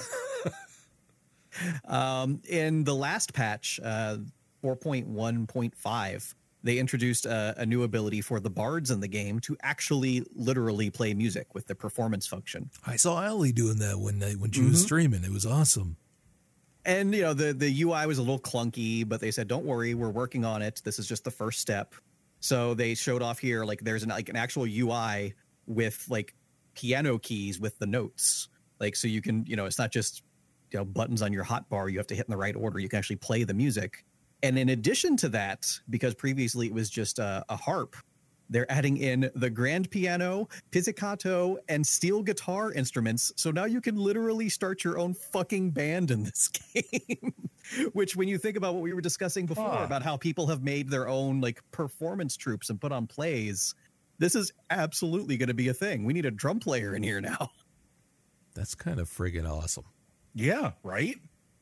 um, 1.85 2.41
in 2.49 2.85
the 2.85 2.95
last 2.95 3.33
patch, 3.33 3.81
uh, 3.83 4.19
4.1.5, 4.63 6.35
they 6.63 6.79
introduced 6.79 7.27
a, 7.27 7.55
a 7.57 7.67
new 7.67 7.83
ability 7.85 8.21
for 8.21 8.41
the 8.41 8.51
bards 8.51 8.91
in 8.91 9.01
the 9.01 9.09
game 9.09 9.41
to 9.41 9.57
actually 9.63 10.23
literally 10.35 10.91
play 10.91 11.15
music 11.15 11.55
with 11.55 11.67
the 11.67 11.75
performance 11.75 12.27
function. 12.27 12.71
I 12.87 12.97
saw 12.97 13.23
Ellie 13.23 13.53
doing 13.53 13.79
that 13.79 13.99
when 13.99 14.19
they, 14.19 14.35
when 14.37 14.51
she 14.53 14.61
Mm-hmm. 14.61 14.71
was 14.71 14.83
streaming. 14.83 15.25
It 15.25 15.33
was 15.33 15.47
awesome. 15.47 15.97
And 16.85 17.15
you 17.15 17.21
know 17.23 17.35
the 17.35 17.53
the 17.53 17.83
UI 17.83 18.07
was 18.07 18.17
a 18.17 18.23
little 18.23 18.39
clunky, 18.39 19.07
but 19.07 19.21
they 19.21 19.31
said, 19.31 19.49
"Don't 19.49 19.67
worry, 19.67 19.93
we're 19.93 20.09
working 20.09 20.47
on 20.47 20.63
it. 20.63 20.81
This 20.83 20.99
is 20.99 21.07
just 21.07 21.25
the 21.25 21.31
first 21.31 21.61
step." 21.61 21.95
So 22.41 22.75
they 22.75 22.95
showed 22.95 23.23
off 23.23 23.39
here 23.39 23.65
like 23.65 23.81
there's 23.83 24.03
an 24.03 24.09
like 24.09 24.29
an 24.29 24.37
actual 24.37 24.65
UI 24.65 25.35
with 25.67 26.05
like 26.09 26.35
piano 26.75 27.19
keys 27.19 27.61
with 27.61 27.79
the 27.79 27.87
notes, 27.87 28.49
like 28.81 28.97
so 28.97 29.07
you 29.09 29.23
can 29.23 29.45
you 29.47 29.57
know 29.57 29.67
it's 29.67 29.79
not 29.79 29.93
just 29.93 30.23
you 30.73 30.79
know 30.79 30.85
buttons 30.85 31.23
on 31.23 31.33
your 31.33 31.45
hotbar 31.45 31.91
you 31.91 31.99
have 31.99 32.07
to 32.09 32.15
hit 32.15 32.27
in 32.27 32.31
the 32.31 32.37
right 32.37 32.57
order. 32.57 32.79
You 32.79 32.89
can 32.89 32.99
actually 32.99 33.17
play 33.17 33.45
the 33.45 33.55
music. 33.55 34.05
And 34.43 34.59
in 34.59 34.71
addition 34.71 35.19
to 35.19 35.29
that, 35.31 35.67
because 35.91 36.15
previously 36.15 36.67
it 36.67 36.73
was 36.73 36.89
just 36.89 37.19
a, 37.19 37.45
a 37.51 37.57
harp, 37.57 37.95
they're 38.51 38.71
adding 38.71 38.97
in 38.99 39.31
the 39.35 39.49
grand 39.49 39.91
piano, 39.91 40.49
pizzicato, 40.73 41.57
and 41.69 41.87
steel 41.87 42.23
guitar 42.23 42.73
instruments. 42.73 43.33
So 43.37 43.51
now 43.51 43.65
you 43.65 43.81
can 43.81 43.97
literally 43.97 44.49
start 44.49 44.85
your 44.85 44.99
own 44.99 45.15
fucking 45.15 45.71
band 45.71 46.11
in 46.11 46.25
this 46.25 46.49
game. 46.75 47.33
Which, 47.93 48.17
when 48.17 48.27
you 48.29 48.37
think 48.39 48.57
about 48.57 48.75
what 48.75 48.83
we 48.83 48.93
were 48.93 49.01
discussing 49.01 49.47
before 49.47 49.71
Huh. 49.71 49.85
about 49.85 50.03
how 50.03 50.17
people 50.17 50.49
have 50.49 50.63
made 50.63 50.91
their 50.91 51.09
own 51.09 51.41
like 51.41 51.61
performance 51.71 52.37
troupes 52.37 52.69
and 52.71 52.81
put 52.81 52.91
on 52.93 53.07
plays, 53.07 53.75
this 54.19 54.35
is 54.35 54.53
absolutely 54.71 55.37
going 55.37 55.49
to 55.49 55.55
be 55.55 55.69
a 55.69 55.75
thing. 55.75 56.05
We 56.05 56.13
need 56.13 56.27
a 56.27 56.31
drum 56.31 56.59
player 56.59 56.95
in 56.95 57.03
here 57.03 57.21
now. 57.21 57.51
That's 58.55 58.75
kind 58.75 58.99
of 58.99 59.09
friggin' 59.09 59.49
awesome. 59.49 59.85
Yeah, 60.35 60.73
right? 60.83 61.17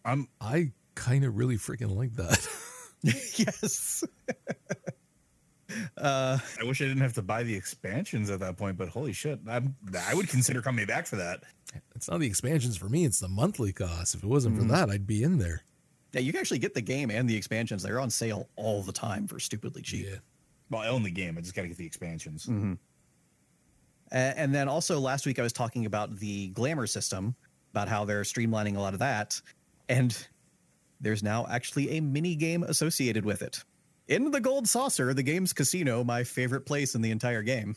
I'm 0.05 0.29
I 0.41 0.73
kind 0.95 1.25
of 1.25 1.37
really 1.37 1.57
freaking 1.57 1.95
like 1.95 2.15
that. 2.15 2.49
yes. 3.03 4.03
Uh, 5.97 6.39
I 6.61 6.65
wish 6.65 6.81
I 6.81 6.85
didn't 6.85 7.03
have 7.03 7.13
to 7.15 7.23
buy 7.23 7.43
the 7.43 7.55
expansions 7.55 8.31
at 8.31 8.41
that 8.41 8.57
point, 8.57 8.77
but 8.77 8.89
holy 8.89 9.13
shit. 9.13 9.39
I'm 9.49 9.77
I 10.09 10.15
would 10.15 10.29
consider 10.29 10.63
coming 10.63 10.87
back 10.87 11.07
for 11.07 11.17
that. 11.17 11.43
it's 11.95 12.09
not 12.09 12.21
the 12.21 12.27
expansions 12.27 12.77
for 12.77 12.89
me; 12.89 13.05
it's 13.05 13.21
the 13.21 13.29
monthly 13.29 13.73
cost. 13.73 14.15
If 14.15 14.23
it 14.23 14.27
wasn't 14.27 14.57
Mm-hmm. 14.57 14.69
for 14.69 14.73
that, 14.77 14.91
I'd 14.91 15.07
be 15.07 15.23
in 15.23 15.39
there. 15.39 15.63
yeah, 16.13 16.21
you 16.21 16.33
can 16.33 16.41
actually 16.41 16.59
get 16.61 16.75
the 16.75 16.81
game 16.81 17.11
and 17.11 17.29
the 17.29 17.37
expansions. 17.37 17.83
They're 17.83 18.01
on 18.01 18.11
sale 18.11 18.49
all 18.57 18.83
the 18.83 18.93
time 18.93 19.27
for 19.27 19.39
stupidly 19.39 19.83
cheap. 19.83 20.07
Yeah. 20.09 20.17
Well, 20.71 20.81
I 20.83 20.89
own 20.89 21.03
the 21.03 21.11
game. 21.11 21.37
I 21.39 21.41
just 21.43 21.55
got 21.55 21.63
to 21.63 21.69
get 21.69 21.77
the 21.79 21.87
expansions. 21.87 22.47
Mm-hmm. 22.47 22.75
A- 24.13 24.15
And 24.39 24.55
then 24.55 24.69
also 24.69 24.99
last 24.99 25.27
week 25.27 25.39
I 25.39 25.43
was 25.43 25.53
talking 25.53 25.87
about 25.87 26.17
the 26.17 26.49
glamour 26.49 26.87
system, 26.87 27.35
about 27.73 27.89
how 27.89 28.05
they're 28.05 28.23
streamlining 28.23 28.77
a 28.77 28.81
lot 28.81 28.93
of 28.95 28.99
that, 29.01 29.41
and 29.89 30.17
there's 31.01 31.23
now 31.23 31.47
actually 31.49 31.97
a 31.99 32.01
mini 32.01 32.35
game 32.37 32.63
associated 32.65 33.25
with 33.25 33.43
it. 33.43 33.63
In 34.09 34.31
the 34.31 34.41
Gold 34.41 34.67
Saucer, 34.67 35.13
the 35.13 35.23
game's 35.23 35.53
casino, 35.53 36.03
my 36.03 36.25
favorite 36.25 36.63
place 36.63 36.95
in 36.95 37.03
the 37.03 37.11
entire 37.11 37.43
game, 37.43 37.77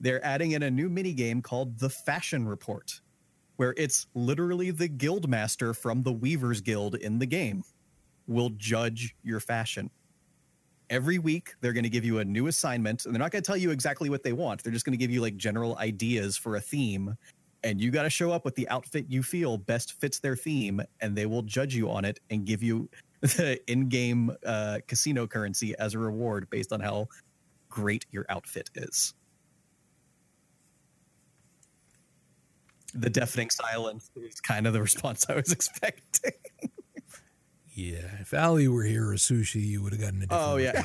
they're 0.00 0.24
adding 0.26 0.50
in 0.52 0.64
a 0.64 0.70
new 0.70 0.88
mini 0.88 1.12
game 1.12 1.40
called 1.40 1.78
the 1.78 1.88
Fashion 1.88 2.48
Report, 2.48 3.00
where 3.54 3.72
it's 3.76 4.08
literally 4.14 4.72
the 4.72 4.88
guild 4.88 5.28
master 5.28 5.72
from 5.72 6.02
the 6.02 6.12
Weavers 6.12 6.60
Guild 6.60 6.96
in 6.96 7.20
the 7.20 7.26
game 7.26 7.62
will 8.26 8.50
judge 8.56 9.14
your 9.22 9.38
fashion. 9.38 9.88
Every 10.88 11.20
week 11.20 11.54
they're 11.60 11.72
going 11.72 11.84
to 11.84 11.88
give 11.88 12.04
you 12.04 12.18
a 12.18 12.24
new 12.24 12.48
assignment 12.48 13.04
and 13.04 13.14
they're 13.14 13.20
not 13.20 13.30
going 13.30 13.42
to 13.42 13.46
tell 13.46 13.56
you 13.56 13.70
exactly 13.70 14.10
what 14.10 14.24
they 14.24 14.32
want. 14.32 14.64
They're 14.64 14.72
just 14.72 14.84
going 14.84 14.98
to 14.98 15.02
give 15.02 15.12
you 15.12 15.20
like 15.20 15.36
general 15.36 15.78
ideas 15.78 16.36
for 16.36 16.56
a 16.56 16.60
theme 16.60 17.14
and 17.62 17.80
you 17.80 17.92
got 17.92 18.02
to 18.02 18.10
show 18.10 18.32
up 18.32 18.44
with 18.44 18.56
the 18.56 18.68
outfit 18.70 19.06
you 19.08 19.22
feel 19.22 19.56
best 19.56 19.92
fits 20.00 20.18
their 20.18 20.34
theme 20.34 20.80
and 21.00 21.14
they 21.14 21.26
will 21.26 21.42
judge 21.42 21.76
you 21.76 21.88
on 21.90 22.04
it 22.04 22.18
and 22.30 22.44
give 22.44 22.60
you 22.60 22.88
the 23.36 23.60
in-game 23.70 24.34
uh, 24.46 24.78
casino 24.86 25.26
currency 25.26 25.74
as 25.78 25.94
a 25.94 25.98
reward 25.98 26.48
based 26.50 26.72
on 26.72 26.80
how 26.80 27.06
great 27.68 28.06
your 28.10 28.26
outfit 28.28 28.70
is 28.74 29.14
the 32.94 33.10
deafening 33.10 33.50
silence 33.50 34.10
is 34.16 34.40
kind 34.40 34.66
of 34.66 34.72
the 34.72 34.80
response 34.88 35.26
i 35.28 35.34
was 35.34 35.52
expecting 35.52 36.32
Yeah. 37.80 38.18
If 38.20 38.34
Ali 38.34 38.68
were 38.68 38.82
here 38.82 39.08
or 39.10 39.14
sushi, 39.14 39.64
you 39.64 39.82
would 39.82 39.92
have 39.92 40.00
gotten 40.02 40.22
a 40.22 40.26
different. 40.26 40.44
Oh 40.44 40.56
yeah. 40.56 40.82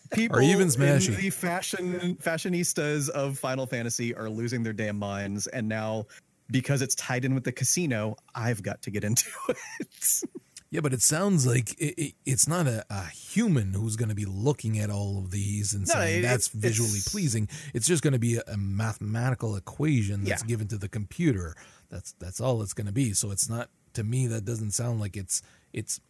People 0.12 0.40
even 0.40 0.62
in 0.62 0.68
Smashy. 0.68 1.16
the 1.16 1.30
fashion 1.30 2.16
fashionistas 2.22 3.08
of 3.10 3.38
Final 3.38 3.66
Fantasy 3.66 4.14
are 4.14 4.30
losing 4.30 4.62
their 4.62 4.72
damn 4.72 4.98
minds, 4.98 5.46
and 5.48 5.68
now 5.68 6.06
because 6.50 6.82
it's 6.82 6.94
tied 6.94 7.24
in 7.24 7.34
with 7.34 7.44
the 7.44 7.52
casino, 7.52 8.16
I've 8.34 8.62
got 8.62 8.80
to 8.82 8.90
get 8.90 9.04
into 9.04 9.26
it. 9.48 10.22
Yeah, 10.70 10.80
but 10.80 10.92
it 10.92 11.00
sounds 11.00 11.46
like 11.46 11.72
it, 11.80 11.94
it, 11.98 12.14
it's 12.26 12.46
not 12.46 12.66
a, 12.66 12.84
a 12.90 13.06
human 13.06 13.72
who's 13.72 13.96
going 13.96 14.10
to 14.10 14.14
be 14.14 14.26
looking 14.26 14.78
at 14.78 14.90
all 14.90 15.16
of 15.18 15.30
these 15.30 15.72
and 15.72 15.86
No, 15.88 15.94
saying 15.94 16.18
it- 16.18 16.22
that's 16.22 16.48
visually 16.48 16.88
it's- 16.98 17.08
pleasing. 17.08 17.48
It's 17.72 17.86
just 17.86 18.02
going 18.02 18.12
to 18.12 18.18
be 18.18 18.36
a, 18.36 18.42
a 18.46 18.56
mathematical 18.58 19.56
equation 19.56 20.24
that's 20.24 20.42
Yeah. 20.42 20.46
given 20.48 20.68
to 20.68 20.76
the 20.76 20.88
computer. 20.88 21.54
That's 21.88 22.12
that's 22.18 22.38
all 22.40 22.60
it's 22.60 22.74
going 22.74 22.86
to 22.86 22.92
be. 22.92 23.14
So 23.14 23.30
it's 23.30 23.48
not 23.48 23.70
to 23.94 24.04
me 24.04 24.26
that 24.26 24.44
doesn't 24.44 24.72
sound 24.72 25.00
like 25.00 25.16
it's 25.16 25.40
it's 25.72 26.00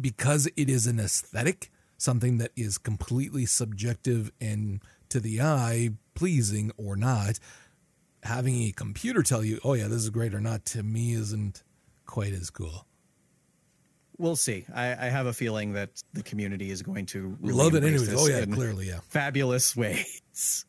because 0.00 0.48
it 0.56 0.70
is 0.70 0.86
an 0.86 1.00
aesthetic, 1.00 1.70
something 1.98 2.38
that 2.38 2.52
is 2.56 2.78
completely 2.78 3.44
subjective 3.44 4.30
and 4.40 4.80
to 5.08 5.18
the 5.18 5.40
eye 5.40 5.90
pleasing 6.14 6.70
or 6.76 6.94
not. 6.94 7.40
Having 8.22 8.62
a 8.62 8.72
computer 8.72 9.22
tell 9.24 9.42
you, 9.44 9.58
"Oh 9.64 9.74
yeah, 9.74 9.88
this 9.88 10.02
is 10.02 10.10
great" 10.10 10.32
or 10.32 10.40
not, 10.40 10.64
to 10.66 10.84
me 10.84 11.12
isn't 11.14 11.64
quite 12.06 12.32
as 12.34 12.50
cool. 12.50 12.86
We'll 14.20 14.36
see. 14.36 14.66
I, 14.74 14.90
I 14.90 15.08
have 15.08 15.24
a 15.24 15.32
feeling 15.32 15.72
that 15.72 16.02
the 16.12 16.22
community 16.22 16.70
is 16.70 16.82
going 16.82 17.06
to 17.06 17.38
really 17.40 17.54
Love 17.54 17.74
it 17.74 17.84
anyways. 17.84 18.14
Oh 18.14 18.26
yeah, 18.26 18.44
clearly, 18.44 18.88
yeah. 18.88 19.00
fabulous 19.08 19.74
ways. 19.76 20.66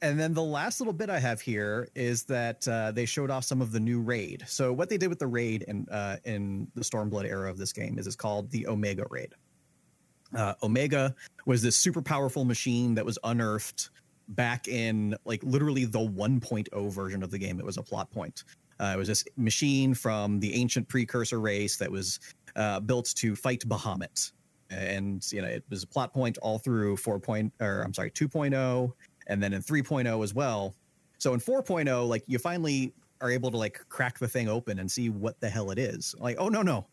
And 0.00 0.18
then 0.18 0.32
the 0.32 0.42
last 0.42 0.80
little 0.80 0.94
bit 0.94 1.10
I 1.10 1.18
have 1.18 1.42
here 1.42 1.88
is 1.94 2.24
that 2.24 2.66
uh, 2.66 2.92
they 2.92 3.04
showed 3.04 3.30
off 3.30 3.44
some 3.44 3.60
of 3.60 3.72
the 3.72 3.80
new 3.80 4.00
raid. 4.00 4.44
So 4.46 4.72
what 4.72 4.88
they 4.88 4.96
did 4.96 5.08
with 5.08 5.18
the 5.18 5.26
raid 5.26 5.64
in 5.68 5.86
uh, 5.90 6.16
in 6.24 6.68
the 6.74 6.80
Stormblood 6.80 7.26
era 7.26 7.50
of 7.50 7.58
this 7.58 7.74
game 7.74 7.98
is 7.98 8.06
it's 8.06 8.16
called 8.16 8.50
the 8.50 8.68
Omega 8.68 9.04
raid. 9.10 9.34
Uh, 10.34 10.54
Omega 10.62 11.14
was 11.44 11.60
this 11.60 11.76
super 11.76 12.00
powerful 12.00 12.46
machine 12.46 12.94
that 12.94 13.04
was 13.04 13.18
unearthed 13.22 13.90
back 14.28 14.66
in 14.66 15.14
like 15.26 15.42
literally 15.42 15.84
the 15.84 15.98
1.0 15.98 16.90
version 16.90 17.22
of 17.22 17.30
the 17.30 17.38
game. 17.38 17.60
It 17.60 17.66
was 17.66 17.76
a 17.76 17.82
plot 17.82 18.10
point. 18.10 18.44
Uh, 18.80 18.92
it 18.94 18.98
was 18.98 19.08
this 19.08 19.24
machine 19.36 19.94
from 19.94 20.40
the 20.40 20.54
ancient 20.54 20.88
precursor 20.88 21.40
race 21.40 21.76
that 21.76 21.90
was 21.90 22.20
uh, 22.56 22.80
built 22.80 23.12
to 23.16 23.34
fight 23.36 23.60
Bahamut, 23.66 24.32
and 24.70 25.26
you 25.32 25.42
know 25.42 25.48
it 25.48 25.64
was 25.70 25.82
a 25.82 25.86
plot 25.86 26.12
point 26.12 26.38
all 26.38 26.58
through 26.58 26.96
4. 26.96 27.18
Point, 27.18 27.52
or 27.60 27.82
I'm 27.82 27.94
sorry 27.94 28.10
2.0, 28.10 28.92
and 29.26 29.42
then 29.42 29.52
in 29.52 29.62
3.0 29.62 30.22
as 30.22 30.34
well. 30.34 30.74
So 31.18 31.32
in 31.34 31.40
4.0, 31.40 32.08
like 32.08 32.24
you 32.26 32.38
finally 32.38 32.92
are 33.20 33.30
able 33.30 33.50
to 33.50 33.56
like 33.56 33.80
crack 33.88 34.18
the 34.18 34.28
thing 34.28 34.48
open 34.48 34.78
and 34.78 34.90
see 34.90 35.08
what 35.08 35.40
the 35.40 35.48
hell 35.48 35.70
it 35.70 35.78
is. 35.78 36.14
Like 36.18 36.36
oh 36.38 36.48
no 36.48 36.62
no, 36.62 36.86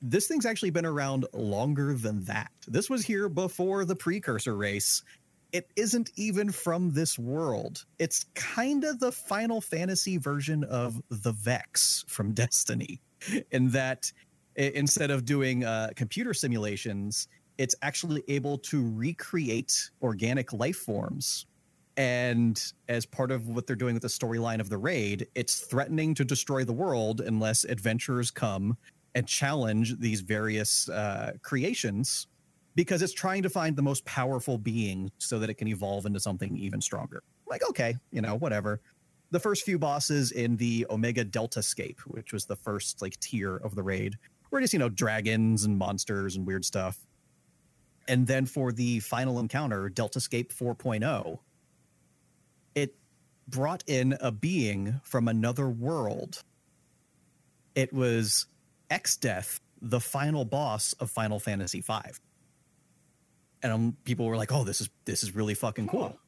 this 0.00 0.26
thing's 0.26 0.46
actually 0.46 0.70
been 0.70 0.86
around 0.86 1.26
longer 1.32 1.94
than 1.94 2.22
that. 2.24 2.50
This 2.66 2.88
was 2.88 3.04
here 3.04 3.28
before 3.28 3.84
the 3.84 3.96
precursor 3.96 4.56
race. 4.56 5.02
It 5.52 5.70
isn't 5.76 6.10
even 6.16 6.52
from 6.52 6.90
this 6.90 7.18
world. 7.18 7.84
It's 7.98 8.26
kind 8.34 8.84
of 8.84 9.00
the 9.00 9.10
Final 9.12 9.60
Fantasy 9.60 10.18
version 10.18 10.64
of 10.64 11.02
the 11.08 11.32
Vex 11.32 12.04
from 12.06 12.32
Destiny, 12.34 13.00
in 13.50 13.70
that 13.70 14.12
instead 14.56 15.10
of 15.10 15.24
doing 15.24 15.64
uh, 15.64 15.90
computer 15.96 16.34
simulations, 16.34 17.28
it's 17.56 17.74
actually 17.82 18.22
able 18.28 18.58
to 18.58 18.90
recreate 18.94 19.90
organic 20.02 20.52
life 20.52 20.76
forms. 20.76 21.46
And 21.96 22.62
as 22.88 23.04
part 23.04 23.32
of 23.32 23.48
what 23.48 23.66
they're 23.66 23.74
doing 23.74 23.94
with 23.94 24.02
the 24.02 24.08
storyline 24.08 24.60
of 24.60 24.68
the 24.70 24.78
raid, 24.78 25.26
it's 25.34 25.60
threatening 25.60 26.14
to 26.14 26.24
destroy 26.24 26.64
the 26.64 26.72
world 26.72 27.20
unless 27.20 27.64
adventurers 27.64 28.30
come 28.30 28.76
and 29.14 29.26
challenge 29.26 29.98
these 29.98 30.20
various 30.20 30.88
uh, 30.88 31.32
creations 31.42 32.28
because 32.78 33.02
it's 33.02 33.12
trying 33.12 33.42
to 33.42 33.50
find 33.50 33.74
the 33.74 33.82
most 33.82 34.04
powerful 34.04 34.56
being 34.56 35.10
so 35.18 35.40
that 35.40 35.50
it 35.50 35.54
can 35.54 35.66
evolve 35.66 36.06
into 36.06 36.20
something 36.20 36.56
even 36.56 36.80
stronger. 36.80 37.24
Like, 37.48 37.68
okay, 37.70 37.96
you 38.12 38.20
know, 38.20 38.36
whatever. 38.36 38.80
The 39.32 39.40
first 39.40 39.64
few 39.64 39.80
bosses 39.80 40.30
in 40.30 40.56
the 40.58 40.86
Omega 40.88 41.24
Deltascape, 41.24 41.98
which 42.02 42.32
was 42.32 42.44
the 42.44 42.54
first 42.54 43.02
like 43.02 43.18
tier 43.18 43.56
of 43.56 43.74
the 43.74 43.82
raid, 43.82 44.14
were 44.52 44.60
just, 44.60 44.72
you 44.72 44.78
know, 44.78 44.88
dragons 44.88 45.64
and 45.64 45.76
monsters 45.76 46.36
and 46.36 46.46
weird 46.46 46.64
stuff. 46.64 47.04
And 48.06 48.28
then 48.28 48.46
for 48.46 48.70
the 48.70 49.00
final 49.00 49.40
encounter, 49.40 49.90
Deltascape 49.90 50.54
4.0, 50.54 51.40
it 52.76 52.94
brought 53.48 53.82
in 53.88 54.16
a 54.20 54.30
being 54.30 55.00
from 55.02 55.26
another 55.26 55.68
world. 55.68 56.44
It 57.74 57.92
was 57.92 58.46
Exdeath, 58.88 59.58
the 59.82 59.98
final 59.98 60.44
boss 60.44 60.92
of 61.00 61.10
Final 61.10 61.40
Fantasy 61.40 61.80
V. 61.80 61.94
And 63.62 63.72
um, 63.72 63.96
people 64.04 64.26
were 64.26 64.36
like, 64.36 64.52
"Oh, 64.52 64.64
this 64.64 64.80
is 64.80 64.90
this 65.04 65.22
is 65.22 65.34
really 65.34 65.54
fucking 65.54 65.88
cool." 65.88 66.18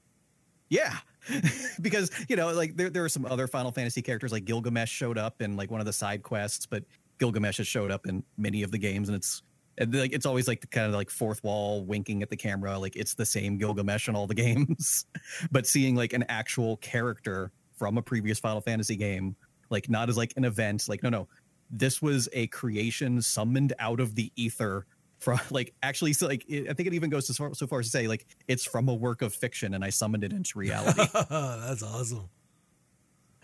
Yeah, 0.69 0.97
because 1.81 2.11
you 2.29 2.37
know, 2.37 2.53
like 2.53 2.77
there 2.77 2.91
there 2.91 3.05
are 3.05 3.09
some 3.09 3.27
other 3.27 3.47
Final 3.47 3.73
Fantasy 3.73 4.03
characters, 4.03 4.33
like 4.33 4.45
Gilgamesh 4.45 4.91
showed 4.91 5.19
up 5.19 5.43
in 5.43 5.57
like 5.57 5.71
one 5.71 5.81
of 5.81 5.87
the 5.87 5.93
side 5.93 6.23
quests, 6.23 6.67
but 6.67 6.85
Gilgamesh 7.19 7.59
has 7.59 7.67
showed 7.67 7.91
up 7.91 8.07
in 8.07 8.25
many 8.37 8.63
of 8.63 8.71
the 8.71 8.79
games, 8.79 9.09
and 9.09 9.17
it's 9.17 9.43
and 9.79 9.95
like 9.95 10.13
it's 10.13 10.27
always 10.27 10.49
like 10.49 10.61
the 10.61 10.67
kind 10.67 10.87
of 10.87 10.93
like 10.93 11.11
fourth 11.11 11.43
wall 11.43 11.85
winking 11.85 12.23
at 12.23 12.31
the 12.31 12.37
camera, 12.37 12.79
like 12.79 12.97
it's 12.97 13.15
the 13.15 13.27
same 13.27 13.59
Gilgamesh 13.59 14.09
in 14.09 14.15
all 14.15 14.27
the 14.27 14.35
games. 14.47 15.07
but 15.51 15.67
seeing 15.67 15.97
like 15.97 16.13
an 16.13 16.25
actual 16.29 16.77
character 16.79 17.51
from 17.77 17.99
a 17.99 18.03
previous 18.03 18.39
Final 18.39 18.61
Fantasy 18.61 18.97
game, 18.97 19.37
like 19.71 19.89
not 19.89 20.09
as 20.09 20.17
like 20.17 20.35
an 20.37 20.45
event, 20.45 20.89
like 20.89 21.03
no, 21.03 21.09
no, 21.09 21.29
this 21.71 22.03
was 22.03 22.29
a 22.33 22.47
creation 22.49 23.23
summoned 23.23 23.73
out 23.79 24.01
of 24.01 24.15
the 24.15 24.33
ether 24.37 24.87
from 25.21 25.39
like 25.51 25.73
actually 25.83 26.13
so 26.15 26.27
like 26.27 26.45
it, 26.49 26.69
I 26.69 26.73
think 26.73 26.87
it 26.89 26.95
even 26.95 27.09
goes 27.11 27.27
so, 27.35 27.53
so 27.53 27.67
far 27.67 27.79
as 27.81 27.87
to 27.87 27.91
say 27.91 28.09
like 28.09 28.27
it's 28.49 28.65
from 28.65 28.89
a 28.89 28.95
work 28.95 29.23
of 29.23 29.33
fiction 29.33 29.75
and 29.75 29.85
I 29.85 29.91
summoned 29.91 30.25
it 30.25 30.33
into 30.33 30.59
reality. 30.59 31.03
That's 31.31 31.83
awesome. 31.83 32.29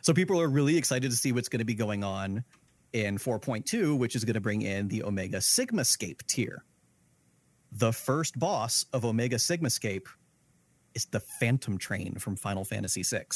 so 0.02 0.12
people 0.14 0.40
are 0.40 0.48
really 0.48 0.76
excited 0.76 1.10
to 1.10 1.16
see 1.16 1.32
what's 1.32 1.48
going 1.48 1.58
to 1.60 1.64
be 1.64 1.74
going 1.74 2.02
on 2.04 2.44
in 2.92 3.18
4.2, 3.18 3.98
which 3.98 4.16
is 4.16 4.24
going 4.24 4.34
to 4.34 4.40
bring 4.40 4.62
in 4.62 4.88
the 4.88 5.02
Omega 5.04 5.38
Sigmascape 5.38 6.26
tier. 6.26 6.64
The 7.72 7.92
first 7.92 8.38
boss 8.38 8.86
of 8.92 9.04
Omega 9.04 9.36
Sigmascape 9.36 10.06
is 10.94 11.04
the 11.06 11.20
Phantom 11.20 11.76
Train 11.76 12.14
from 12.14 12.36
Final 12.36 12.64
Fantasy 12.64 13.02
VI. 13.02 13.26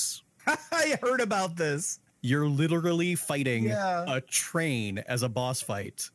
I 0.73 0.99
heard 1.03 1.21
about 1.21 1.57
this. 1.57 1.99
You're 2.23 2.49
literally 2.49 3.17
fighting 3.17 3.65
Yeah. 3.65 4.05
a 4.09 4.21
train 4.23 4.99
as 5.09 5.23
a 5.23 5.29
boss 5.29 5.61
fight. 5.61 6.09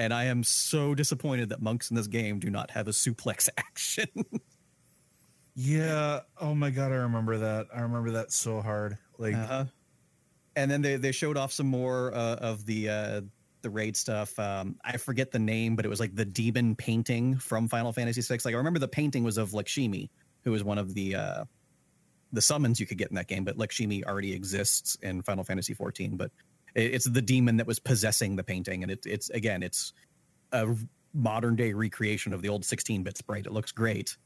And 0.00 0.14
I 0.14 0.24
am 0.24 0.42
so 0.42 0.94
disappointed 0.94 1.50
that 1.50 1.60
monks 1.60 1.90
in 1.90 1.94
this 1.94 2.06
game 2.06 2.38
do 2.38 2.48
not 2.48 2.70
have 2.70 2.88
a 2.88 2.90
suplex 2.90 3.50
action. 3.58 4.08
Yeah. 5.54 6.20
Oh 6.40 6.54
my 6.54 6.70
god, 6.70 6.90
I 6.90 6.94
remember 6.94 7.36
that. 7.36 7.66
I 7.74 7.82
remember 7.82 8.12
that 8.12 8.32
so 8.32 8.62
hard. 8.62 8.96
Like 9.18 9.34
Uh-huh. 9.34 9.66
And 10.56 10.70
then 10.70 10.80
they, 10.80 10.96
they 10.96 11.12
showed 11.12 11.36
off 11.36 11.52
some 11.52 11.66
more 11.66 12.14
uh, 12.14 12.36
of 12.36 12.64
the 12.64 12.88
uh, 12.88 13.20
the 13.60 13.68
raid 13.68 13.94
stuff. 13.94 14.38
Um, 14.38 14.76
I 14.82 14.96
forget 14.96 15.32
the 15.32 15.38
name, 15.38 15.76
but 15.76 15.84
it 15.84 15.88
was 15.88 16.00
like 16.00 16.14
the 16.14 16.24
demon 16.24 16.74
painting 16.76 17.36
from 17.36 17.68
Final 17.68 17.92
Fantasy 17.92 18.22
VI. 18.22 18.38
Like 18.42 18.54
I 18.54 18.56
remember 18.56 18.78
the 18.78 18.88
painting 18.88 19.22
was 19.22 19.36
of 19.36 19.52
Lakshmi, 19.52 20.10
who 20.44 20.50
was 20.50 20.64
one 20.64 20.78
of 20.78 20.94
the 20.94 21.14
uh, 21.14 21.44
the 22.32 22.40
summons 22.40 22.80
you 22.80 22.86
could 22.86 22.96
get 22.96 23.10
in 23.10 23.16
that 23.16 23.26
game. 23.26 23.44
But 23.44 23.58
Lakshmi 23.58 24.02
already 24.04 24.32
exists 24.32 24.96
in 25.02 25.20
Final 25.20 25.44
Fantasy 25.44 25.74
XIV. 25.74 26.16
But 26.16 26.30
it's 26.74 27.08
the 27.08 27.22
demon 27.22 27.56
that 27.56 27.66
was 27.66 27.78
possessing 27.78 28.36
the 28.36 28.44
painting, 28.44 28.82
and 28.82 28.92
it, 28.92 29.06
it's 29.06 29.30
again, 29.30 29.62
it's 29.62 29.92
a 30.52 30.66
modern 31.14 31.56
day 31.56 31.72
recreation 31.72 32.32
of 32.32 32.42
the 32.42 32.48
old 32.48 32.64
16 32.64 33.02
bit 33.02 33.16
sprite. 33.16 33.46
It 33.46 33.52
looks 33.52 33.72
great. 33.72 34.16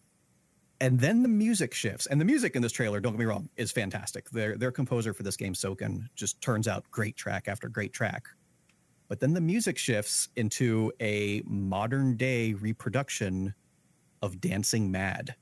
And 0.81 0.99
then 0.99 1.23
the 1.23 1.29
music 1.29 1.73
shifts 1.73 2.07
and 2.07 2.21
the 2.21 2.25
music 2.25 2.57
in 2.57 2.63
this 2.63 2.73
trailer 2.73 3.01
don't 3.01 3.13
get 3.13 3.21
me 3.21 3.25
wrong 3.25 3.49
is 3.57 3.71
fantastic. 3.71 4.29
Their 4.31 4.57
their 4.57 4.73
composer 4.73 5.15
for 5.15 5.23
this 5.23 5.37
game 5.37 5.55
soken 5.55 6.09
just 6.15 6.41
turns 6.41 6.69
out 6.69 6.85
great 6.91 7.17
track 7.17 7.49
after 7.49 7.69
great 7.69 7.93
track. 7.93 8.27
But 9.09 9.21
then 9.21 9.35
the 9.35 9.41
music 9.41 9.79
shifts 9.79 10.29
into 10.37 10.93
a 11.01 11.43
modern 11.47 12.17
day 12.17 12.55
reproduction 12.55 13.55
of 14.21 14.41
dancing 14.41 14.91
mad. 14.91 15.35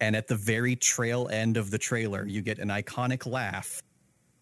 And 0.00 0.14
at 0.14 0.28
the 0.28 0.36
very 0.36 0.76
trail 0.76 1.28
end 1.28 1.56
of 1.56 1.70
the 1.70 1.78
trailer 1.78 2.24
you 2.24 2.42
get 2.42 2.58
an 2.58 2.68
iconic 2.68 3.26
laugh 3.26 3.82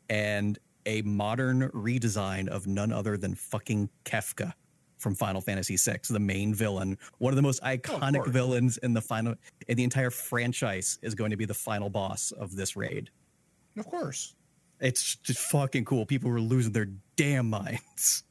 and 0.08 0.58
a 0.86 1.02
modern 1.02 1.68
redesign 1.70 2.48
of 2.48 2.66
none 2.66 2.92
other 2.92 3.16
than 3.16 3.34
fucking 3.34 3.90
kefka 4.04 4.52
from 4.96 5.14
Final 5.14 5.40
Fantasy 5.40 5.76
VI, 5.76 5.98
the 6.08 6.18
main 6.18 6.52
villain, 6.54 6.98
one 7.18 7.32
of 7.32 7.36
the 7.36 7.42
most 7.42 7.62
iconic 7.62 8.16
course. 8.16 8.30
villains 8.30 8.78
in 8.78 8.94
the 8.94 9.00
final 9.00 9.34
in 9.68 9.76
the 9.76 9.84
entire 9.84 10.10
franchise, 10.10 10.98
is 11.02 11.14
going 11.14 11.30
to 11.30 11.36
be 11.36 11.44
the 11.44 11.54
final 11.54 11.88
boss 11.88 12.32
of 12.32 12.56
this 12.56 12.76
raid. 12.76 13.10
of 13.76 13.86
course. 13.86 14.34
It's 14.80 15.16
just 15.16 15.40
fucking 15.40 15.84
cool. 15.84 16.06
People 16.06 16.30
were 16.30 16.40
losing 16.40 16.72
their 16.72 16.88
damn 17.16 17.50
minds. 17.50 18.22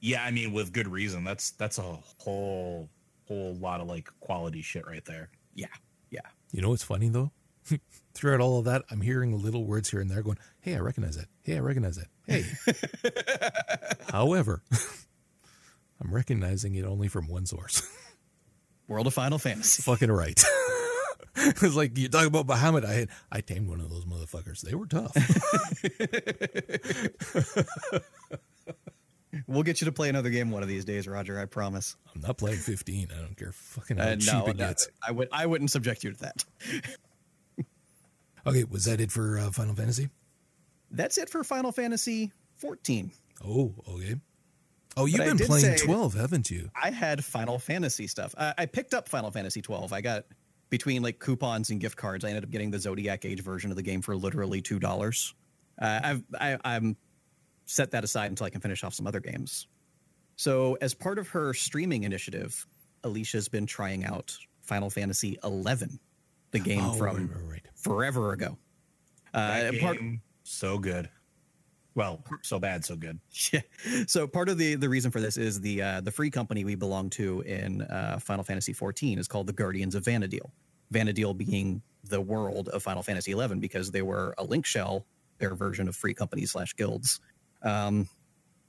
Yeah, 0.00 0.24
I 0.24 0.30
mean 0.30 0.52
with 0.52 0.72
good 0.72 0.88
reason. 0.88 1.24
That's 1.24 1.52
that's 1.52 1.78
a 1.78 1.98
whole 2.18 2.90
whole 3.28 3.54
lot 3.54 3.80
of 3.80 3.86
like 3.86 4.08
quality 4.20 4.60
shit 4.60 4.86
right 4.86 5.04
there. 5.04 5.30
Yeah, 5.54 5.66
yeah. 6.10 6.20
You 6.50 6.60
know 6.60 6.70
what's 6.70 6.82
funny 6.82 7.08
though? 7.08 7.30
Throughout 8.14 8.40
all 8.40 8.58
of 8.58 8.66
that, 8.66 8.82
I'm 8.90 9.00
hearing 9.00 9.40
little 9.42 9.64
words 9.64 9.90
here 9.90 10.00
and 10.00 10.10
there 10.10 10.22
going, 10.22 10.38
"Hey, 10.60 10.74
I 10.74 10.80
recognize 10.80 11.16
that. 11.16 11.26
Hey, 11.42 11.56
I 11.56 11.60
recognize 11.60 11.96
that. 11.96 12.08
Hey." 12.26 12.44
However, 14.12 14.62
I'm 16.00 16.12
recognizing 16.12 16.74
it 16.74 16.84
only 16.84 17.08
from 17.08 17.28
one 17.28 17.46
source. 17.46 17.82
World 18.88 19.06
of 19.06 19.14
Final 19.14 19.38
Fantasy. 19.38 19.82
Fucking 19.82 20.10
right. 20.10 20.42
it's 21.36 21.74
like 21.74 21.96
you 21.96 22.08
talk 22.08 22.26
about 22.26 22.46
Bahamut. 22.46 22.84
I 22.84 22.92
had 22.92 23.08
I 23.30 23.40
tamed 23.40 23.68
one 23.68 23.80
of 23.80 23.88
those 23.88 24.04
motherfuckers. 24.04 24.60
They 24.60 24.74
were 24.74 24.86
tough. 24.86 25.12
We'll 29.46 29.62
get 29.62 29.80
you 29.80 29.86
to 29.86 29.92
play 29.92 30.10
another 30.10 30.28
game 30.28 30.50
one 30.50 30.62
of 30.62 30.68
these 30.68 30.84
days, 30.84 31.08
Roger. 31.08 31.38
I 31.38 31.46
promise. 31.46 31.96
I'm 32.14 32.20
not 32.20 32.36
playing 32.36 32.58
15. 32.58 33.08
I 33.10 33.20
don't 33.20 33.34
care 33.34 33.52
fucking 33.52 33.96
how 33.96 34.04
Uh, 34.08 34.16
cheap 34.16 34.32
no, 34.32 34.40
it 34.48 34.56
no, 34.58 34.66
gets. 34.66 34.88
I 35.06 35.10
would. 35.10 35.28
I 35.32 35.46
wouldn't 35.46 35.70
subject 35.70 36.04
you 36.04 36.12
to 36.12 36.18
that. 36.20 36.44
Okay, 38.46 38.64
was 38.64 38.84
that 38.84 39.00
it 39.00 39.12
for 39.12 39.38
uh, 39.38 39.50
Final 39.50 39.74
Fantasy? 39.74 40.08
That's 40.90 41.18
it 41.18 41.28
for 41.28 41.42
Final 41.44 41.72
Fantasy 41.72 42.32
14. 42.56 43.10
Oh, 43.46 43.74
okay. 43.88 44.16
Oh, 44.96 45.06
you've 45.06 45.18
But 45.18 45.38
been 45.38 45.46
playing 45.46 45.76
12, 45.78 46.14
haven't 46.14 46.50
you? 46.50 46.70
I 46.80 46.90
had 46.90 47.24
Final 47.24 47.58
Fantasy 47.58 48.06
stuff. 48.06 48.34
I, 48.36 48.54
I 48.58 48.66
picked 48.66 48.92
up 48.94 49.08
Final 49.08 49.30
Fantasy 49.30 49.62
12. 49.62 49.92
I 49.92 50.00
got 50.00 50.26
between 50.68 51.02
like 51.02 51.18
coupons 51.18 51.70
and 51.70 51.80
gift 51.80 51.96
cards. 51.96 52.24
I 52.24 52.28
ended 52.28 52.44
up 52.44 52.50
getting 52.50 52.70
the 52.70 52.78
Zodiac 52.78 53.24
Age 53.24 53.42
version 53.42 53.70
of 53.70 53.76
the 53.76 53.82
game 53.82 54.02
for 54.02 54.16
literally 54.16 54.60
two 54.60 54.78
dollars. 54.78 55.34
Uh, 55.80 56.00
I've 56.02 56.22
I, 56.38 56.58
I'm 56.64 56.96
set 57.66 57.90
that 57.92 58.04
aside 58.04 58.30
until 58.30 58.46
I 58.46 58.50
can 58.50 58.60
finish 58.60 58.84
off 58.84 58.94
some 58.94 59.06
other 59.06 59.20
games. 59.20 59.66
So, 60.36 60.76
as 60.80 60.94
part 60.94 61.18
of 61.18 61.28
her 61.28 61.54
streaming 61.54 62.04
initiative, 62.04 62.66
Alicia's 63.04 63.48
been 63.48 63.66
trying 63.66 64.04
out 64.04 64.36
Final 64.62 64.90
Fantasy 64.90 65.38
11, 65.44 65.98
the 66.52 66.58
game 66.58 66.84
oh, 66.84 66.94
from 66.94 67.16
right, 67.16 67.28
right, 67.28 67.50
right. 67.50 67.66
Forever 67.82 68.32
ago. 68.32 68.56
Uh, 69.34 69.38
and 69.38 69.80
part, 69.80 69.98
so 70.44 70.78
good. 70.78 71.08
Well, 71.94 72.24
so 72.42 72.58
bad, 72.58 72.84
so 72.84 72.96
good. 72.96 73.18
Yeah. 73.52 73.60
So 74.06 74.26
part 74.26 74.48
of 74.48 74.58
the 74.58 74.76
the 74.76 74.88
reason 74.88 75.10
for 75.10 75.20
this 75.20 75.36
is 75.36 75.60
the 75.60 75.82
uh, 75.82 76.00
the 76.00 76.10
free 76.10 76.30
company 76.30 76.64
we 76.64 76.74
belong 76.74 77.10
to 77.10 77.40
in 77.42 77.82
uh, 77.82 78.18
Final 78.18 78.44
Fantasy 78.44 78.72
14 78.72 79.18
is 79.18 79.28
called 79.28 79.46
the 79.46 79.52
Guardians 79.52 79.94
of 79.94 80.04
Vana'diel. 80.04 80.50
Vana'diel 80.92 81.36
being 81.36 81.82
the 82.04 82.20
world 82.20 82.68
of 82.68 82.82
Final 82.82 83.02
Fantasy 83.02 83.32
11 83.32 83.60
because 83.60 83.90
they 83.90 84.02
were 84.02 84.34
a 84.38 84.44
link 84.44 84.66
shell, 84.66 85.06
their 85.38 85.54
version 85.54 85.88
of 85.88 85.96
free 85.96 86.14
companies 86.14 86.52
slash 86.52 86.74
guilds, 86.76 87.20
um, 87.62 88.08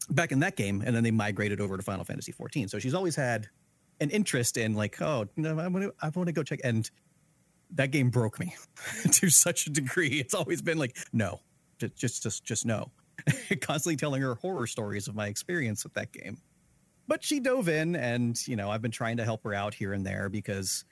back 0.09 0.31
in 0.31 0.39
that 0.39 0.55
game, 0.55 0.83
and 0.85 0.95
then 0.95 1.03
they 1.03 1.11
migrated 1.11 1.59
over 1.59 1.77
to 1.77 1.83
Final 1.83 2.05
Fantasy 2.05 2.31
14. 2.31 2.67
So 2.67 2.79
she's 2.79 2.93
always 2.93 3.15
had 3.15 3.47
an 3.99 4.09
interest 4.09 4.57
in 4.57 4.73
like, 4.73 5.01
oh, 5.01 5.27
you 5.35 5.43
know, 5.43 5.59
I 5.59 5.67
want 5.67 5.85
to 5.85 5.93
I 6.01 6.09
want 6.09 6.27
to 6.27 6.33
go 6.33 6.43
check 6.43 6.59
and. 6.63 6.89
That 7.73 7.91
game 7.91 8.09
broke 8.09 8.39
me 8.39 8.55
to 9.11 9.29
such 9.29 9.67
a 9.67 9.69
degree. 9.69 10.19
It's 10.19 10.33
always 10.33 10.61
been 10.61 10.77
like, 10.77 10.97
no, 11.11 11.39
just, 11.79 11.95
just, 11.95 12.23
just, 12.23 12.43
just 12.43 12.65
no. 12.65 12.91
constantly 13.61 13.95
telling 13.95 14.21
her 14.21 14.35
horror 14.35 14.67
stories 14.67 15.07
of 15.07 15.15
my 15.15 15.27
experience 15.27 15.83
with 15.83 15.93
that 15.93 16.11
game. 16.11 16.37
But 17.07 17.23
she 17.23 17.39
dove 17.39 17.67
in, 17.67 17.95
and 17.95 18.39
you 18.47 18.55
know, 18.55 18.71
I've 18.71 18.81
been 18.81 18.91
trying 18.91 19.17
to 19.17 19.25
help 19.25 19.43
her 19.43 19.53
out 19.53 19.73
here 19.73 19.93
and 19.93 20.05
there 20.05 20.29
because 20.29 20.85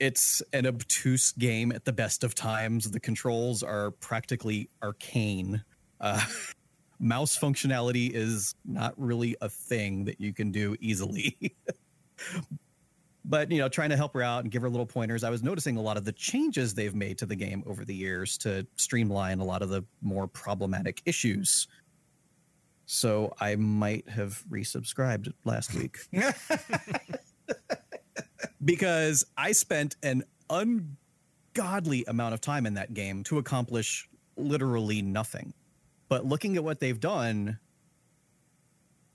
it's 0.00 0.42
an 0.52 0.66
obtuse 0.66 1.32
game 1.32 1.72
at 1.72 1.84
the 1.84 1.92
best 1.92 2.24
of 2.24 2.34
times. 2.34 2.90
The 2.90 3.00
controls 3.00 3.62
are 3.62 3.90
practically 3.92 4.70
arcane. 4.82 5.62
Uh, 6.00 6.24
mouse 6.98 7.38
functionality 7.38 8.10
is 8.12 8.54
not 8.64 8.94
really 8.96 9.36
a 9.40 9.48
thing 9.48 10.04
that 10.04 10.20
you 10.20 10.32
can 10.32 10.50
do 10.50 10.76
easily. 10.80 11.54
But 13.24 13.50
you 13.50 13.58
know 13.58 13.68
trying 13.68 13.90
to 13.90 13.96
help 13.96 14.12
her 14.14 14.22
out 14.22 14.42
and 14.42 14.52
give 14.52 14.62
her 14.62 14.68
little 14.68 14.86
pointers 14.86 15.24
i 15.24 15.30
was 15.30 15.42
noticing 15.42 15.76
a 15.76 15.80
lot 15.80 15.96
of 15.96 16.04
the 16.04 16.12
changes 16.12 16.74
they've 16.74 16.94
made 16.94 17.16
to 17.18 17.26
the 17.26 17.36
game 17.36 17.62
over 17.66 17.84
the 17.84 17.94
years 17.94 18.36
to 18.38 18.66
streamline 18.76 19.40
a 19.40 19.44
lot 19.44 19.62
of 19.62 19.68
the 19.68 19.82
more 20.02 20.26
problematic 20.26 21.02
issues. 21.06 21.66
So 22.86 23.32
i 23.40 23.56
might 23.56 24.08
have 24.08 24.44
resubscribed 24.50 25.32
last 25.44 25.74
week. 25.74 25.98
Because 28.64 29.26
i 29.36 29.52
spent 29.52 29.96
an 30.02 30.24
ungodly 30.48 32.04
amount 32.06 32.32
of 32.32 32.40
time 32.40 32.64
in 32.64 32.74
that 32.74 32.94
game 32.94 33.22
to 33.24 33.36
accomplish 33.36 34.08
literally 34.36 35.02
nothing. 35.02 35.52
But 36.08 36.24
looking 36.24 36.56
at 36.56 36.64
what 36.64 36.80
they've 36.80 36.98
done 37.00 37.58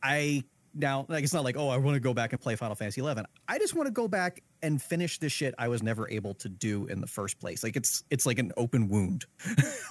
i 0.03 0.43
now 0.73 1.05
like 1.09 1.23
it's 1.23 1.33
not 1.33 1.43
like 1.43 1.57
oh 1.57 1.69
i 1.69 1.77
want 1.77 1.95
to 1.95 1.99
go 1.99 2.13
back 2.13 2.31
and 2.31 2.41
play 2.41 2.55
final 2.55 2.75
fantasy 2.75 3.01
11 3.01 3.25
i 3.47 3.57
just 3.57 3.73
want 3.75 3.87
to 3.87 3.91
go 3.91 4.07
back 4.07 4.43
and 4.61 4.81
finish 4.81 5.17
the 5.17 5.29
shit 5.29 5.55
i 5.57 5.67
was 5.67 5.81
never 5.81 6.09
able 6.09 6.35
to 6.35 6.49
do 6.49 6.85
in 6.87 7.01
the 7.01 7.07
first 7.07 7.39
place. 7.39 7.63
Like 7.63 7.75
it's 7.75 8.03
it's 8.09 8.25
like 8.25 8.39
an 8.39 8.51
open 8.57 8.89
wound. 8.89 9.25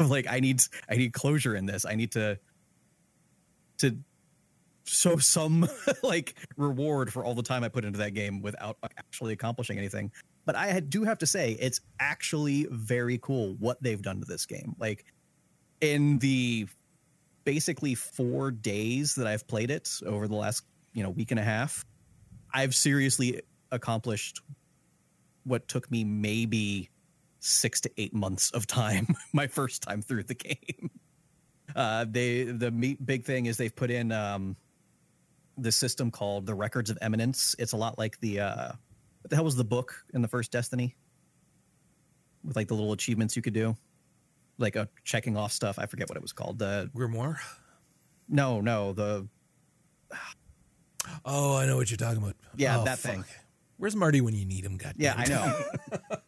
Like 0.00 0.26
i 0.28 0.38
need 0.38 0.62
i 0.88 0.94
need 0.94 1.12
closure 1.12 1.56
in 1.56 1.66
this. 1.66 1.84
I 1.84 1.96
need 1.96 2.12
to 2.12 2.38
to 3.78 3.98
show 4.84 5.16
some 5.16 5.68
like 6.02 6.34
reward 6.56 7.12
for 7.12 7.24
all 7.24 7.34
the 7.34 7.42
time 7.42 7.64
i 7.64 7.68
put 7.68 7.84
into 7.84 7.98
that 7.98 8.14
game 8.14 8.40
without 8.40 8.76
actually 8.82 9.32
accomplishing 9.32 9.76
anything. 9.76 10.12
But 10.44 10.56
i 10.56 10.78
do 10.80 11.04
have 11.04 11.18
to 11.18 11.26
say 11.26 11.56
it's 11.58 11.80
actually 11.98 12.68
very 12.70 13.18
cool 13.18 13.56
what 13.58 13.82
they've 13.82 14.00
done 14.00 14.20
to 14.20 14.26
this 14.26 14.46
game. 14.46 14.76
Like 14.78 15.04
in 15.80 16.18
the 16.18 16.68
basically 17.44 17.94
four 17.94 18.50
days 18.50 19.14
that 19.16 19.26
I've 19.26 19.46
played 19.48 19.70
it 19.70 19.88
over 20.06 20.28
the 20.28 20.36
last 20.36 20.62
you 20.92 21.02
know 21.02 21.10
week 21.10 21.30
and 21.30 21.40
a 21.40 21.44
half, 21.44 21.84
I've 22.52 22.74
seriously 22.74 23.42
accomplished 23.70 24.40
what 25.44 25.66
took 25.68 25.90
me 25.90 26.04
maybe 26.04 26.90
six 27.40 27.80
to 27.80 27.90
eight 27.96 28.14
months 28.14 28.50
of 28.50 28.66
time 28.66 29.06
my 29.32 29.46
first 29.46 29.82
time 29.82 30.02
through 30.02 30.24
the 30.24 30.34
game. 30.34 30.90
Uh, 31.74 32.04
they 32.08 32.44
the 32.44 32.70
big 33.04 33.24
thing 33.24 33.46
is 33.46 33.56
they've 33.56 33.76
put 33.76 33.90
in 33.90 34.10
um, 34.12 34.56
this 35.56 35.76
system 35.76 36.10
called 36.10 36.46
the 36.46 36.54
Records 36.54 36.90
of 36.90 36.98
Eminence. 37.00 37.54
It's 37.58 37.72
a 37.72 37.76
lot 37.76 37.98
like 37.98 38.18
the 38.20 38.40
uh, 38.40 38.72
what 39.20 39.30
the 39.30 39.36
hell 39.36 39.44
was 39.44 39.56
the 39.56 39.64
book 39.64 39.94
in 40.14 40.22
the 40.22 40.28
first 40.28 40.50
Destiny 40.50 40.96
with 42.44 42.56
like 42.56 42.68
the 42.68 42.74
little 42.74 42.92
achievements 42.92 43.36
you 43.36 43.42
could 43.42 43.52
do, 43.52 43.76
like 44.58 44.76
a 44.76 44.88
checking 45.04 45.36
off 45.36 45.52
stuff. 45.52 45.78
I 45.78 45.86
forget 45.86 46.08
what 46.08 46.16
it 46.16 46.22
was 46.22 46.32
called. 46.32 46.58
The 46.58 46.90
Grimoire? 46.96 47.36
no, 48.28 48.60
no, 48.60 48.92
the 48.92 49.28
Oh, 51.24 51.56
I 51.56 51.66
know 51.66 51.76
what 51.76 51.90
you're 51.90 51.96
talking 51.98 52.18
about. 52.22 52.36
Yeah, 52.56 52.78
Oh, 52.80 52.84
that 52.84 52.98
fuck. 52.98 53.12
thing. 53.12 53.24
Where's 53.76 53.94
Marty 53.94 54.20
when 54.20 54.34
you 54.34 54.44
need 54.44 54.64
him? 54.64 54.76
God 54.76 54.94
Yeah, 54.96 55.14
I 55.16 55.26
know. 55.26 55.62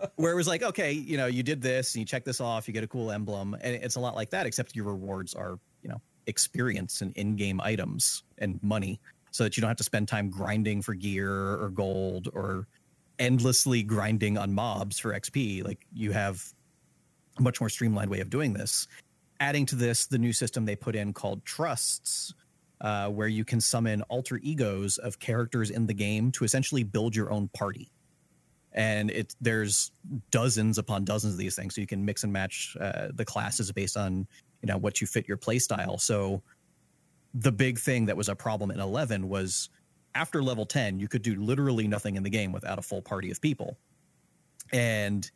Where 0.16 0.32
it 0.32 0.36
was 0.36 0.46
like, 0.46 0.62
okay, 0.62 0.92
you 0.92 1.16
know, 1.16 1.26
you 1.26 1.42
did 1.42 1.60
this 1.60 1.94
and 1.94 2.00
you 2.00 2.06
check 2.06 2.24
this 2.24 2.40
off, 2.40 2.68
you 2.68 2.74
get 2.74 2.84
a 2.84 2.88
cool 2.88 3.10
emblem, 3.10 3.54
and 3.60 3.74
it's 3.74 3.96
a 3.96 4.00
lot 4.00 4.14
like 4.14 4.30
that, 4.30 4.46
except 4.46 4.76
your 4.76 4.84
rewards 4.84 5.34
are, 5.34 5.58
you 5.82 5.88
know, 5.88 6.00
experience 6.26 7.00
and 7.00 7.12
in-game 7.16 7.60
items 7.60 8.22
and 8.38 8.62
money, 8.62 9.00
so 9.32 9.42
that 9.44 9.56
you 9.56 9.60
don't 9.62 9.68
have 9.68 9.76
to 9.78 9.84
spend 9.84 10.06
time 10.06 10.30
grinding 10.30 10.80
for 10.82 10.94
gear 10.94 11.32
or 11.60 11.70
gold 11.70 12.28
or 12.32 12.68
endlessly 13.18 13.82
grinding 13.82 14.38
on 14.38 14.52
mobs 14.54 14.98
for 14.98 15.12
XP. 15.12 15.64
Like 15.64 15.86
you 15.92 16.12
have 16.12 16.44
a 17.38 17.42
much 17.42 17.60
more 17.60 17.68
streamlined 17.68 18.10
way 18.10 18.20
of 18.20 18.30
doing 18.30 18.52
this. 18.52 18.86
Adding 19.40 19.66
to 19.66 19.76
this, 19.76 20.06
the 20.06 20.18
new 20.18 20.32
system 20.32 20.66
they 20.66 20.76
put 20.76 20.94
in 20.94 21.12
called 21.14 21.44
trusts, 21.44 22.34
uh, 22.80 23.08
where 23.08 23.28
you 23.28 23.44
can 23.44 23.60
summon 23.60 24.02
alter 24.02 24.38
egos 24.42 24.98
of 24.98 25.18
characters 25.18 25.70
in 25.70 25.86
the 25.86 25.94
game 25.94 26.32
to 26.32 26.44
essentially 26.44 26.82
build 26.82 27.14
your 27.14 27.30
own 27.30 27.48
party. 27.48 27.92
And 28.72 29.10
it 29.10 29.34
there's 29.40 29.90
dozens 30.30 30.78
upon 30.78 31.04
dozens 31.04 31.34
of 31.34 31.38
these 31.38 31.56
things, 31.56 31.74
so 31.74 31.80
you 31.80 31.86
can 31.86 32.04
mix 32.04 32.22
and 32.22 32.32
match 32.32 32.76
uh, 32.80 33.08
the 33.12 33.24
classes 33.24 33.70
based 33.72 33.96
on 33.96 34.28
you 34.62 34.66
know 34.66 34.78
what 34.78 35.00
you 35.00 35.06
fit 35.06 35.26
your 35.26 35.36
playstyle. 35.36 36.00
So 36.00 36.42
the 37.34 37.52
big 37.52 37.78
thing 37.78 38.06
that 38.06 38.16
was 38.16 38.28
a 38.28 38.34
problem 38.34 38.70
in 38.70 38.80
11 38.80 39.28
was 39.28 39.68
after 40.14 40.42
level 40.42 40.66
10 40.66 40.98
you 40.98 41.08
could 41.08 41.22
do 41.22 41.36
literally 41.36 41.86
nothing 41.86 42.16
in 42.16 42.22
the 42.22 42.30
game 42.30 42.52
without 42.52 42.78
a 42.78 42.82
full 42.82 43.00
party 43.00 43.30
of 43.30 43.40
people 43.40 43.78
and 44.72 45.30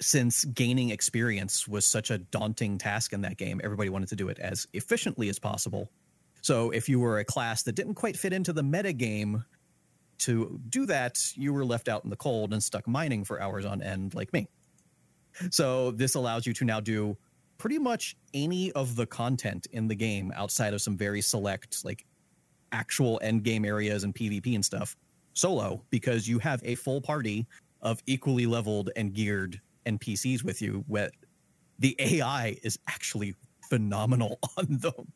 since 0.00 0.44
gaining 0.44 0.90
experience 0.90 1.66
was 1.66 1.86
such 1.86 2.10
a 2.10 2.18
daunting 2.18 2.78
task 2.78 3.12
in 3.12 3.22
that 3.22 3.36
game 3.36 3.60
everybody 3.64 3.88
wanted 3.88 4.08
to 4.08 4.14
do 4.14 4.28
it 4.28 4.38
as 4.38 4.66
efficiently 4.72 5.28
as 5.28 5.38
possible 5.38 5.90
so 6.46 6.70
if 6.70 6.88
you 6.88 7.00
were 7.00 7.18
a 7.18 7.24
class 7.24 7.64
that 7.64 7.74
didn't 7.74 7.94
quite 7.94 8.16
fit 8.16 8.32
into 8.32 8.52
the 8.52 8.62
meta 8.62 8.92
game 8.92 9.44
to 10.18 10.60
do 10.68 10.86
that 10.86 11.18
you 11.34 11.52
were 11.52 11.64
left 11.64 11.88
out 11.88 12.04
in 12.04 12.10
the 12.10 12.16
cold 12.16 12.52
and 12.52 12.62
stuck 12.62 12.86
mining 12.86 13.24
for 13.24 13.40
hours 13.40 13.64
on 13.64 13.82
end 13.82 14.14
like 14.14 14.32
me 14.32 14.46
so 15.50 15.90
this 15.90 16.14
allows 16.14 16.46
you 16.46 16.52
to 16.52 16.64
now 16.64 16.80
do 16.80 17.16
pretty 17.58 17.78
much 17.78 18.16
any 18.32 18.70
of 18.72 18.96
the 18.96 19.06
content 19.06 19.66
in 19.72 19.88
the 19.88 19.94
game 19.94 20.32
outside 20.36 20.72
of 20.72 20.80
some 20.80 20.96
very 20.96 21.20
select 21.20 21.84
like 21.84 22.04
actual 22.72 23.18
end 23.22 23.42
game 23.42 23.64
areas 23.64 24.04
and 24.04 24.14
PvP 24.14 24.54
and 24.54 24.64
stuff 24.64 24.96
solo 25.34 25.82
because 25.90 26.28
you 26.28 26.38
have 26.38 26.60
a 26.64 26.74
full 26.76 27.00
party 27.00 27.46
of 27.82 28.02
equally 28.06 28.46
leveled 28.46 28.90
and 28.96 29.12
geared 29.14 29.60
NPCs 29.86 30.42
with 30.44 30.62
you 30.62 30.84
where 30.86 31.10
the 31.78 31.94
AI 31.98 32.56
is 32.62 32.78
actually 32.88 33.34
phenomenal 33.68 34.38
on 34.56 34.66
them. 34.68 35.12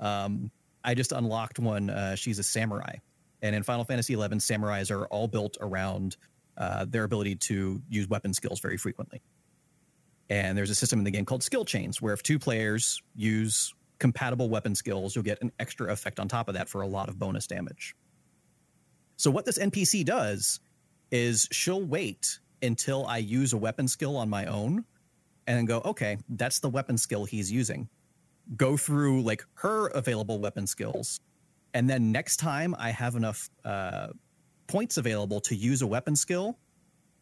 Um, 0.00 0.50
I 0.84 0.94
just 0.94 1.12
unlocked 1.12 1.58
one. 1.58 1.90
Uh, 1.90 2.14
she's 2.14 2.38
a 2.38 2.42
samurai, 2.42 2.96
and 3.42 3.54
in 3.54 3.62
Final 3.62 3.84
Fantasy 3.84 4.14
XI, 4.14 4.20
samurais 4.20 4.90
are 4.90 5.06
all 5.06 5.28
built 5.28 5.56
around 5.60 6.16
uh, 6.56 6.84
their 6.84 7.04
ability 7.04 7.36
to 7.36 7.82
use 7.88 8.08
weapon 8.08 8.32
skills 8.32 8.60
very 8.60 8.76
frequently. 8.76 9.22
And 10.30 10.56
there's 10.56 10.70
a 10.70 10.74
system 10.74 10.98
in 11.00 11.04
the 11.04 11.10
game 11.10 11.24
called 11.24 11.42
skill 11.42 11.64
chains, 11.64 12.00
where 12.00 12.14
if 12.14 12.22
two 12.22 12.38
players 12.38 13.02
use 13.14 13.74
compatible 13.98 14.48
weapon 14.48 14.74
skills, 14.74 15.14
you'll 15.14 15.24
get 15.24 15.40
an 15.42 15.52
extra 15.58 15.92
effect 15.92 16.18
on 16.20 16.28
top 16.28 16.48
of 16.48 16.54
that 16.54 16.68
for 16.68 16.82
a 16.82 16.86
lot 16.86 17.08
of 17.08 17.18
bonus 17.18 17.46
damage. 17.46 17.94
So, 19.16 19.30
what 19.30 19.44
this 19.44 19.58
NPC 19.58 20.04
does 20.04 20.60
is 21.10 21.48
she'll 21.52 21.84
wait 21.84 22.38
until 22.62 23.06
I 23.06 23.18
use 23.18 23.52
a 23.52 23.56
weapon 23.56 23.86
skill 23.86 24.16
on 24.16 24.28
my 24.28 24.46
own 24.46 24.84
and 25.46 25.68
go, 25.68 25.80
okay, 25.84 26.18
that's 26.30 26.60
the 26.60 26.68
weapon 26.68 26.96
skill 26.96 27.24
he's 27.24 27.52
using. 27.52 27.88
Go 28.56 28.76
through 28.76 29.22
like 29.22 29.44
her 29.54 29.88
available 29.88 30.38
weapon 30.38 30.66
skills. 30.66 31.20
And 31.72 31.88
then 31.90 32.12
next 32.12 32.36
time 32.36 32.74
I 32.78 32.90
have 32.90 33.16
enough 33.16 33.50
uh, 33.64 34.08
points 34.66 34.96
available 34.96 35.40
to 35.40 35.56
use 35.56 35.82
a 35.82 35.86
weapon 35.86 36.14
skill, 36.14 36.58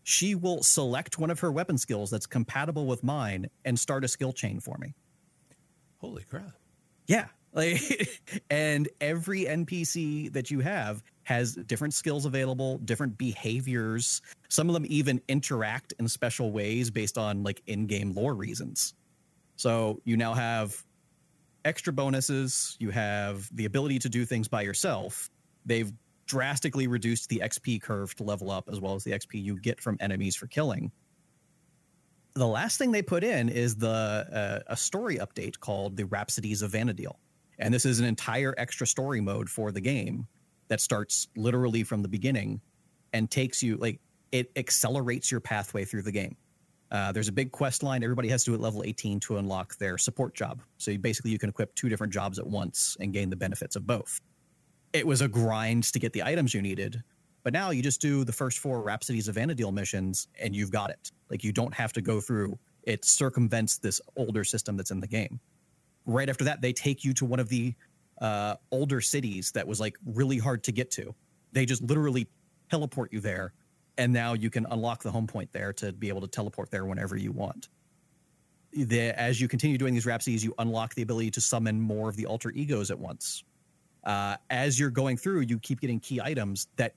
she 0.04 0.34
will 0.34 0.62
select 0.62 1.18
one 1.18 1.30
of 1.30 1.40
her 1.40 1.52
weapon 1.52 1.78
skills 1.78 2.10
that's 2.10 2.26
compatible 2.26 2.86
with 2.86 3.02
mine 3.02 3.46
and 3.64 3.78
start 3.78 4.04
a 4.04 4.08
skill 4.08 4.32
chain 4.32 4.60
for 4.60 4.76
me. 4.78 4.94
Holy 5.98 6.24
crap. 6.24 6.52
Yeah. 7.06 7.26
Like, 7.54 8.08
and 8.48 8.88
every 9.02 9.44
NPC 9.44 10.32
that 10.32 10.50
you 10.50 10.60
have 10.60 11.02
has 11.24 11.54
different 11.54 11.92
skills 11.92 12.24
available, 12.24 12.78
different 12.78 13.18
behaviors. 13.18 14.22
Some 14.48 14.70
of 14.70 14.72
them 14.72 14.86
even 14.88 15.20
interact 15.28 15.92
in 15.98 16.08
special 16.08 16.50
ways 16.50 16.90
based 16.90 17.18
on 17.18 17.42
like 17.42 17.60
in-game 17.66 18.14
lore 18.14 18.34
reasons. 18.34 18.94
So 19.56 20.00
you 20.06 20.16
now 20.16 20.32
have 20.32 20.82
extra 21.64 21.92
bonuses. 21.92 22.76
You 22.78 22.90
have 22.90 23.48
the 23.54 23.64
ability 23.64 23.98
to 24.00 24.08
do 24.08 24.24
things 24.24 24.48
by 24.48 24.62
yourself. 24.62 25.30
They've 25.64 25.92
drastically 26.26 26.86
reduced 26.86 27.28
the 27.28 27.42
XP 27.44 27.82
curve 27.82 28.14
to 28.16 28.22
level 28.22 28.50
up, 28.50 28.68
as 28.70 28.80
well 28.80 28.94
as 28.94 29.04
the 29.04 29.12
XP 29.12 29.42
you 29.42 29.60
get 29.60 29.80
from 29.80 29.96
enemies 30.00 30.36
for 30.36 30.46
killing. 30.46 30.90
The 32.34 32.46
last 32.46 32.78
thing 32.78 32.92
they 32.92 33.02
put 33.02 33.24
in 33.24 33.48
is 33.48 33.76
the 33.76 33.88
uh, 33.88 34.60
a 34.66 34.76
story 34.76 35.18
update 35.18 35.60
called 35.60 35.96
the 35.96 36.06
Rhapsodies 36.06 36.62
of 36.62 36.72
Vana'diel, 36.72 37.16
and 37.58 37.74
this 37.74 37.84
is 37.84 38.00
an 38.00 38.06
entire 38.06 38.54
extra 38.56 38.86
story 38.86 39.20
mode 39.20 39.50
for 39.50 39.70
the 39.70 39.80
game 39.80 40.26
that 40.68 40.80
starts 40.80 41.28
literally 41.36 41.84
from 41.84 42.00
the 42.00 42.08
beginning 42.08 42.60
and 43.12 43.30
takes 43.30 43.62
you 43.62 43.76
like 43.76 44.00
it 44.30 44.50
accelerates 44.56 45.30
your 45.30 45.40
pathway 45.40 45.84
through 45.84 46.02
the 46.02 46.12
game. 46.12 46.36
Uh, 46.92 47.10
there's 47.10 47.28
a 47.28 47.32
big 47.32 47.50
quest 47.50 47.82
line. 47.82 48.04
Everybody 48.04 48.28
has 48.28 48.44
to 48.44 48.50
do 48.50 48.54
at 48.54 48.60
level 48.60 48.82
18 48.84 49.18
to 49.20 49.38
unlock 49.38 49.76
their 49.78 49.96
support 49.96 50.34
job. 50.34 50.60
So 50.76 50.90
you, 50.90 50.98
basically, 50.98 51.30
you 51.30 51.38
can 51.38 51.48
equip 51.48 51.74
two 51.74 51.88
different 51.88 52.12
jobs 52.12 52.38
at 52.38 52.46
once 52.46 52.98
and 53.00 53.14
gain 53.14 53.30
the 53.30 53.36
benefits 53.36 53.76
of 53.76 53.86
both. 53.86 54.20
It 54.92 55.06
was 55.06 55.22
a 55.22 55.28
grind 55.28 55.84
to 55.84 55.98
get 55.98 56.12
the 56.12 56.22
items 56.22 56.52
you 56.52 56.60
needed, 56.60 57.02
but 57.44 57.54
now 57.54 57.70
you 57.70 57.82
just 57.82 58.02
do 58.02 58.24
the 58.24 58.32
first 58.32 58.58
four 58.58 58.82
Rhapsodies 58.82 59.26
of 59.26 59.36
Vana'diel 59.36 59.72
missions 59.72 60.28
and 60.38 60.54
you've 60.54 60.70
got 60.70 60.90
it. 60.90 61.10
Like 61.30 61.42
you 61.42 61.50
don't 61.50 61.72
have 61.72 61.94
to 61.94 62.02
go 62.02 62.20
through. 62.20 62.58
It 62.82 63.06
circumvents 63.06 63.78
this 63.78 63.98
older 64.16 64.44
system 64.44 64.76
that's 64.76 64.90
in 64.90 65.00
the 65.00 65.06
game. 65.06 65.40
Right 66.04 66.28
after 66.28 66.44
that, 66.44 66.60
they 66.60 66.74
take 66.74 67.04
you 67.04 67.14
to 67.14 67.24
one 67.24 67.40
of 67.40 67.48
the 67.48 67.74
uh, 68.20 68.56
older 68.70 69.00
cities 69.00 69.50
that 69.52 69.66
was 69.66 69.80
like 69.80 69.96
really 70.04 70.36
hard 70.36 70.62
to 70.64 70.72
get 70.72 70.90
to. 70.92 71.14
They 71.52 71.64
just 71.64 71.82
literally 71.82 72.28
teleport 72.70 73.12
you 73.14 73.20
there, 73.20 73.54
and 74.02 74.12
now 74.12 74.32
you 74.32 74.50
can 74.50 74.66
unlock 74.68 75.04
the 75.04 75.12
home 75.12 75.28
point 75.28 75.52
there 75.52 75.72
to 75.74 75.92
be 75.92 76.08
able 76.08 76.20
to 76.20 76.26
teleport 76.26 76.72
there 76.72 76.84
whenever 76.84 77.16
you 77.16 77.30
want. 77.30 77.68
The, 78.72 79.16
as 79.16 79.40
you 79.40 79.46
continue 79.46 79.78
doing 79.78 79.94
these 79.94 80.06
rhapsodies, 80.06 80.42
you 80.42 80.54
unlock 80.58 80.96
the 80.96 81.02
ability 81.02 81.30
to 81.32 81.40
summon 81.40 81.80
more 81.80 82.08
of 82.08 82.16
the 82.16 82.26
alter 82.26 82.50
egos 82.50 82.90
at 82.90 82.98
once. 82.98 83.44
Uh, 84.02 84.38
as 84.50 84.80
you're 84.80 84.90
going 84.90 85.16
through, 85.16 85.42
you 85.42 85.56
keep 85.60 85.80
getting 85.80 86.00
key 86.00 86.20
items 86.20 86.66
that 86.74 86.96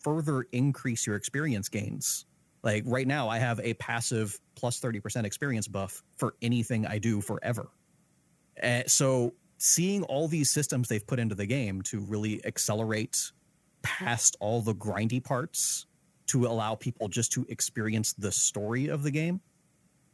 further 0.00 0.44
increase 0.52 1.06
your 1.06 1.16
experience 1.16 1.70
gains. 1.70 2.26
Like 2.62 2.82
right 2.86 3.06
now, 3.06 3.30
I 3.30 3.38
have 3.38 3.58
a 3.60 3.72
passive 3.74 4.38
plus 4.54 4.78
30% 4.78 5.24
experience 5.24 5.66
buff 5.66 6.02
for 6.16 6.34
anything 6.42 6.86
I 6.86 6.98
do 6.98 7.22
forever. 7.22 7.70
Uh, 8.62 8.82
so 8.86 9.32
seeing 9.56 10.02
all 10.02 10.28
these 10.28 10.50
systems 10.50 10.88
they've 10.88 11.06
put 11.06 11.18
into 11.18 11.34
the 11.34 11.46
game 11.46 11.80
to 11.82 12.00
really 12.00 12.44
accelerate 12.44 13.32
past 13.80 14.36
all 14.38 14.60
the 14.60 14.74
grindy 14.74 15.24
parts 15.24 15.86
to 16.26 16.46
allow 16.46 16.74
people 16.74 17.08
just 17.08 17.32
to 17.32 17.46
experience 17.48 18.12
the 18.14 18.32
story 18.32 18.88
of 18.88 19.02
the 19.02 19.10
game 19.10 19.40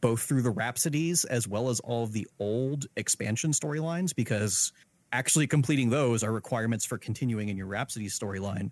both 0.01 0.21
through 0.21 0.41
the 0.41 0.49
rhapsodies 0.49 1.25
as 1.25 1.47
well 1.47 1.69
as 1.69 1.79
all 1.81 2.03
of 2.03 2.13
the 2.13 2.27
old 2.39 2.85
expansion 2.95 3.51
storylines 3.51 4.15
because 4.15 4.71
actually 5.11 5.47
completing 5.47 5.89
those 5.89 6.23
are 6.23 6.31
requirements 6.31 6.85
for 6.85 6.97
continuing 6.97 7.49
in 7.49 7.57
your 7.57 7.67
rhapsody 7.67 8.07
storyline 8.07 8.71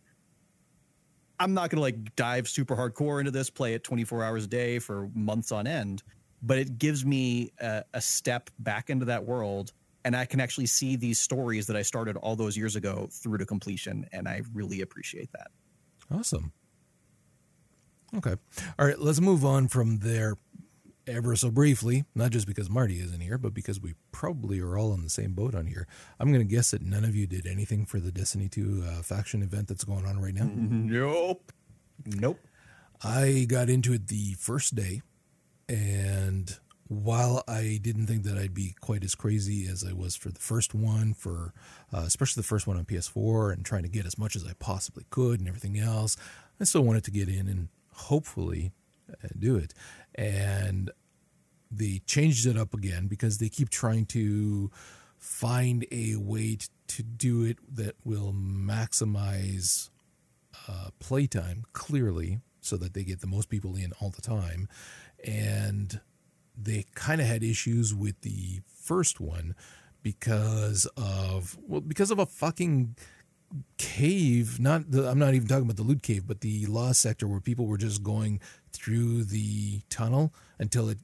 i'm 1.40 1.54
not 1.54 1.70
going 1.70 1.78
to 1.78 1.82
like 1.82 2.16
dive 2.16 2.48
super 2.48 2.76
hardcore 2.76 3.20
into 3.20 3.32
this 3.32 3.50
play 3.50 3.74
it 3.74 3.84
24 3.84 4.24
hours 4.24 4.46
a 4.46 4.48
day 4.48 4.80
for 4.80 5.10
months 5.14 5.52
on 5.52 5.68
end 5.68 6.04
but 6.44 6.60
it 6.60 6.78
gives 6.78 7.06
me 7.06 7.52
a, 7.60 7.84
a 7.94 8.02
step 8.02 8.50
back 8.60 8.90
into 8.90 9.06
that 9.06 9.26
world 9.26 9.74
and 10.08 10.16
I 10.16 10.24
can 10.24 10.40
actually 10.40 10.68
see 10.68 10.96
these 10.96 11.20
stories 11.20 11.68
that 11.68 11.76
I 11.76 11.82
started 11.82 12.16
all 12.16 12.38
those 12.38 12.56
years 12.56 12.78
ago 12.78 13.10
through 13.12 13.40
to 13.40 13.46
completion, 13.46 14.08
and 14.14 14.26
I 14.26 14.42
really 14.54 14.80
appreciate 14.80 15.30
that. 15.34 15.48
Awesome. 16.10 16.54
Okay. 18.16 18.36
All 18.80 18.86
right, 18.86 19.00
let's 19.00 19.20
move 19.20 19.44
on 19.44 19.68
from 19.68 20.00
there 20.00 20.38
ever 21.08 21.36
so 21.36 21.50
briefly, 21.50 22.06
not 22.16 22.32
just 22.32 22.48
because 22.48 22.70
Marty 22.70 23.00
isn't 23.00 23.22
here, 23.22 23.38
but 23.38 23.54
because 23.54 23.80
we 23.80 23.94
probably 24.12 24.60
are 24.60 24.78
all 24.78 24.94
in 24.94 25.04
the 25.04 25.10
same 25.10 25.34
boat 25.34 25.56
on 25.56 25.68
here. 25.68 25.88
I'm 26.20 26.32
going 26.32 26.46
to 26.46 26.56
guess 26.56 26.72
that 26.72 26.82
none 26.82 27.04
of 27.04 27.16
you 27.16 27.28
did 27.28 27.48
anything 27.48 27.86
for 27.86 28.00
the 28.00 28.12
Destiny 28.12 28.50
2 28.50 28.84
uh, 28.86 29.02
faction 29.02 29.42
event 29.42 29.68
that's 29.68 29.84
going 29.84 30.06
on 30.06 30.20
right 30.20 30.34
now. 30.34 30.50
Nope. 30.54 31.52
Nope. 32.06 32.40
I 33.04 33.46
got 33.48 33.70
into 33.70 33.94
it 33.94 34.08
the 34.08 34.34
first 34.40 34.76
day, 34.76 35.02
and 35.70 36.58
while 36.88 37.44
I 37.48 37.80
didn't 37.82 38.08
think 38.08 38.24
that 38.24 38.38
I'd 38.38 38.54
be 38.54 38.76
quite 38.80 39.04
as 39.04 39.14
crazy 39.14 39.68
as 39.68 39.84
I 39.88 39.94
was 39.94 40.16
for 40.16 40.30
the 40.30 40.40
first 40.40 40.74
one, 40.74 41.14
for 41.14 41.54
uh, 41.94 42.04
especially 42.06 42.42
the 42.42 42.48
first 42.48 42.66
one 42.66 42.78
on 42.78 42.86
PS4, 42.86 43.54
and 43.54 43.66
trying 43.66 43.84
to 43.84 43.90
get 43.90 44.06
as 44.06 44.18
much 44.18 44.36
as 44.36 44.46
I 44.46 44.54
possibly 44.54 45.06
could 45.10 45.40
and 45.40 45.48
everything 45.48 45.78
else, 45.78 46.18
I 46.60 46.64
still 46.64 46.82
wanted 46.82 47.04
to 47.04 47.12
get 47.12 47.30
in 47.30 47.48
and 47.48 47.68
hopefully 47.98 48.72
uh, 49.12 49.28
do 49.38 49.56
it. 49.56 49.74
And 50.16 50.92
they 51.70 52.02
changed 52.06 52.46
it 52.46 52.58
up 52.58 52.74
again 52.74 53.08
because 53.08 53.40
they 53.40 53.50
keep 53.50 53.70
trying 53.70 54.06
to 54.08 54.72
find 55.18 55.86
a 55.92 56.16
way 56.16 56.58
to 56.88 57.04
do 57.04 57.44
it 57.44 57.58
that 57.76 57.96
will 58.06 58.34
maximize 58.34 59.90
uh, 60.68 60.90
playtime 61.00 61.64
clearly 61.74 62.40
so 62.62 62.78
that 62.78 62.94
they 62.94 63.04
get 63.04 63.22
the 63.22 63.28
most 63.28 63.50
people 63.50 63.76
in 63.76 63.92
all 64.00 64.10
the 64.10 64.22
time. 64.22 64.68
And 65.26 66.00
they 66.56 66.86
kind 66.96 67.22
of 67.22 67.28
had 67.28 67.44
issues 67.44 67.94
with 67.94 68.22
the 68.22 68.62
first 68.66 69.20
one 69.20 69.56
because 70.04 70.88
of 70.96 71.58
well 71.68 71.82
because 71.82 72.12
of 72.12 72.20
a 72.20 72.26
fucking 72.26 72.96
cave 73.78 74.60
not 74.60 74.92
the, 74.92 75.08
i'm 75.08 75.20
not 75.20 75.34
even 75.34 75.48
talking 75.48 75.64
about 75.64 75.78
the 75.78 75.84
loot 75.84 76.04
cave 76.04 76.28
but 76.28 76.42
the 76.42 76.66
lost 76.66 77.02
sector 77.02 77.28
where 77.28 77.40
people 77.40 77.66
were 77.66 77.78
just 77.78 78.04
going 78.04 78.40
through 78.74 79.24
the 79.24 79.82
tunnel 79.90 80.34
until 80.60 80.90
it 80.90 80.98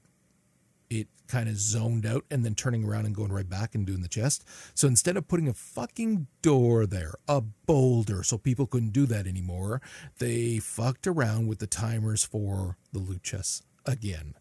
it 0.90 1.08
kind 1.28 1.48
of 1.48 1.56
zoned 1.58 2.06
out 2.06 2.26
and 2.30 2.44
then 2.44 2.54
turning 2.54 2.84
around 2.84 3.06
and 3.06 3.16
going 3.16 3.32
right 3.32 3.50
back 3.50 3.74
and 3.74 3.88
doing 3.88 4.02
the 4.02 4.10
chest 4.10 4.44
so 4.76 4.88
instead 4.88 5.16
of 5.16 5.28
putting 5.28 5.48
a 5.48 5.54
fucking 5.54 6.28
door 6.42 6.86
there 6.86 7.14
a 7.28 7.40
boulder 7.42 8.24
so 8.24 8.38
people 8.38 8.68
couldn't 8.68 8.92
do 8.92 9.06
that 9.06 9.26
anymore 9.26 9.82
they 10.20 10.60
fucked 10.60 11.08
around 11.08 11.48
with 11.48 11.60
the 11.60 11.68
timers 11.68 12.26
for 12.26 12.78
the 12.92 13.00
loot 13.00 13.24
chests 13.24 13.64
again 13.86 14.36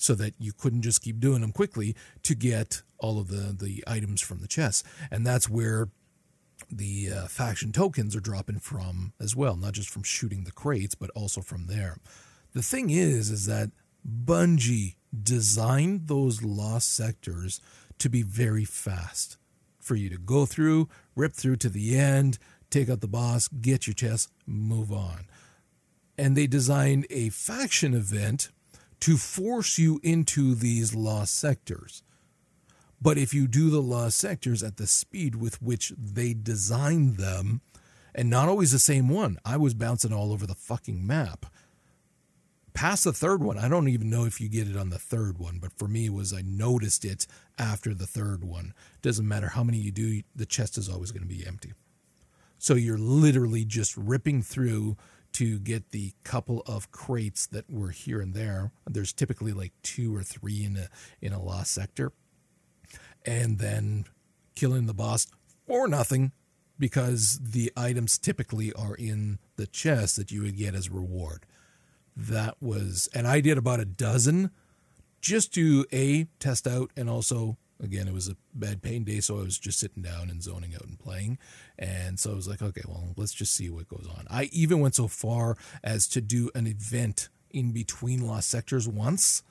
so 0.00 0.14
that 0.14 0.34
you 0.38 0.52
couldn't 0.52 0.82
just 0.82 1.02
keep 1.02 1.20
doing 1.20 1.42
them 1.42 1.52
quickly 1.52 1.94
to 2.22 2.34
get 2.34 2.82
all 2.98 3.18
of 3.18 3.28
the, 3.28 3.52
the 3.52 3.84
items 3.86 4.20
from 4.20 4.38
the 4.38 4.48
chest. 4.48 4.84
And 5.10 5.26
that's 5.26 5.48
where 5.48 5.88
the 6.70 7.10
uh, 7.10 7.26
faction 7.26 7.72
tokens 7.72 8.16
are 8.16 8.20
dropping 8.20 8.58
from 8.58 9.12
as 9.20 9.36
well, 9.36 9.56
not 9.56 9.72
just 9.72 9.90
from 9.90 10.02
shooting 10.02 10.44
the 10.44 10.52
crates, 10.52 10.94
but 10.94 11.10
also 11.10 11.40
from 11.40 11.66
there. 11.66 11.98
The 12.52 12.62
thing 12.62 12.90
is, 12.90 13.30
is 13.30 13.46
that 13.46 13.70
Bungie 14.06 14.96
designed 15.22 16.08
those 16.08 16.42
lost 16.42 16.94
sectors 16.94 17.60
to 17.98 18.08
be 18.08 18.22
very 18.22 18.64
fast 18.64 19.36
for 19.78 19.94
you 19.94 20.08
to 20.08 20.18
go 20.18 20.46
through, 20.46 20.88
rip 21.16 21.32
through 21.32 21.56
to 21.56 21.68
the 21.68 21.98
end, 21.98 22.38
take 22.70 22.88
out 22.88 23.00
the 23.00 23.08
boss, 23.08 23.48
get 23.48 23.86
your 23.86 23.94
chest, 23.94 24.30
move 24.46 24.92
on. 24.92 25.26
And 26.16 26.36
they 26.36 26.46
designed 26.46 27.06
a 27.10 27.30
faction 27.30 27.94
event 27.94 28.50
to 29.00 29.16
force 29.16 29.78
you 29.78 30.00
into 30.02 30.54
these 30.54 30.94
lost 30.94 31.38
sectors. 31.38 32.02
But 33.02 33.18
if 33.18 33.32
you 33.32 33.48
do 33.48 33.70
the 33.70 33.80
lost 33.80 34.18
sectors 34.18 34.62
at 34.62 34.76
the 34.76 34.86
speed 34.86 35.34
with 35.34 35.62
which 35.62 35.92
they 35.96 36.34
designed 36.34 37.16
them, 37.16 37.62
and 38.14 38.28
not 38.28 38.48
always 38.48 38.72
the 38.72 38.78
same 38.78 39.08
one, 39.08 39.38
I 39.44 39.56
was 39.56 39.74
bouncing 39.74 40.12
all 40.12 40.32
over 40.32 40.46
the 40.46 40.54
fucking 40.54 41.06
map. 41.06 41.46
Past 42.74 43.04
the 43.04 43.12
third 43.12 43.42
one, 43.42 43.58
I 43.58 43.68
don't 43.68 43.88
even 43.88 44.10
know 44.10 44.24
if 44.24 44.40
you 44.40 44.48
get 44.48 44.68
it 44.68 44.76
on 44.76 44.90
the 44.90 44.98
third 44.98 45.38
one, 45.38 45.58
but 45.58 45.72
for 45.72 45.88
me, 45.88 46.06
it 46.06 46.12
was 46.12 46.32
I 46.32 46.42
noticed 46.42 47.04
it 47.04 47.26
after 47.58 47.94
the 47.94 48.06
third 48.06 48.44
one. 48.44 48.74
Doesn't 49.02 49.26
matter 49.26 49.48
how 49.48 49.64
many 49.64 49.78
you 49.78 49.90
do, 49.90 50.22
the 50.34 50.46
chest 50.46 50.78
is 50.78 50.88
always 50.88 51.10
going 51.10 51.22
to 51.22 51.28
be 51.28 51.46
empty. 51.46 51.72
So 52.58 52.74
you're 52.74 52.98
literally 52.98 53.64
just 53.64 53.96
ripping 53.96 54.42
through 54.42 54.96
to 55.32 55.58
get 55.58 55.90
the 55.90 56.12
couple 56.24 56.62
of 56.66 56.90
crates 56.90 57.46
that 57.46 57.70
were 57.70 57.90
here 57.90 58.20
and 58.20 58.34
there. 58.34 58.72
There's 58.88 59.12
typically 59.12 59.52
like 59.52 59.72
two 59.82 60.14
or 60.14 60.22
three 60.22 60.64
in 60.64 60.76
a 60.76 60.88
in 61.20 61.32
a 61.32 61.42
lost 61.42 61.72
sector, 61.72 62.12
and 63.24 63.58
then 63.58 64.04
killing 64.54 64.86
the 64.86 64.94
boss 64.94 65.26
for 65.66 65.88
nothing 65.88 66.32
because 66.78 67.38
the 67.42 67.72
items 67.76 68.18
typically 68.18 68.72
are 68.72 68.94
in 68.94 69.38
the 69.56 69.66
chest 69.66 70.16
that 70.16 70.30
you 70.30 70.42
would 70.42 70.56
get 70.56 70.74
as 70.74 70.90
reward. 70.90 71.44
That 72.16 72.56
was, 72.60 73.08
and 73.14 73.26
I 73.26 73.40
did 73.40 73.58
about 73.58 73.80
a 73.80 73.84
dozen 73.84 74.50
just 75.20 75.52
to 75.54 75.86
a 75.92 76.24
test 76.38 76.66
out 76.66 76.90
and 76.96 77.08
also 77.08 77.58
again, 77.82 78.08
it 78.08 78.14
was 78.14 78.28
a 78.28 78.36
bad 78.54 78.82
pain 78.82 79.04
day, 79.04 79.20
so 79.20 79.38
I 79.38 79.42
was 79.42 79.58
just 79.58 79.78
sitting 79.78 80.02
down 80.02 80.30
and 80.30 80.42
zoning 80.42 80.74
out 80.74 80.84
and 80.84 80.98
playing. 80.98 81.38
And 81.78 82.18
so 82.18 82.32
I 82.32 82.34
was 82.34 82.48
like, 82.48 82.62
okay, 82.62 82.82
well, 82.86 83.14
let's 83.16 83.32
just 83.32 83.54
see 83.54 83.70
what 83.70 83.88
goes 83.88 84.06
on. 84.06 84.26
I 84.30 84.44
even 84.52 84.80
went 84.80 84.94
so 84.94 85.08
far 85.08 85.56
as 85.82 86.06
to 86.08 86.20
do 86.20 86.50
an 86.54 86.66
event 86.66 87.28
in 87.50 87.72
between 87.72 88.26
lost 88.26 88.48
sectors 88.50 88.86
once, 88.86 89.42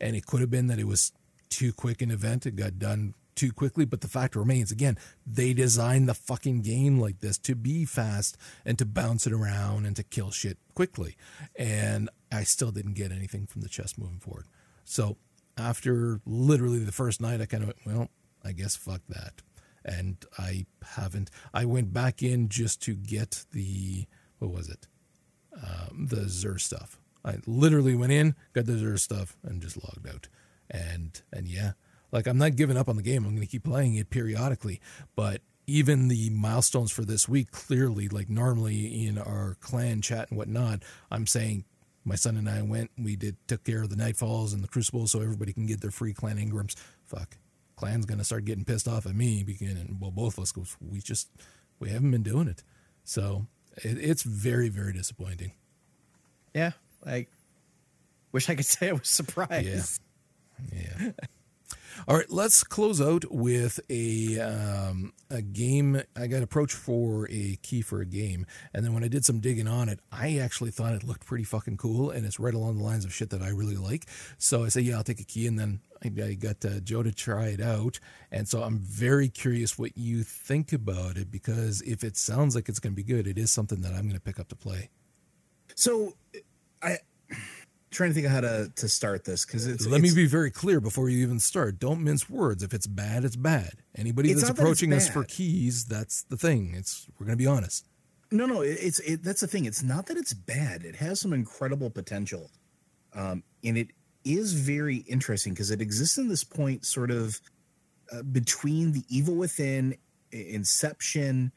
and 0.00 0.16
it 0.16 0.26
could 0.26 0.40
have 0.40 0.50
been 0.50 0.66
that 0.66 0.78
it 0.78 0.86
was 0.86 1.12
too 1.50 1.72
quick 1.72 2.02
an 2.02 2.10
event. 2.10 2.46
It 2.46 2.56
got 2.56 2.78
done 2.78 3.14
too 3.36 3.52
quickly. 3.52 3.84
But 3.84 4.00
the 4.00 4.08
fact 4.08 4.34
remains, 4.34 4.72
again, 4.72 4.98
they 5.26 5.52
designed 5.52 6.08
the 6.08 6.14
fucking 6.14 6.62
game 6.62 6.98
like 6.98 7.20
this 7.20 7.38
to 7.38 7.54
be 7.54 7.84
fast 7.84 8.36
and 8.64 8.78
to 8.78 8.86
bounce 8.86 9.26
it 9.26 9.32
around 9.32 9.86
and 9.86 9.94
to 9.96 10.02
kill 10.02 10.30
shit 10.30 10.58
quickly. 10.74 11.16
And 11.54 12.10
I 12.32 12.42
still 12.42 12.72
didn't 12.72 12.94
get 12.94 13.12
anything 13.12 13.46
from 13.46 13.60
the 13.60 13.68
chest 13.68 13.98
moving 13.98 14.18
forward. 14.18 14.46
So 14.84 15.16
after 15.56 16.20
literally 16.26 16.80
the 16.80 16.92
first 16.92 17.20
night, 17.20 17.40
I 17.40 17.46
kind 17.46 17.62
of 17.62 17.68
went, 17.68 17.86
well, 17.86 18.08
I 18.44 18.52
guess 18.52 18.74
fuck 18.74 19.02
that. 19.08 19.42
And 19.84 20.16
I 20.36 20.66
haven't. 20.94 21.30
I 21.54 21.64
went 21.64 21.92
back 21.92 22.22
in 22.22 22.48
just 22.48 22.82
to 22.82 22.94
get 22.94 23.44
the 23.52 24.06
what 24.38 24.50
was 24.50 24.68
it, 24.68 24.88
um, 25.54 26.08
the 26.10 26.28
Zer 26.28 26.58
stuff. 26.58 26.98
I 27.24 27.38
literally 27.46 27.94
went 27.94 28.12
in, 28.12 28.34
got 28.52 28.66
the 28.66 28.76
Zer 28.78 28.96
stuff, 28.98 29.36
and 29.44 29.62
just 29.62 29.76
logged 29.76 30.08
out. 30.08 30.28
And 30.70 31.20
and 31.32 31.46
yeah, 31.48 31.72
like 32.12 32.26
I'm 32.26 32.38
not 32.38 32.56
giving 32.56 32.76
up 32.76 32.88
on 32.88 32.96
the 32.96 33.02
game. 33.02 33.24
I'm 33.24 33.34
going 33.34 33.46
to 33.46 33.50
keep 33.50 33.64
playing 33.64 33.94
it 33.94 34.10
periodically. 34.10 34.80
But 35.14 35.42
even 35.66 36.08
the 36.08 36.30
milestones 36.30 36.92
for 36.92 37.04
this 37.04 37.28
week, 37.28 37.50
clearly, 37.50 38.08
like 38.08 38.28
normally 38.28 39.06
in 39.06 39.18
our 39.18 39.56
clan 39.60 40.00
chat 40.02 40.30
and 40.30 40.38
whatnot, 40.38 40.82
I'm 41.10 41.26
saying 41.26 41.64
my 42.04 42.14
son 42.14 42.36
and 42.36 42.48
I 42.48 42.62
went, 42.62 42.90
we 42.96 43.16
did 43.16 43.36
took 43.48 43.64
care 43.64 43.82
of 43.82 43.90
the 43.90 43.96
Nightfalls 43.96 44.54
and 44.54 44.62
the 44.62 44.68
Crucible, 44.68 45.08
so 45.08 45.20
everybody 45.20 45.52
can 45.52 45.66
get 45.66 45.80
their 45.80 45.90
free 45.90 46.12
clan 46.12 46.36
Engrams. 46.36 46.76
Fuck, 47.04 47.36
clan's 47.74 48.06
gonna 48.06 48.24
start 48.24 48.44
getting 48.44 48.64
pissed 48.64 48.86
off 48.86 49.06
at 49.06 49.14
me 49.14 49.42
beginning. 49.42 49.98
Well, 50.00 50.12
both 50.12 50.38
of 50.38 50.42
us, 50.42 50.52
because 50.52 50.76
we 50.80 51.00
just 51.00 51.28
we 51.80 51.90
haven't 51.90 52.12
been 52.12 52.22
doing 52.22 52.46
it. 52.46 52.62
So 53.02 53.46
it, 53.78 53.98
it's 53.98 54.22
very 54.22 54.68
very 54.68 54.92
disappointing. 54.92 55.52
Yeah, 56.54 56.72
like 57.04 57.28
wish 58.30 58.48
I 58.48 58.54
could 58.54 58.66
say 58.66 58.90
I 58.90 58.92
was 58.92 59.08
surprised. 59.08 60.00
Yeah. 60.72 61.10
All 62.06 62.16
right, 62.16 62.30
let's 62.30 62.62
close 62.62 63.00
out 63.00 63.24
with 63.30 63.80
a 63.88 64.38
um, 64.38 65.12
a 65.30 65.40
game. 65.40 66.02
I 66.14 66.26
got 66.26 66.42
approached 66.42 66.76
for 66.76 67.26
a 67.30 67.56
key 67.62 67.80
for 67.80 68.00
a 68.00 68.06
game, 68.06 68.46
and 68.74 68.84
then 68.84 68.92
when 68.92 69.02
I 69.02 69.08
did 69.08 69.24
some 69.24 69.40
digging 69.40 69.66
on 69.66 69.88
it, 69.88 70.00
I 70.12 70.36
actually 70.36 70.70
thought 70.70 70.92
it 70.92 71.04
looked 71.04 71.24
pretty 71.24 71.44
fucking 71.44 71.78
cool, 71.78 72.10
and 72.10 72.26
it's 72.26 72.38
right 72.38 72.52
along 72.54 72.76
the 72.76 72.84
lines 72.84 73.04
of 73.04 73.14
shit 73.14 73.30
that 73.30 73.42
I 73.42 73.48
really 73.48 73.76
like. 73.76 74.06
So 74.38 74.64
I 74.64 74.68
said, 74.68 74.84
"Yeah, 74.84 74.96
I'll 74.96 75.04
take 75.04 75.20
a 75.20 75.24
key," 75.24 75.46
and 75.46 75.58
then 75.58 75.80
I, 76.04 76.12
I 76.22 76.34
got 76.34 76.64
uh, 76.64 76.80
Joe 76.80 77.02
to 77.02 77.12
try 77.12 77.46
it 77.46 77.60
out, 77.60 77.98
and 78.30 78.46
so 78.46 78.62
I'm 78.62 78.78
very 78.78 79.28
curious 79.28 79.78
what 79.78 79.96
you 79.96 80.22
think 80.22 80.72
about 80.72 81.16
it 81.16 81.30
because 81.30 81.80
if 81.82 82.04
it 82.04 82.16
sounds 82.16 82.54
like 82.54 82.68
it's 82.68 82.78
going 82.78 82.92
to 82.92 82.96
be 82.96 83.02
good, 83.04 83.26
it 83.26 83.38
is 83.38 83.50
something 83.50 83.80
that 83.80 83.94
I'm 83.94 84.02
going 84.02 84.14
to 84.14 84.20
pick 84.20 84.38
up 84.38 84.48
to 84.48 84.56
play. 84.56 84.90
So, 85.74 86.14
I 86.82 86.98
trying 87.90 88.10
to 88.10 88.14
think 88.14 88.26
of 88.26 88.32
how 88.32 88.40
to 88.40 88.70
to 88.76 88.88
start 88.88 89.24
this 89.24 89.44
because 89.44 89.66
it's. 89.66 89.86
Let 89.86 90.02
it's, 90.02 90.14
me 90.14 90.22
be 90.22 90.28
very 90.28 90.50
clear 90.50 90.80
before 90.80 91.08
you 91.08 91.22
even 91.22 91.40
start. 91.40 91.78
Don't 91.78 92.02
mince 92.02 92.28
words. 92.28 92.62
If 92.62 92.74
it's 92.74 92.86
bad, 92.86 93.24
it's 93.24 93.36
bad. 93.36 93.74
Anybody 93.94 94.30
It's 94.30 94.40
that's 94.40 94.50
not 94.50 94.56
that 94.56 94.62
approaching 94.62 94.92
us 94.92 95.08
for 95.08 95.24
keys, 95.24 95.84
that's 95.84 96.22
the 96.24 96.36
thing. 96.36 96.74
It's 96.76 97.06
we're 97.18 97.26
going 97.26 97.38
to 97.38 97.42
be 97.42 97.46
honest. 97.46 97.86
No, 98.30 98.46
no, 98.46 98.60
it- 98.62 98.78
it's 98.80 99.00
it, 99.00 99.22
that's 99.22 99.40
the 99.40 99.46
thing. 99.46 99.64
It's 99.64 99.82
not 99.82 100.06
that 100.06 100.16
it's 100.16 100.34
bad. 100.34 100.84
It 100.84 100.96
has 100.96 101.20
some 101.20 101.32
incredible 101.32 101.90
potential, 101.90 102.50
um, 103.14 103.42
and 103.64 103.78
it 103.78 103.88
is 104.24 104.52
very 104.52 104.96
interesting 105.08 105.52
because 105.52 105.70
it 105.70 105.80
exists 105.80 106.18
in 106.18 106.28
this 106.28 106.42
point, 106.42 106.84
sort 106.84 107.10
of 107.12 107.40
uh, 108.12 108.22
between 108.22 108.92
the 108.92 109.02
Evil 109.08 109.36
Within, 109.36 109.96
Inception, 110.32 111.52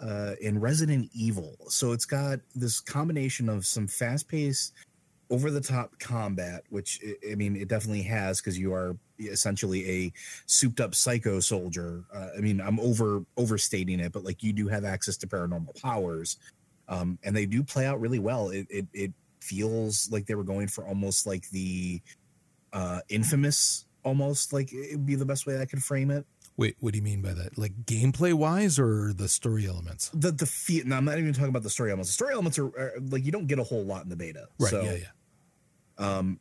uh, 0.00 0.34
and 0.42 0.60
Resident 0.60 1.10
Evil. 1.14 1.56
So 1.68 1.92
it's 1.92 2.06
got 2.06 2.40
this 2.54 2.80
combination 2.80 3.48
of 3.48 3.66
some 3.66 3.86
fast-paced, 5.34 5.54
over-the-top 5.68 5.98
combat, 5.98 6.64
which 6.70 7.00
I- 7.30 7.34
mean, 7.34 7.56
it 7.56 7.68
definitely 7.68 8.02
has 8.02 8.40
because 8.40 8.58
you 8.58 8.72
are 8.72 8.96
essentially 9.18 9.88
a 9.90 10.12
souped-up 10.46 10.94
psycho 10.94 11.40
soldier. 11.40 12.04
Uh, 12.12 12.28
I 12.36 12.40
mean, 12.40 12.60
I'm 12.60 12.80
over 12.80 13.24
overstating 13.36 14.00
it, 14.00 14.12
but 14.12 14.24
like 14.24 14.42
you 14.42 14.52
do 14.52 14.68
have 14.68 14.84
access 14.84 15.16
to 15.18 15.26
paranormal 15.26 15.80
powers, 15.80 16.38
um, 16.88 17.18
and 17.22 17.36
they 17.36 17.46
do 17.46 17.62
play 17.62 17.86
out 17.86 18.00
really 18.00 18.18
well. 18.18 18.50
It, 18.50 18.66
it 18.70 18.86
it 18.92 19.12
feels 19.40 20.10
like 20.10 20.26
they 20.26 20.34
were 20.34 20.44
going 20.44 20.68
for 20.68 20.86
almost 20.86 21.26
like 21.26 21.48
the 21.50 22.00
uh, 22.72 23.00
infamous, 23.08 23.86
almost 24.02 24.52
like 24.52 24.72
it 24.72 24.96
would 24.96 25.06
be 25.06 25.14
the 25.14 25.26
best 25.26 25.46
way 25.46 25.60
I 25.60 25.66
could 25.66 25.82
frame 25.82 26.10
it. 26.10 26.26
Wait, 26.56 26.76
what 26.78 26.92
do 26.92 26.98
you 26.98 27.02
mean 27.02 27.20
by 27.20 27.32
that? 27.32 27.58
Like 27.58 27.72
gameplay 27.84 28.32
wise 28.32 28.78
or 28.78 29.12
the 29.12 29.28
story 29.28 29.66
elements? 29.66 30.10
The 30.14 30.30
the 30.30 30.46
feel. 30.46 30.84
Now 30.86 30.98
I'm 30.98 31.04
not 31.04 31.18
even 31.18 31.32
talking 31.32 31.48
about 31.48 31.64
the 31.64 31.70
story 31.70 31.90
elements. 31.90 32.10
The 32.10 32.14
story 32.14 32.32
elements 32.32 32.58
are, 32.58 32.66
are 32.66 32.92
like 33.10 33.24
you 33.24 33.32
don't 33.32 33.48
get 33.48 33.58
a 33.58 33.64
whole 33.64 33.84
lot 33.84 34.04
in 34.04 34.08
the 34.08 34.16
beta. 34.16 34.46
Right. 34.58 34.70
So, 34.70 34.82
yeah. 34.82 34.92
Yeah. 34.92 35.06
Um, 35.98 36.40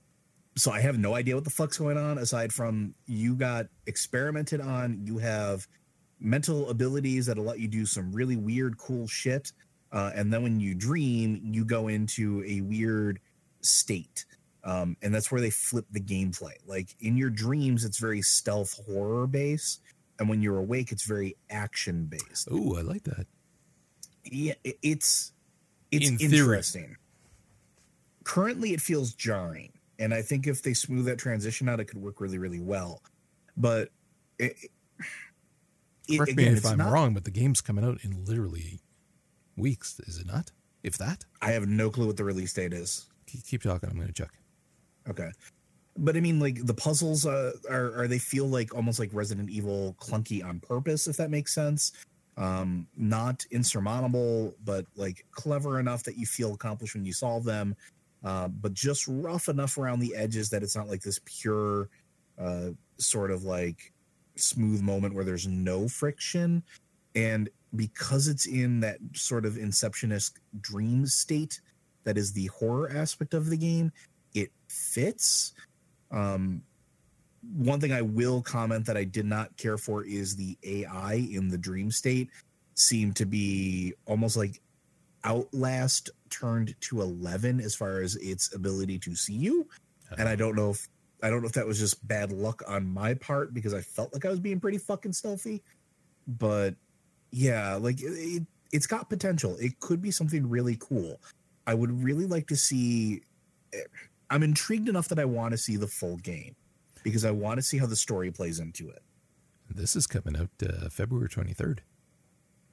so 0.55 0.71
I 0.71 0.81
have 0.81 0.97
no 0.97 1.15
idea 1.15 1.35
what 1.35 1.43
the 1.43 1.49
fuck's 1.49 1.77
going 1.77 1.97
on 1.97 2.17
aside 2.17 2.53
from 2.53 2.93
you 3.05 3.35
got 3.35 3.67
experimented 3.87 4.61
on. 4.61 5.01
You 5.03 5.17
have 5.17 5.67
mental 6.19 6.69
abilities 6.69 7.25
that'll 7.25 7.43
let 7.43 7.59
you 7.59 7.67
do 7.67 7.85
some 7.85 8.11
really 8.11 8.35
weird, 8.35 8.77
cool 8.77 9.07
shit. 9.07 9.51
Uh, 9.91 10.11
and 10.15 10.33
then 10.33 10.41
when 10.43 10.59
you 10.59 10.73
dream, 10.73 11.39
you 11.43 11.65
go 11.65 11.87
into 11.87 12.43
a 12.47 12.61
weird 12.61 13.19
state. 13.61 14.25
Um, 14.63 14.95
and 15.01 15.13
that's 15.13 15.31
where 15.31 15.41
they 15.41 15.49
flip 15.49 15.85
the 15.91 15.99
gameplay. 15.99 16.53
Like 16.65 16.95
in 16.99 17.17
your 17.17 17.29
dreams, 17.29 17.83
it's 17.83 17.97
very 17.99 18.21
stealth 18.21 18.79
horror 18.85 19.27
based. 19.27 19.81
And 20.19 20.29
when 20.29 20.41
you're 20.41 20.57
awake, 20.57 20.91
it's 20.91 21.03
very 21.03 21.35
action 21.49 22.05
based. 22.05 22.47
Oh, 22.49 22.77
I 22.77 22.81
like 22.81 23.03
that. 23.03 23.25
Yeah, 24.23 24.53
it's 24.63 25.33
it's 25.91 26.09
In 26.09 26.17
theory. 26.17 26.63
Currently, 28.23 28.73
it 28.73 28.81
feels 28.81 29.13
jarring, 29.13 29.71
and 29.99 30.13
I 30.13 30.21
think 30.21 30.47
if 30.47 30.61
they 30.61 30.73
smooth 30.73 31.05
that 31.05 31.17
transition 31.17 31.67
out, 31.69 31.79
it 31.79 31.85
could 31.85 32.01
work 32.01 32.21
really, 32.21 32.37
really 32.37 32.59
well. 32.61 33.01
But 33.57 33.89
it, 34.39 34.55
it, 36.07 36.17
Correct 36.17 36.31
again, 36.31 36.53
me 36.53 36.57
if 36.57 36.65
I'm 36.65 36.77
not- 36.77 36.91
wrong, 36.91 37.13
but 37.13 37.23
the 37.25 37.31
game's 37.31 37.61
coming 37.61 37.83
out 37.85 37.99
in 38.03 38.23
literally 38.25 38.79
weeks, 39.55 39.99
is 40.07 40.17
it 40.17 40.27
not? 40.27 40.51
If 40.83 40.97
that, 40.97 41.23
I 41.41 41.51
have 41.51 41.67
no 41.67 41.89
clue 41.89 42.07
what 42.07 42.17
the 42.17 42.25
release 42.25 42.51
date 42.53 42.73
is. 42.73 43.05
keep, 43.25 43.45
keep 43.45 43.61
talking. 43.63 43.89
I'm 43.89 43.95
going 43.95 44.07
to 44.07 44.13
check. 44.13 44.31
Okay, 45.09 45.31
but 45.97 46.17
I 46.17 46.19
mean, 46.19 46.39
like 46.39 46.65
the 46.65 46.73
puzzles 46.73 47.25
uh, 47.25 47.53
are 47.69 48.01
are 48.01 48.07
they 48.07 48.19
feel 48.19 48.45
like 48.47 48.73
almost 48.75 48.99
like 48.99 49.09
Resident 49.13 49.49
Evil 49.49 49.95
clunky 49.99 50.43
on 50.43 50.59
purpose, 50.59 51.07
if 51.07 51.17
that 51.17 51.29
makes 51.29 51.53
sense. 51.53 51.91
Um, 52.35 52.87
not 52.97 53.45
insurmountable, 53.51 54.55
but 54.65 54.85
like 54.95 55.25
clever 55.31 55.79
enough 55.79 56.03
that 56.03 56.17
you 56.17 56.25
feel 56.25 56.53
accomplished 56.53 56.95
when 56.95 57.05
you 57.05 57.13
solve 57.13 57.43
them. 57.43 57.75
Uh, 58.23 58.47
but 58.47 58.73
just 58.73 59.05
rough 59.07 59.49
enough 59.49 59.77
around 59.77 59.99
the 59.99 60.15
edges 60.15 60.49
that 60.49 60.63
it's 60.63 60.75
not 60.75 60.87
like 60.87 61.01
this 61.01 61.19
pure 61.25 61.89
uh, 62.39 62.69
sort 62.97 63.31
of 63.31 63.43
like 63.43 63.91
smooth 64.35 64.81
moment 64.81 65.13
where 65.13 65.25
there's 65.25 65.47
no 65.47 65.87
friction. 65.87 66.63
And 67.15 67.49
because 67.75 68.27
it's 68.27 68.45
in 68.45 68.79
that 68.81 68.97
sort 69.13 69.45
of 69.45 69.53
inceptionist 69.53 70.33
dream 70.61 71.05
state 71.05 71.59
that 72.03 72.17
is 72.17 72.31
the 72.33 72.47
horror 72.47 72.91
aspect 72.93 73.33
of 73.33 73.49
the 73.49 73.57
game, 73.57 73.91
it 74.33 74.51
fits. 74.69 75.53
Um, 76.11 76.61
one 77.57 77.79
thing 77.79 77.91
I 77.91 78.01
will 78.01 78.41
comment 78.41 78.85
that 78.85 78.97
I 78.97 79.03
did 79.03 79.25
not 79.25 79.55
care 79.57 79.77
for 79.77 80.03
is 80.05 80.35
the 80.35 80.57
AI 80.63 81.27
in 81.31 81.49
the 81.49 81.57
dream 81.57 81.91
state 81.91 82.29
seemed 82.75 83.15
to 83.17 83.25
be 83.25 83.93
almost 84.05 84.37
like 84.37 84.61
Outlast 85.25 86.09
turned 86.29 86.75
to 86.81 87.01
11 87.01 87.59
as 87.59 87.75
far 87.75 88.01
as 88.01 88.15
its 88.17 88.53
ability 88.53 88.99
to 88.99 89.15
see 89.15 89.33
you. 89.33 89.67
And 90.17 90.27
I 90.29 90.35
don't 90.35 90.55
know 90.55 90.71
if 90.71 90.87
I 91.23 91.29
don't 91.29 91.41
know 91.41 91.47
if 91.47 91.53
that 91.53 91.65
was 91.65 91.79
just 91.79 92.05
bad 92.07 92.31
luck 92.31 92.61
on 92.67 92.85
my 92.85 93.13
part 93.13 93.53
because 93.53 93.73
I 93.73 93.81
felt 93.81 94.13
like 94.13 94.25
I 94.25 94.29
was 94.29 94.39
being 94.39 94.59
pretty 94.59 94.77
fucking 94.77 95.13
stealthy. 95.13 95.63
But 96.27 96.75
yeah, 97.31 97.75
like 97.75 98.01
it, 98.01 98.11
it, 98.11 98.43
it's 98.73 98.87
got 98.87 99.09
potential. 99.09 99.55
It 99.59 99.79
could 99.79 100.01
be 100.01 100.11
something 100.11 100.47
really 100.49 100.77
cool. 100.79 101.21
I 101.65 101.73
would 101.73 102.03
really 102.03 102.25
like 102.25 102.47
to 102.47 102.57
see. 102.57 103.21
eh, 103.73 103.83
I'm 104.29 104.43
intrigued 104.43 104.89
enough 104.89 105.07
that 105.09 105.19
I 105.19 105.25
want 105.25 105.51
to 105.51 105.57
see 105.57 105.77
the 105.77 105.87
full 105.87 106.17
game 106.17 106.55
because 107.03 107.23
I 107.23 107.31
want 107.31 107.57
to 107.57 107.61
see 107.61 107.77
how 107.77 107.85
the 107.85 107.95
story 107.95 108.31
plays 108.31 108.59
into 108.59 108.89
it. 108.89 109.01
This 109.69 109.95
is 109.95 110.07
coming 110.07 110.35
out 110.37 110.49
uh, 110.61 110.89
February 110.89 111.29
23rd. 111.29 111.79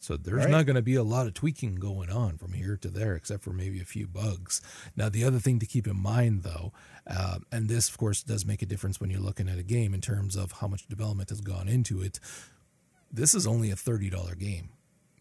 So 0.03 0.17
there's 0.17 0.39
Right. 0.45 0.51
not 0.51 0.65
going 0.65 0.77
to 0.77 0.83
be 0.83 0.95
a 0.95 1.03
lot 1.03 1.27
of 1.27 1.35
tweaking 1.35 1.75
going 1.75 2.09
on 2.09 2.39
from 2.39 2.55
here 2.55 2.75
to 2.79 2.89
there, 2.89 3.15
except 3.15 3.43
for 3.45 3.53
maybe 3.53 3.81
a 3.81 3.85
few 3.85 4.07
bugs. 4.07 4.63
Now, 4.97 5.11
the 5.11 5.23
other 5.25 5.39
thing 5.39 5.59
to 5.59 5.67
keep 5.67 5.87
in 5.87 5.97
mind, 5.99 6.43
though, 6.43 6.73
uh, 7.07 7.41
and 7.53 7.69
this, 7.69 7.89
of 7.91 7.99
course, 7.99 8.23
does 8.23 8.47
make 8.47 8.63
a 8.63 8.67
difference 8.67 8.99
when 8.99 9.11
you're 9.11 9.21
looking 9.21 9.47
at 9.49 9.59
a 9.59 9.63
game 9.63 9.93
in 9.93 10.01
terms 10.01 10.37
of 10.37 10.53
how 10.53 10.69
much 10.69 10.87
development 10.89 11.29
has 11.29 11.43
gone 11.43 11.69
into 11.69 12.01
it. 12.01 12.19
This 13.13 13.35
is 13.35 13.47
only 13.47 13.71
a 13.71 13.77
$30 13.77 14.35
game. 14.35 14.71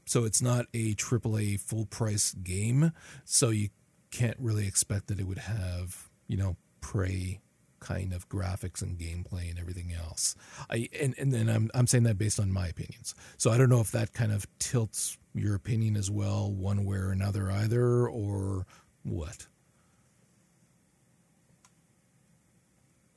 So 0.06 0.24
it's 0.24 0.42
not 0.42 0.66
a 0.74 0.96
AAA 0.96 1.58
full 1.58 1.86
price 1.86 2.34
game. 2.34 2.94
So 3.26 3.50
you 3.50 3.70
can't 4.12 4.38
really 4.40 4.66
expect 4.66 5.08
that 5.08 5.20
it 5.20 5.28
would 5.28 5.40
have, 5.40 6.10
you 6.28 6.38
know, 6.38 6.56
Prey 6.82 7.42
kind 7.80 8.14
of 8.14 8.28
graphics 8.30 8.82
and 8.82 8.98
gameplay 8.98 9.50
and 9.50 9.60
everything 9.60 9.94
else. 9.94 10.36
I 10.70 10.90
and, 11.00 11.16
and 11.18 11.34
then 11.34 11.50
I'm 11.50 11.70
I'm 11.74 11.88
saying 11.88 12.04
that 12.06 12.18
based 12.18 12.40
on 12.40 12.52
my 12.52 12.68
opinions. 12.68 13.16
So 13.38 13.52
I 13.52 13.58
don't 13.58 13.70
know 13.70 13.82
if 13.82 13.92
that 13.92 14.14
kind 14.14 14.32
of 14.32 14.46
tilts 14.60 15.18
your 15.34 15.56
opinion 15.56 15.96
as 15.96 16.10
well, 16.10 16.52
one 16.52 16.86
way 16.86 16.98
or 16.98 17.12
another 17.12 17.52
either, 17.52 18.08
or 18.08 18.66
what. 19.04 19.48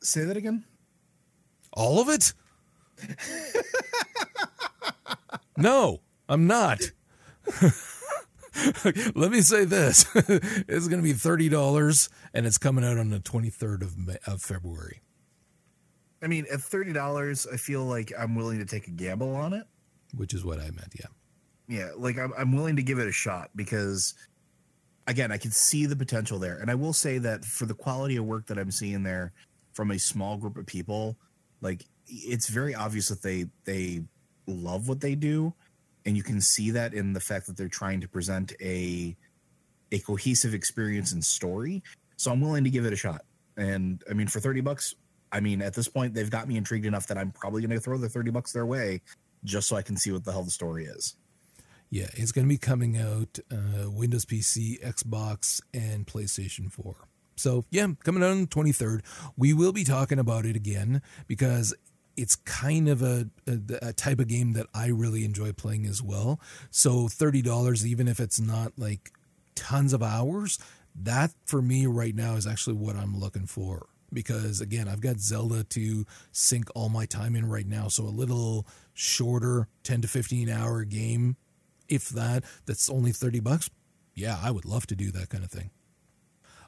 Say 0.00 0.24
that 0.24 0.36
again. 0.36 0.64
All 1.72 2.00
of 2.00 2.08
it? 2.08 2.32
no, 5.56 6.00
I'm 6.28 6.46
not. 6.46 6.80
Let 9.14 9.30
me 9.30 9.40
say 9.40 9.64
this: 9.64 10.06
it's 10.14 10.88
going 10.88 11.00
to 11.00 11.02
be 11.02 11.12
thirty 11.12 11.48
dollars, 11.48 12.08
and 12.34 12.46
it's 12.46 12.58
coming 12.58 12.84
out 12.84 12.98
on 12.98 13.10
the 13.10 13.20
twenty 13.20 13.50
third 13.50 13.82
of 13.82 13.96
May, 13.96 14.16
of 14.26 14.42
February. 14.42 15.00
I 16.22 16.26
mean, 16.26 16.46
at 16.52 16.60
thirty 16.60 16.92
dollars, 16.92 17.46
I 17.50 17.56
feel 17.56 17.84
like 17.84 18.12
I'm 18.18 18.34
willing 18.34 18.58
to 18.58 18.64
take 18.64 18.88
a 18.88 18.90
gamble 18.90 19.34
on 19.34 19.52
it. 19.52 19.64
Which 20.16 20.34
is 20.34 20.44
what 20.44 20.58
I 20.58 20.64
meant. 20.64 20.94
Yeah. 20.98 21.06
Yeah, 21.68 21.90
like 21.96 22.18
I'm, 22.18 22.32
I'm 22.36 22.52
willing 22.52 22.76
to 22.76 22.82
give 22.82 22.98
it 22.98 23.08
a 23.08 23.12
shot 23.12 23.50
because, 23.56 24.14
again, 25.06 25.32
I 25.32 25.38
can 25.38 25.52
see 25.52 25.86
the 25.86 25.96
potential 25.96 26.38
there, 26.38 26.58
and 26.58 26.70
I 26.70 26.74
will 26.74 26.92
say 26.92 27.18
that 27.18 27.44
for 27.44 27.64
the 27.66 27.74
quality 27.74 28.16
of 28.16 28.26
work 28.26 28.46
that 28.46 28.58
I'm 28.58 28.70
seeing 28.70 29.02
there 29.04 29.32
from 29.72 29.90
a 29.90 29.98
small 29.98 30.36
group 30.36 30.58
of 30.58 30.66
people, 30.66 31.16
like 31.62 31.86
it's 32.06 32.48
very 32.48 32.74
obvious 32.74 33.08
that 33.08 33.22
they 33.22 33.46
they 33.64 34.02
love 34.46 34.88
what 34.88 35.00
they 35.00 35.14
do 35.14 35.54
and 36.04 36.16
you 36.16 36.22
can 36.22 36.40
see 36.40 36.70
that 36.72 36.94
in 36.94 37.12
the 37.12 37.20
fact 37.20 37.46
that 37.46 37.56
they're 37.56 37.68
trying 37.68 38.00
to 38.00 38.08
present 38.08 38.52
a 38.60 39.16
a 39.92 39.98
cohesive 40.00 40.54
experience 40.54 41.12
and 41.12 41.24
story. 41.24 41.82
So 42.16 42.30
i'm 42.32 42.40
willing 42.40 42.64
to 42.64 42.70
give 42.70 42.86
it 42.86 42.92
a 42.92 42.96
shot. 42.96 43.22
And 43.56 44.02
i 44.10 44.14
mean 44.14 44.26
for 44.26 44.40
30 44.40 44.62
bucks 44.62 44.94
i 45.30 45.40
mean 45.40 45.60
at 45.60 45.74
this 45.74 45.88
point 45.88 46.14
they've 46.14 46.30
got 46.30 46.48
me 46.48 46.56
intrigued 46.56 46.86
enough 46.86 47.06
that 47.06 47.18
i'm 47.18 47.30
probably 47.32 47.60
going 47.60 47.70
to 47.70 47.80
throw 47.80 47.98
the 47.98 48.08
30 48.08 48.30
bucks 48.30 48.52
their 48.52 48.64
way 48.66 49.02
just 49.44 49.68
so 49.68 49.76
i 49.76 49.82
can 49.82 49.96
see 49.96 50.10
what 50.10 50.24
the 50.24 50.32
hell 50.32 50.42
the 50.42 50.50
story 50.50 50.84
is. 50.86 51.16
Yeah 51.90 52.08
it's 52.14 52.32
going 52.32 52.46
to 52.46 52.48
be 52.48 52.58
coming 52.58 52.96
out 52.96 53.38
uh, 53.50 53.90
windows 53.90 54.24
pc 54.24 54.82
xbox 54.82 55.60
and 55.74 56.06
playstation 56.06 56.72
4 56.72 56.96
so 57.36 57.64
yeah 57.70 57.88
coming 58.04 58.22
out 58.22 58.30
on 58.30 58.40
the 58.42 58.46
23rd 58.46 59.00
we 59.36 59.52
will 59.52 59.72
be 59.72 59.84
talking 59.84 60.18
about 60.18 60.46
it 60.46 60.56
again 60.56 61.02
because 61.26 61.74
it's 62.16 62.36
kind 62.36 62.88
of 62.88 63.02
a, 63.02 63.28
a, 63.46 63.58
a, 63.82 63.92
type 63.92 64.18
of 64.18 64.28
game 64.28 64.52
that 64.52 64.66
I 64.74 64.88
really 64.88 65.24
enjoy 65.24 65.52
playing 65.52 65.86
as 65.86 66.02
well. 66.02 66.40
So 66.70 67.08
$30, 67.08 67.84
even 67.84 68.08
if 68.08 68.20
it's 68.20 68.40
not 68.40 68.72
like 68.76 69.10
tons 69.54 69.92
of 69.92 70.02
hours, 70.02 70.58
that 70.94 71.30
for 71.46 71.62
me 71.62 71.86
right 71.86 72.14
now 72.14 72.34
is 72.34 72.46
actually 72.46 72.76
what 72.76 72.96
I'm 72.96 73.18
looking 73.18 73.46
for. 73.46 73.86
Because 74.12 74.60
again, 74.60 74.88
I've 74.88 75.00
got 75.00 75.20
Zelda 75.20 75.64
to 75.64 76.04
sink 76.32 76.68
all 76.74 76.90
my 76.90 77.06
time 77.06 77.34
in 77.34 77.48
right 77.48 77.66
now. 77.66 77.88
So 77.88 78.04
a 78.04 78.06
little 78.12 78.66
shorter 78.92 79.68
10 79.84 80.02
to 80.02 80.08
15 80.08 80.50
hour 80.50 80.84
game, 80.84 81.36
if 81.88 82.10
that, 82.10 82.44
that's 82.66 82.90
only 82.90 83.12
30 83.12 83.40
bucks. 83.40 83.70
Yeah, 84.14 84.38
I 84.42 84.50
would 84.50 84.66
love 84.66 84.86
to 84.88 84.94
do 84.94 85.10
that 85.12 85.30
kind 85.30 85.42
of 85.42 85.50
thing. 85.50 85.70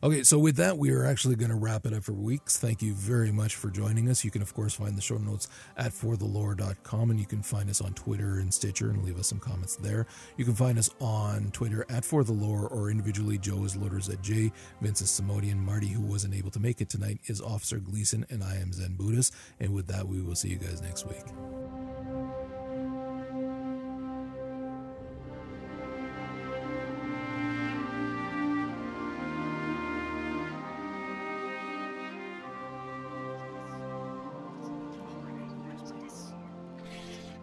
Okay, 0.03 0.23
so 0.23 0.39
with 0.39 0.57
that, 0.57 0.77
we 0.77 0.91
are 0.91 1.05
actually 1.05 1.35
going 1.35 1.51
to 1.51 1.57
wrap 1.57 1.87
it 1.87 1.95
up 1.95 2.05
for 2.05 2.13
weeks. 2.13 2.59
Thank 2.59 2.83
you 2.83 2.93
very 2.93 3.33
much 3.33 3.57
for 3.57 3.71
joining 3.71 4.11
us. 4.11 4.23
You 4.23 4.31
can, 4.31 4.43
of 4.43 4.53
course, 4.53 4.75
find 4.75 4.99
the 4.99 5.01
show 5.01 5.17
notes 5.17 5.49
at 5.79 5.93
forthelore.com, 5.93 7.11
and 7.11 7.19
you 7.19 7.25
can 7.25 7.43
find 7.43 7.71
us 7.71 7.81
on 7.81 7.95
Twitter 7.95 8.39
and 8.39 8.53
Stitcher 8.53 8.91
and 8.91 9.03
leave 9.03 9.19
us 9.19 9.29
some 9.29 9.39
comments 9.39 9.77
there. 9.77 10.07
You 10.37 10.45
can 10.45 10.55
find 10.55 10.79
us 10.79 10.91
on 11.01 11.51
Twitter 11.53 11.87
at 11.89 12.03
forthelore 12.03 12.71
or 12.71 12.91
individually. 12.91 13.39
Joe 13.39 13.65
is 13.65 13.77
Loaders 13.77 14.11
at 14.11 14.21
J, 14.21 14.53
Vince 14.83 15.01
is 15.01 15.09
Samodian, 15.09 15.57
Marty, 15.57 15.89
who 15.89 16.03
wasn't 16.03 16.35
able 16.35 16.51
to 16.51 16.61
make 16.61 16.83
it 16.83 16.91
tonight, 16.91 17.21
is 17.27 17.41
Officer 17.41 17.79
Gleason, 17.79 18.27
and 18.29 18.45
I 18.45 18.57
am 18.57 18.73
Zen 18.73 18.97
Buddhist. 18.97 19.35
And 19.61 19.73
with 19.73 19.87
that, 19.87 20.07
we 20.07 20.21
will 20.21 20.35
see 20.35 20.51
you 20.51 20.57
guys 20.57 20.83
next 20.83 21.07
week. 21.07 21.25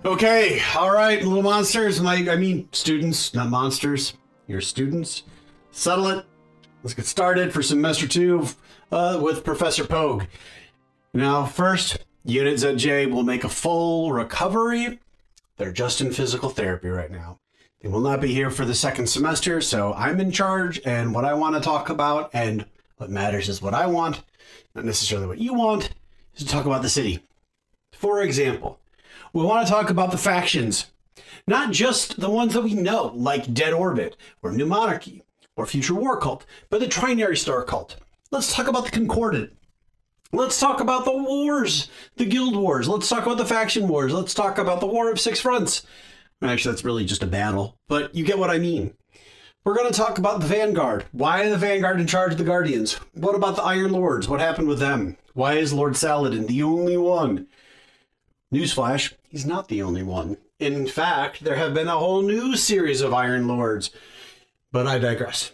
Okay, 0.04 0.60
all 0.76 0.92
right, 0.92 1.22
little 1.22 1.44
monsters. 1.44 2.02
My, 2.02 2.28
I 2.28 2.36
mean, 2.36 2.68
students, 2.72 3.36
not 3.36 3.50
monsters. 3.52 4.16
You're 4.48 4.60
students. 4.60 5.22
Settle 5.70 6.08
it. 6.08 6.26
Let's 6.82 6.96
get 6.96 7.06
started 7.06 7.54
for 7.54 7.62
semester 7.62 8.08
two 8.08 8.48
uh, 8.92 9.20
with 9.22 9.44
Professor 9.44 9.86
Pogue. 9.86 10.24
Now, 11.14 11.46
first, 11.46 12.00
Unit 12.26 12.56
ZJ 12.56 13.12
will 13.12 13.22
make 13.22 13.44
a 13.44 13.50
full 13.50 14.12
recovery. 14.12 15.00
They're 15.58 15.72
just 15.72 16.02
in 16.02 16.12
physical 16.12 16.50
therapy 16.50 16.90
right 16.90 17.12
now. 17.12 17.38
They 17.82 17.90
will 17.90 18.00
not 18.00 18.22
be 18.22 18.34
here 18.34 18.50
for 18.50 18.66
the 18.66 18.74
second 18.74 19.06
semester, 19.06 19.62
so 19.62 19.94
I'm 19.94 20.20
in 20.20 20.32
charge, 20.32 20.82
and 20.84 21.14
what 21.14 21.26
I 21.26 21.36
want 21.36 21.54
to 21.54 21.62
talk 21.62 21.90
about, 21.90 22.32
and 22.34 22.66
what 22.98 23.12
matters 23.12 23.50
is 23.50 23.62
what 23.62 23.76
I 23.76 23.86
want, 23.86 24.24
not 24.74 24.84
necessarily 24.84 25.28
what 25.28 25.38
you 25.38 25.54
want, 25.54 25.92
is 26.36 26.44
to 26.44 26.50
talk 26.52 26.66
about 26.66 26.82
the 26.82 26.90
city. 26.90 27.24
For 27.92 28.24
example, 28.24 28.80
we 29.34 29.44
want 29.44 29.66
to 29.66 29.72
talk 29.72 29.90
about 29.90 30.12
the 30.12 30.18
factions, 30.18 30.92
not 31.48 31.72
just 31.72 32.20
the 32.20 32.30
ones 32.30 32.54
that 32.54 32.64
we 32.64 32.74
know, 32.74 33.12
like 33.16 33.54
Dead 33.54 33.74
Orbit 33.74 34.18
or 34.42 34.52
New 34.52 34.66
Monarchy 34.66 35.24
or 35.56 35.66
Future 35.66 35.96
War 35.96 36.18
Cult, 36.18 36.46
but 36.70 36.80
the 36.80 36.88
Trinary 36.88 37.38
Star 37.38 37.64
Cult. 37.64 37.98
Let's 38.32 38.54
talk 38.54 38.68
about 38.68 38.86
the 38.86 38.92
Concordat. 38.92 39.54
Let's 40.34 40.60
talk 40.60 40.80
about 40.80 41.04
the 41.04 41.12
wars, 41.12 41.90
the 42.16 42.26
guild 42.26 42.56
wars. 42.56 42.88
Let's 42.88 43.10
talk 43.10 43.26
about 43.26 43.38
the 43.38 43.46
faction 43.46 43.88
wars. 43.88 44.14
Let's 44.14 44.34
talk 44.34 44.58
about 44.58 44.80
the 44.80 44.88
War 44.88 45.12
of 45.12 45.20
Six 45.20 45.42
Fronts. 45.42 45.86
Actually, 46.42 46.72
that's 46.72 46.86
really 46.86 47.06
just 47.06 47.22
a 47.22 47.28
battle, 47.28 47.78
but 47.88 48.16
you 48.16 48.24
get 48.24 48.40
what 48.40 48.50
I 48.50 48.58
mean. 48.58 48.94
We're 49.64 49.76
going 49.76 49.92
to 49.92 49.98
talk 49.98 50.18
about 50.18 50.40
the 50.40 50.48
Vanguard. 50.48 51.06
Why 51.12 51.44
are 51.44 51.50
the 51.50 51.58
Vanguard 51.58 52.00
in 52.00 52.08
charge 52.08 52.32
of 52.32 52.40
the 52.40 52.44
Guardians? 52.44 52.94
What 53.14 53.36
about 53.36 53.58
the 53.58 53.62
Iron 53.62 53.92
Lords? 53.92 54.28
What 54.28 54.40
happened 54.40 54.68
with 54.68 54.80
them? 54.80 55.18
Why 55.34 55.54
is 55.54 55.72
Lord 55.72 55.96
Saladin 55.96 56.48
the 56.48 56.64
only 56.64 56.98
one? 56.98 57.48
Newsflash, 58.54 59.14
he's 59.30 59.46
not 59.46 59.70
the 59.70 59.82
only 59.82 60.04
one. 60.04 60.38
In 60.60 60.86
fact, 60.86 61.44
there 61.44 61.56
have 61.56 61.74
been 61.74 61.88
a 61.88 61.98
whole 61.98 62.22
new 62.22 62.56
series 62.58 63.02
of 63.02 63.14
Iron 63.14 63.48
Lords. 63.48 63.92
But 64.72 64.88
I 64.88 65.00
digress. 65.00 65.52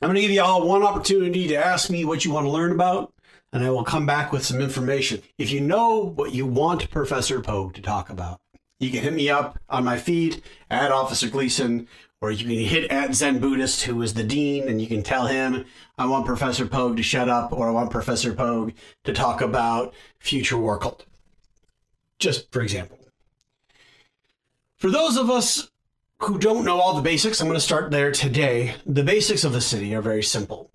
I'm 0.00 0.08
going 0.08 0.16
to 0.16 0.20
give 0.20 0.30
you 0.30 0.42
all 0.42 0.66
one 0.66 0.82
opportunity 0.82 1.46
to 1.48 1.54
ask 1.54 1.88
me 1.88 2.04
what 2.04 2.24
you 2.24 2.32
want 2.32 2.46
to 2.46 2.50
learn 2.50 2.72
about, 2.72 3.12
and 3.52 3.62
I 3.62 3.70
will 3.70 3.84
come 3.84 4.04
back 4.04 4.32
with 4.32 4.44
some 4.44 4.60
information. 4.60 5.22
If 5.38 5.50
you 5.52 5.60
know 5.60 6.12
what 6.16 6.34
you 6.34 6.44
want 6.44 6.90
Professor 6.90 7.40
Pogue 7.40 7.74
to 7.74 7.82
talk 7.82 8.10
about, 8.10 8.40
you 8.80 8.90
can 8.90 9.02
hit 9.02 9.12
me 9.12 9.30
up 9.30 9.58
on 9.68 9.84
my 9.84 9.96
feed 9.96 10.42
at 10.70 10.90
Officer 10.90 11.28
Gleason, 11.28 11.86
or 12.20 12.32
you 12.32 12.44
can 12.44 12.64
hit 12.64 12.90
at 12.90 13.14
Zen 13.14 13.38
Buddhist, 13.38 13.84
who 13.84 14.02
is 14.02 14.14
the 14.14 14.24
dean, 14.24 14.68
and 14.68 14.80
you 14.80 14.86
can 14.86 15.02
tell 15.02 15.26
him 15.26 15.64
I 15.96 16.06
want 16.06 16.26
Professor 16.26 16.66
Pogue 16.66 16.96
to 16.96 17.02
shut 17.02 17.28
up, 17.28 17.52
or 17.52 17.68
I 17.68 17.72
want 17.72 17.90
Professor 17.90 18.34
Pogue 18.34 18.72
to 19.04 19.12
talk 19.12 19.40
about 19.40 19.94
future 20.18 20.58
war 20.58 20.78
cult 20.78 21.06
just 22.22 22.50
for 22.52 22.62
example. 22.62 22.98
For 24.76 24.90
those 24.90 25.16
of 25.16 25.28
us 25.28 25.70
who 26.18 26.38
don't 26.38 26.64
know 26.64 26.80
all 26.80 26.94
the 26.94 27.02
basics, 27.02 27.40
I'm 27.40 27.48
going 27.48 27.56
to 27.56 27.60
start 27.60 27.90
there 27.90 28.12
today. 28.12 28.76
The 28.86 29.02
basics 29.02 29.44
of 29.44 29.52
the 29.52 29.60
city 29.60 29.94
are 29.94 30.02
very 30.02 30.22
simple. 30.22 30.70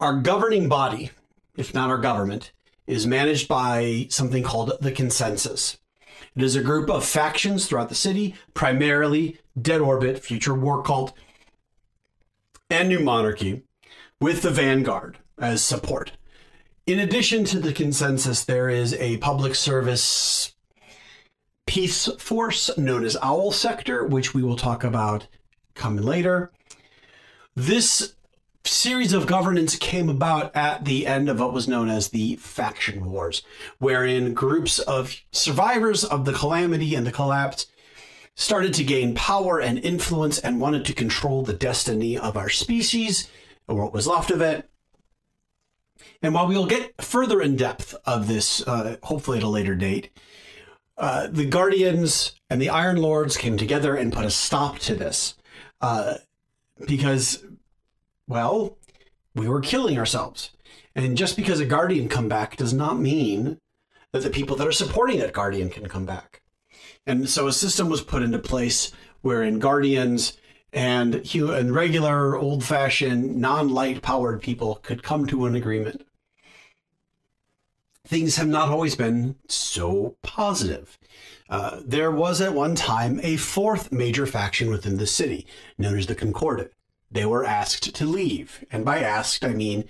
Our 0.00 0.20
governing 0.20 0.68
body, 0.68 1.10
if 1.56 1.74
not 1.74 1.90
our 1.90 1.98
government, 1.98 2.52
is 2.86 3.06
managed 3.06 3.48
by 3.48 4.06
something 4.10 4.42
called 4.42 4.72
the 4.80 4.92
consensus. 4.92 5.78
It 6.34 6.42
is 6.42 6.56
a 6.56 6.62
group 6.62 6.90
of 6.90 7.04
factions 7.04 7.66
throughout 7.66 7.88
the 7.88 7.94
city, 7.94 8.34
primarily 8.54 9.38
Dead 9.60 9.80
Orbit, 9.80 10.24
Future 10.24 10.54
War 10.54 10.82
Cult, 10.82 11.12
and 12.70 12.88
New 12.88 13.00
Monarchy, 13.00 13.62
with 14.20 14.42
the 14.42 14.50
Vanguard 14.50 15.18
as 15.38 15.62
support. 15.62 16.12
In 16.84 16.98
addition 16.98 17.44
to 17.44 17.60
the 17.60 17.72
consensus, 17.72 18.44
there 18.44 18.68
is 18.68 18.94
a 18.94 19.18
public 19.18 19.54
service 19.54 20.52
peace 21.64 22.08
force 22.18 22.76
known 22.76 23.04
as 23.04 23.16
Owl 23.22 23.52
Sector, 23.52 24.04
which 24.06 24.34
we 24.34 24.42
will 24.42 24.56
talk 24.56 24.82
about 24.82 25.28
coming 25.74 26.02
later. 26.02 26.50
This 27.54 28.14
series 28.64 29.12
of 29.12 29.28
governance 29.28 29.76
came 29.76 30.08
about 30.08 30.54
at 30.56 30.84
the 30.84 31.06
end 31.06 31.28
of 31.28 31.38
what 31.38 31.52
was 31.52 31.68
known 31.68 31.88
as 31.88 32.08
the 32.08 32.34
faction 32.36 33.08
wars, 33.08 33.42
wherein 33.78 34.34
groups 34.34 34.80
of 34.80 35.14
survivors 35.30 36.02
of 36.02 36.24
the 36.24 36.32
calamity 36.32 36.96
and 36.96 37.06
the 37.06 37.12
collapse 37.12 37.66
started 38.34 38.74
to 38.74 38.82
gain 38.82 39.14
power 39.14 39.60
and 39.60 39.78
influence 39.78 40.40
and 40.40 40.60
wanted 40.60 40.84
to 40.84 40.92
control 40.92 41.44
the 41.44 41.52
destiny 41.52 42.18
of 42.18 42.36
our 42.36 42.48
species 42.48 43.30
or 43.68 43.84
what 43.84 43.92
was 43.92 44.08
left 44.08 44.32
of 44.32 44.40
it. 44.40 44.68
And 46.22 46.34
while 46.34 46.46
we'll 46.46 46.66
get 46.66 47.02
further 47.02 47.40
in 47.40 47.56
depth 47.56 47.96
of 48.06 48.28
this, 48.28 48.66
uh, 48.66 48.96
hopefully 49.02 49.38
at 49.38 49.44
a 49.44 49.48
later 49.48 49.74
date, 49.74 50.10
uh, 50.96 51.26
the 51.28 51.46
Guardians 51.46 52.32
and 52.48 52.62
the 52.62 52.68
Iron 52.68 52.96
Lords 52.96 53.36
came 53.36 53.56
together 53.56 53.96
and 53.96 54.12
put 54.12 54.24
a 54.24 54.30
stop 54.30 54.78
to 54.80 54.94
this 54.94 55.34
uh, 55.80 56.14
because, 56.86 57.44
well, 58.28 58.78
we 59.34 59.48
were 59.48 59.60
killing 59.60 59.98
ourselves. 59.98 60.50
And 60.94 61.16
just 61.16 61.36
because 61.36 61.58
a 61.58 61.66
Guardian 61.66 62.08
come 62.08 62.28
back 62.28 62.56
does 62.56 62.72
not 62.72 62.98
mean 62.98 63.58
that 64.12 64.22
the 64.22 64.30
people 64.30 64.56
that 64.56 64.68
are 64.68 64.72
supporting 64.72 65.18
that 65.18 65.32
Guardian 65.32 65.70
can 65.70 65.88
come 65.88 66.04
back. 66.04 66.42
And 67.04 67.28
so 67.28 67.48
a 67.48 67.52
system 67.52 67.88
was 67.88 68.02
put 68.02 68.22
into 68.22 68.38
place 68.38 68.92
wherein 69.22 69.58
Guardians 69.58 70.36
and, 70.72 71.34
and 71.34 71.74
regular 71.74 72.36
old 72.36 72.62
fashioned 72.62 73.36
non 73.36 73.70
light 73.70 74.02
powered 74.02 74.40
people 74.40 74.76
could 74.76 75.02
come 75.02 75.26
to 75.26 75.46
an 75.46 75.54
agreement. 75.54 76.06
Things 78.12 78.36
have 78.36 78.46
not 78.46 78.68
always 78.68 78.94
been 78.94 79.34
so 79.48 80.18
positive. 80.22 80.98
Uh, 81.48 81.80
there 81.82 82.10
was 82.10 82.42
at 82.42 82.52
one 82.52 82.74
time 82.74 83.18
a 83.22 83.38
fourth 83.38 83.90
major 83.90 84.26
faction 84.26 84.68
within 84.68 84.98
the 84.98 85.06
city, 85.06 85.46
known 85.78 85.96
as 85.96 86.06
the 86.06 86.14
Concordat. 86.14 86.74
They 87.10 87.24
were 87.24 87.42
asked 87.42 87.94
to 87.94 88.04
leave, 88.04 88.66
and 88.70 88.84
by 88.84 88.98
asked, 88.98 89.46
I 89.46 89.54
mean 89.54 89.88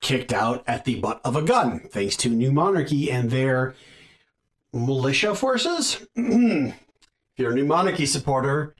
kicked 0.00 0.32
out 0.32 0.64
at 0.66 0.84
the 0.84 0.98
butt 0.98 1.20
of 1.24 1.36
a 1.36 1.42
gun, 1.42 1.88
thanks 1.92 2.16
to 2.16 2.28
New 2.28 2.50
Monarchy 2.50 3.08
and 3.08 3.30
their 3.30 3.76
militia 4.72 5.36
forces. 5.36 6.04
if 6.16 6.74
you're 7.36 7.52
a 7.52 7.54
New 7.54 7.66
Monarchy 7.66 8.04
supporter, 8.04 8.74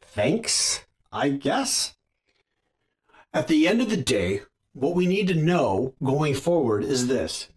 thanks, 0.00 0.84
I 1.10 1.30
guess. 1.30 1.96
At 3.34 3.48
the 3.48 3.66
end 3.66 3.80
of 3.80 3.90
the 3.90 3.96
day, 3.96 4.42
what 4.72 4.94
we 4.94 5.08
need 5.08 5.26
to 5.26 5.34
know 5.34 5.94
going 6.00 6.34
forward 6.34 6.84
is 6.84 7.08
this 7.08 7.48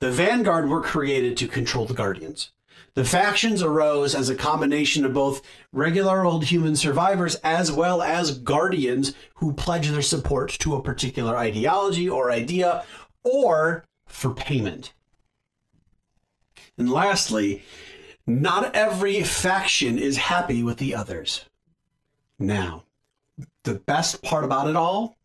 the 0.00 0.10
Vanguard 0.10 0.68
were 0.68 0.82
created 0.82 1.36
to 1.36 1.46
control 1.46 1.84
the 1.84 1.94
Guardians. 1.94 2.50
The 2.94 3.04
factions 3.04 3.62
arose 3.62 4.14
as 4.14 4.28
a 4.28 4.34
combination 4.34 5.04
of 5.04 5.14
both 5.14 5.42
regular 5.72 6.24
old 6.24 6.44
human 6.44 6.74
survivors 6.74 7.36
as 7.36 7.70
well 7.70 8.02
as 8.02 8.38
guardians 8.38 9.14
who 9.34 9.52
pledge 9.52 9.88
their 9.88 10.02
support 10.02 10.50
to 10.58 10.74
a 10.74 10.82
particular 10.82 11.36
ideology 11.36 12.08
or 12.08 12.32
idea 12.32 12.84
or 13.22 13.84
for 14.06 14.34
payment. 14.34 14.92
And 16.76 16.90
lastly, 16.90 17.62
not 18.26 18.74
every 18.74 19.22
faction 19.22 19.98
is 19.98 20.16
happy 20.16 20.62
with 20.62 20.78
the 20.78 20.94
others. 20.94 21.44
Now, 22.38 22.84
the 23.64 23.74
best 23.74 24.22
part 24.22 24.44
about 24.44 24.68
it 24.68 24.76
all 24.76 25.16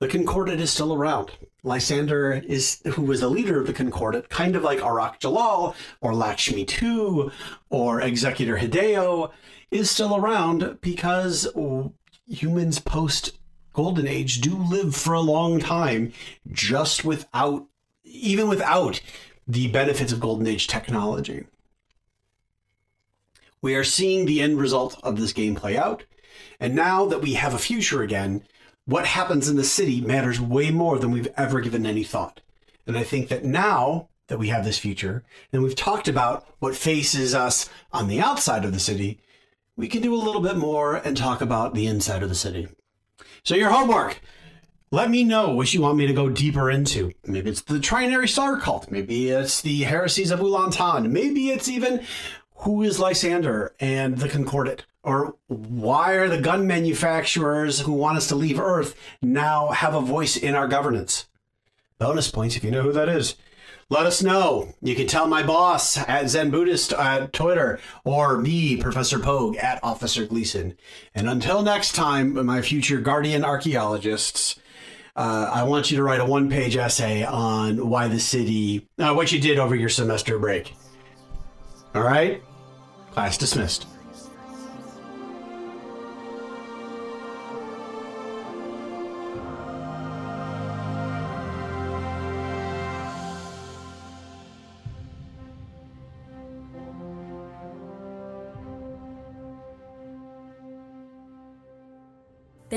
the 0.00 0.08
Concordat 0.08 0.58
is 0.58 0.72
still 0.72 0.92
around. 0.92 1.30
Lysander 1.64 2.42
is 2.44 2.80
who 2.94 3.02
was 3.02 3.20
the 3.20 3.28
leader 3.28 3.60
of 3.60 3.66
the 3.66 3.72
Concordat, 3.72 4.28
kind 4.28 4.56
of 4.56 4.62
like 4.62 4.80
Arach 4.80 5.20
Jalaal 5.20 5.74
or 6.00 6.14
Lakshmi 6.14 6.66
II 6.82 7.30
or 7.70 8.00
Executor 8.00 8.58
Hideo, 8.58 9.30
is 9.70 9.90
still 9.90 10.16
around 10.16 10.78
because 10.80 11.46
humans 12.26 12.78
post 12.80 13.38
Golden 13.72 14.06
Age 14.06 14.40
do 14.40 14.56
live 14.56 14.94
for 14.94 15.14
a 15.14 15.20
long 15.20 15.60
time, 15.60 16.12
just 16.50 17.04
without, 17.04 17.66
even 18.04 18.48
without 18.48 19.00
the 19.46 19.68
benefits 19.68 20.12
of 20.12 20.20
Golden 20.20 20.46
Age 20.46 20.66
technology. 20.66 21.44
We 23.62 23.74
are 23.76 23.84
seeing 23.84 24.26
the 24.26 24.42
end 24.42 24.58
result 24.58 24.98
of 25.02 25.16
this 25.16 25.32
game 25.32 25.54
play 25.54 25.76
out, 25.76 26.04
and 26.58 26.74
now 26.74 27.06
that 27.06 27.22
we 27.22 27.34
have 27.34 27.54
a 27.54 27.58
future 27.58 28.02
again, 28.02 28.42
what 28.84 29.06
happens 29.06 29.48
in 29.48 29.56
the 29.56 29.64
city 29.64 30.00
matters 30.00 30.40
way 30.40 30.70
more 30.70 30.98
than 30.98 31.10
we've 31.10 31.28
ever 31.36 31.60
given 31.60 31.86
any 31.86 32.04
thought. 32.04 32.40
And 32.86 32.96
I 32.96 33.04
think 33.04 33.28
that 33.28 33.44
now 33.44 34.08
that 34.28 34.38
we 34.38 34.48
have 34.48 34.64
this 34.64 34.78
future, 34.78 35.22
and 35.52 35.62
we've 35.62 35.76
talked 35.76 36.08
about 36.08 36.46
what 36.58 36.74
faces 36.74 37.34
us 37.34 37.68
on 37.92 38.08
the 38.08 38.20
outside 38.20 38.64
of 38.64 38.72
the 38.72 38.80
city, 38.80 39.20
we 39.76 39.88
can 39.88 40.02
do 40.02 40.14
a 40.14 40.16
little 40.16 40.40
bit 40.40 40.56
more 40.56 40.96
and 40.96 41.16
talk 41.16 41.40
about 41.40 41.74
the 41.74 41.86
inside 41.86 42.22
of 42.22 42.28
the 42.28 42.34
city. 42.34 42.68
So, 43.44 43.54
your 43.54 43.70
homework. 43.70 44.20
Let 44.90 45.10
me 45.10 45.24
know 45.24 45.48
what 45.54 45.72
you 45.72 45.80
want 45.80 45.96
me 45.96 46.06
to 46.06 46.12
go 46.12 46.28
deeper 46.28 46.70
into. 46.70 47.12
Maybe 47.24 47.48
it's 47.48 47.62
the 47.62 47.78
Trinary 47.78 48.28
Star 48.28 48.58
Cult. 48.58 48.90
Maybe 48.90 49.30
it's 49.30 49.62
the 49.62 49.84
heresies 49.84 50.30
of 50.30 50.40
Ulan-Tan. 50.40 51.10
Maybe 51.10 51.48
it's 51.48 51.66
even 51.66 52.04
who 52.56 52.82
is 52.82 53.00
Lysander 53.00 53.74
and 53.80 54.18
the 54.18 54.28
Concordat? 54.28 54.84
Or 55.04 55.36
why 55.48 56.12
are 56.12 56.28
the 56.28 56.40
gun 56.40 56.66
manufacturers 56.66 57.80
who 57.80 57.92
want 57.92 58.18
us 58.18 58.28
to 58.28 58.36
leave 58.36 58.60
Earth 58.60 58.94
now 59.20 59.68
have 59.68 59.94
a 59.94 60.00
voice 60.00 60.36
in 60.36 60.54
our 60.54 60.68
governance? 60.68 61.26
Bonus 61.98 62.30
points 62.30 62.56
if 62.56 62.64
you 62.64 62.70
know 62.70 62.82
who 62.82 62.92
that 62.92 63.08
is. 63.08 63.36
Let 63.88 64.06
us 64.06 64.22
know. 64.22 64.72
You 64.80 64.94
can 64.94 65.06
tell 65.06 65.26
my 65.26 65.42
boss 65.42 65.98
at 65.98 66.30
Zen 66.30 66.50
Buddhist 66.50 66.92
at 66.94 67.32
Twitter 67.32 67.78
or 68.04 68.38
me, 68.38 68.76
Professor 68.76 69.18
Pogue, 69.18 69.56
at 69.56 69.82
Officer 69.82 70.24
Gleason. 70.24 70.78
And 71.14 71.28
until 71.28 71.62
next 71.62 71.92
time, 71.92 72.46
my 72.46 72.62
future 72.62 73.00
guardian 73.00 73.44
archaeologists, 73.44 74.58
uh, 75.14 75.50
I 75.52 75.64
want 75.64 75.90
you 75.90 75.98
to 75.98 76.02
write 76.02 76.20
a 76.20 76.24
one 76.24 76.48
page 76.48 76.76
essay 76.76 77.24
on 77.24 77.88
why 77.88 78.08
the 78.08 78.20
city, 78.20 78.88
uh, 78.98 79.12
what 79.12 79.30
you 79.30 79.38
did 79.38 79.58
over 79.58 79.74
your 79.74 79.90
semester 79.90 80.38
break. 80.38 80.74
All 81.94 82.02
right? 82.02 82.42
Class 83.10 83.36
dismissed. 83.36 83.91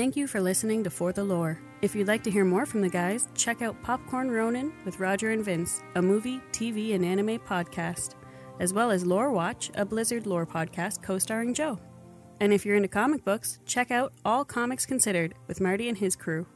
Thank 0.06 0.14
you 0.14 0.28
for 0.28 0.40
listening 0.40 0.84
to 0.84 0.90
For 0.90 1.12
the 1.12 1.24
Lore. 1.24 1.58
If 1.82 1.96
you'd 1.96 2.06
like 2.06 2.22
to 2.22 2.30
hear 2.30 2.44
more 2.44 2.64
from 2.64 2.80
the 2.80 2.88
guys, 2.88 3.26
check 3.34 3.60
out 3.60 3.82
Popcorn 3.82 4.30
Ronin 4.30 4.72
with 4.84 5.00
Roger 5.00 5.32
and 5.32 5.44
Vince, 5.44 5.82
a 5.96 6.00
movie, 6.00 6.40
TV, 6.52 6.94
and 6.94 7.04
anime 7.04 7.40
podcast, 7.40 8.14
as 8.60 8.72
well 8.72 8.92
as 8.92 9.04
Lore 9.04 9.32
Watch, 9.32 9.72
a 9.74 9.84
Blizzard 9.84 10.24
lore 10.24 10.46
podcast 10.46 11.02
co 11.02 11.18
starring 11.18 11.52
Joe. 11.52 11.80
And 12.38 12.52
if 12.52 12.64
you're 12.64 12.76
into 12.76 12.86
comic 12.86 13.24
books, 13.24 13.58
check 13.66 13.90
out 13.90 14.12
All 14.24 14.44
Comics 14.44 14.86
Considered 14.86 15.34
with 15.48 15.60
Marty 15.60 15.88
and 15.88 15.98
his 15.98 16.14
crew. 16.14 16.46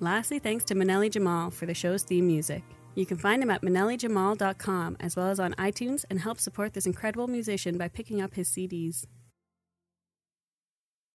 Lastly, 0.00 0.40
thanks 0.40 0.64
to 0.64 0.74
Manelli 0.74 1.08
Jamal 1.08 1.52
for 1.52 1.66
the 1.66 1.74
show's 1.74 2.02
theme 2.02 2.26
music. 2.26 2.64
You 2.96 3.06
can 3.06 3.18
find 3.18 3.40
him 3.40 3.50
at 3.50 3.62
manellijamal.com 3.62 4.96
as 4.98 5.14
well 5.14 5.28
as 5.28 5.38
on 5.38 5.54
iTunes 5.54 6.04
and 6.10 6.18
help 6.18 6.40
support 6.40 6.72
this 6.72 6.86
incredible 6.86 7.28
musician 7.28 7.78
by 7.78 7.86
picking 7.86 8.20
up 8.20 8.34
his 8.34 8.48
CDs. 8.48 9.06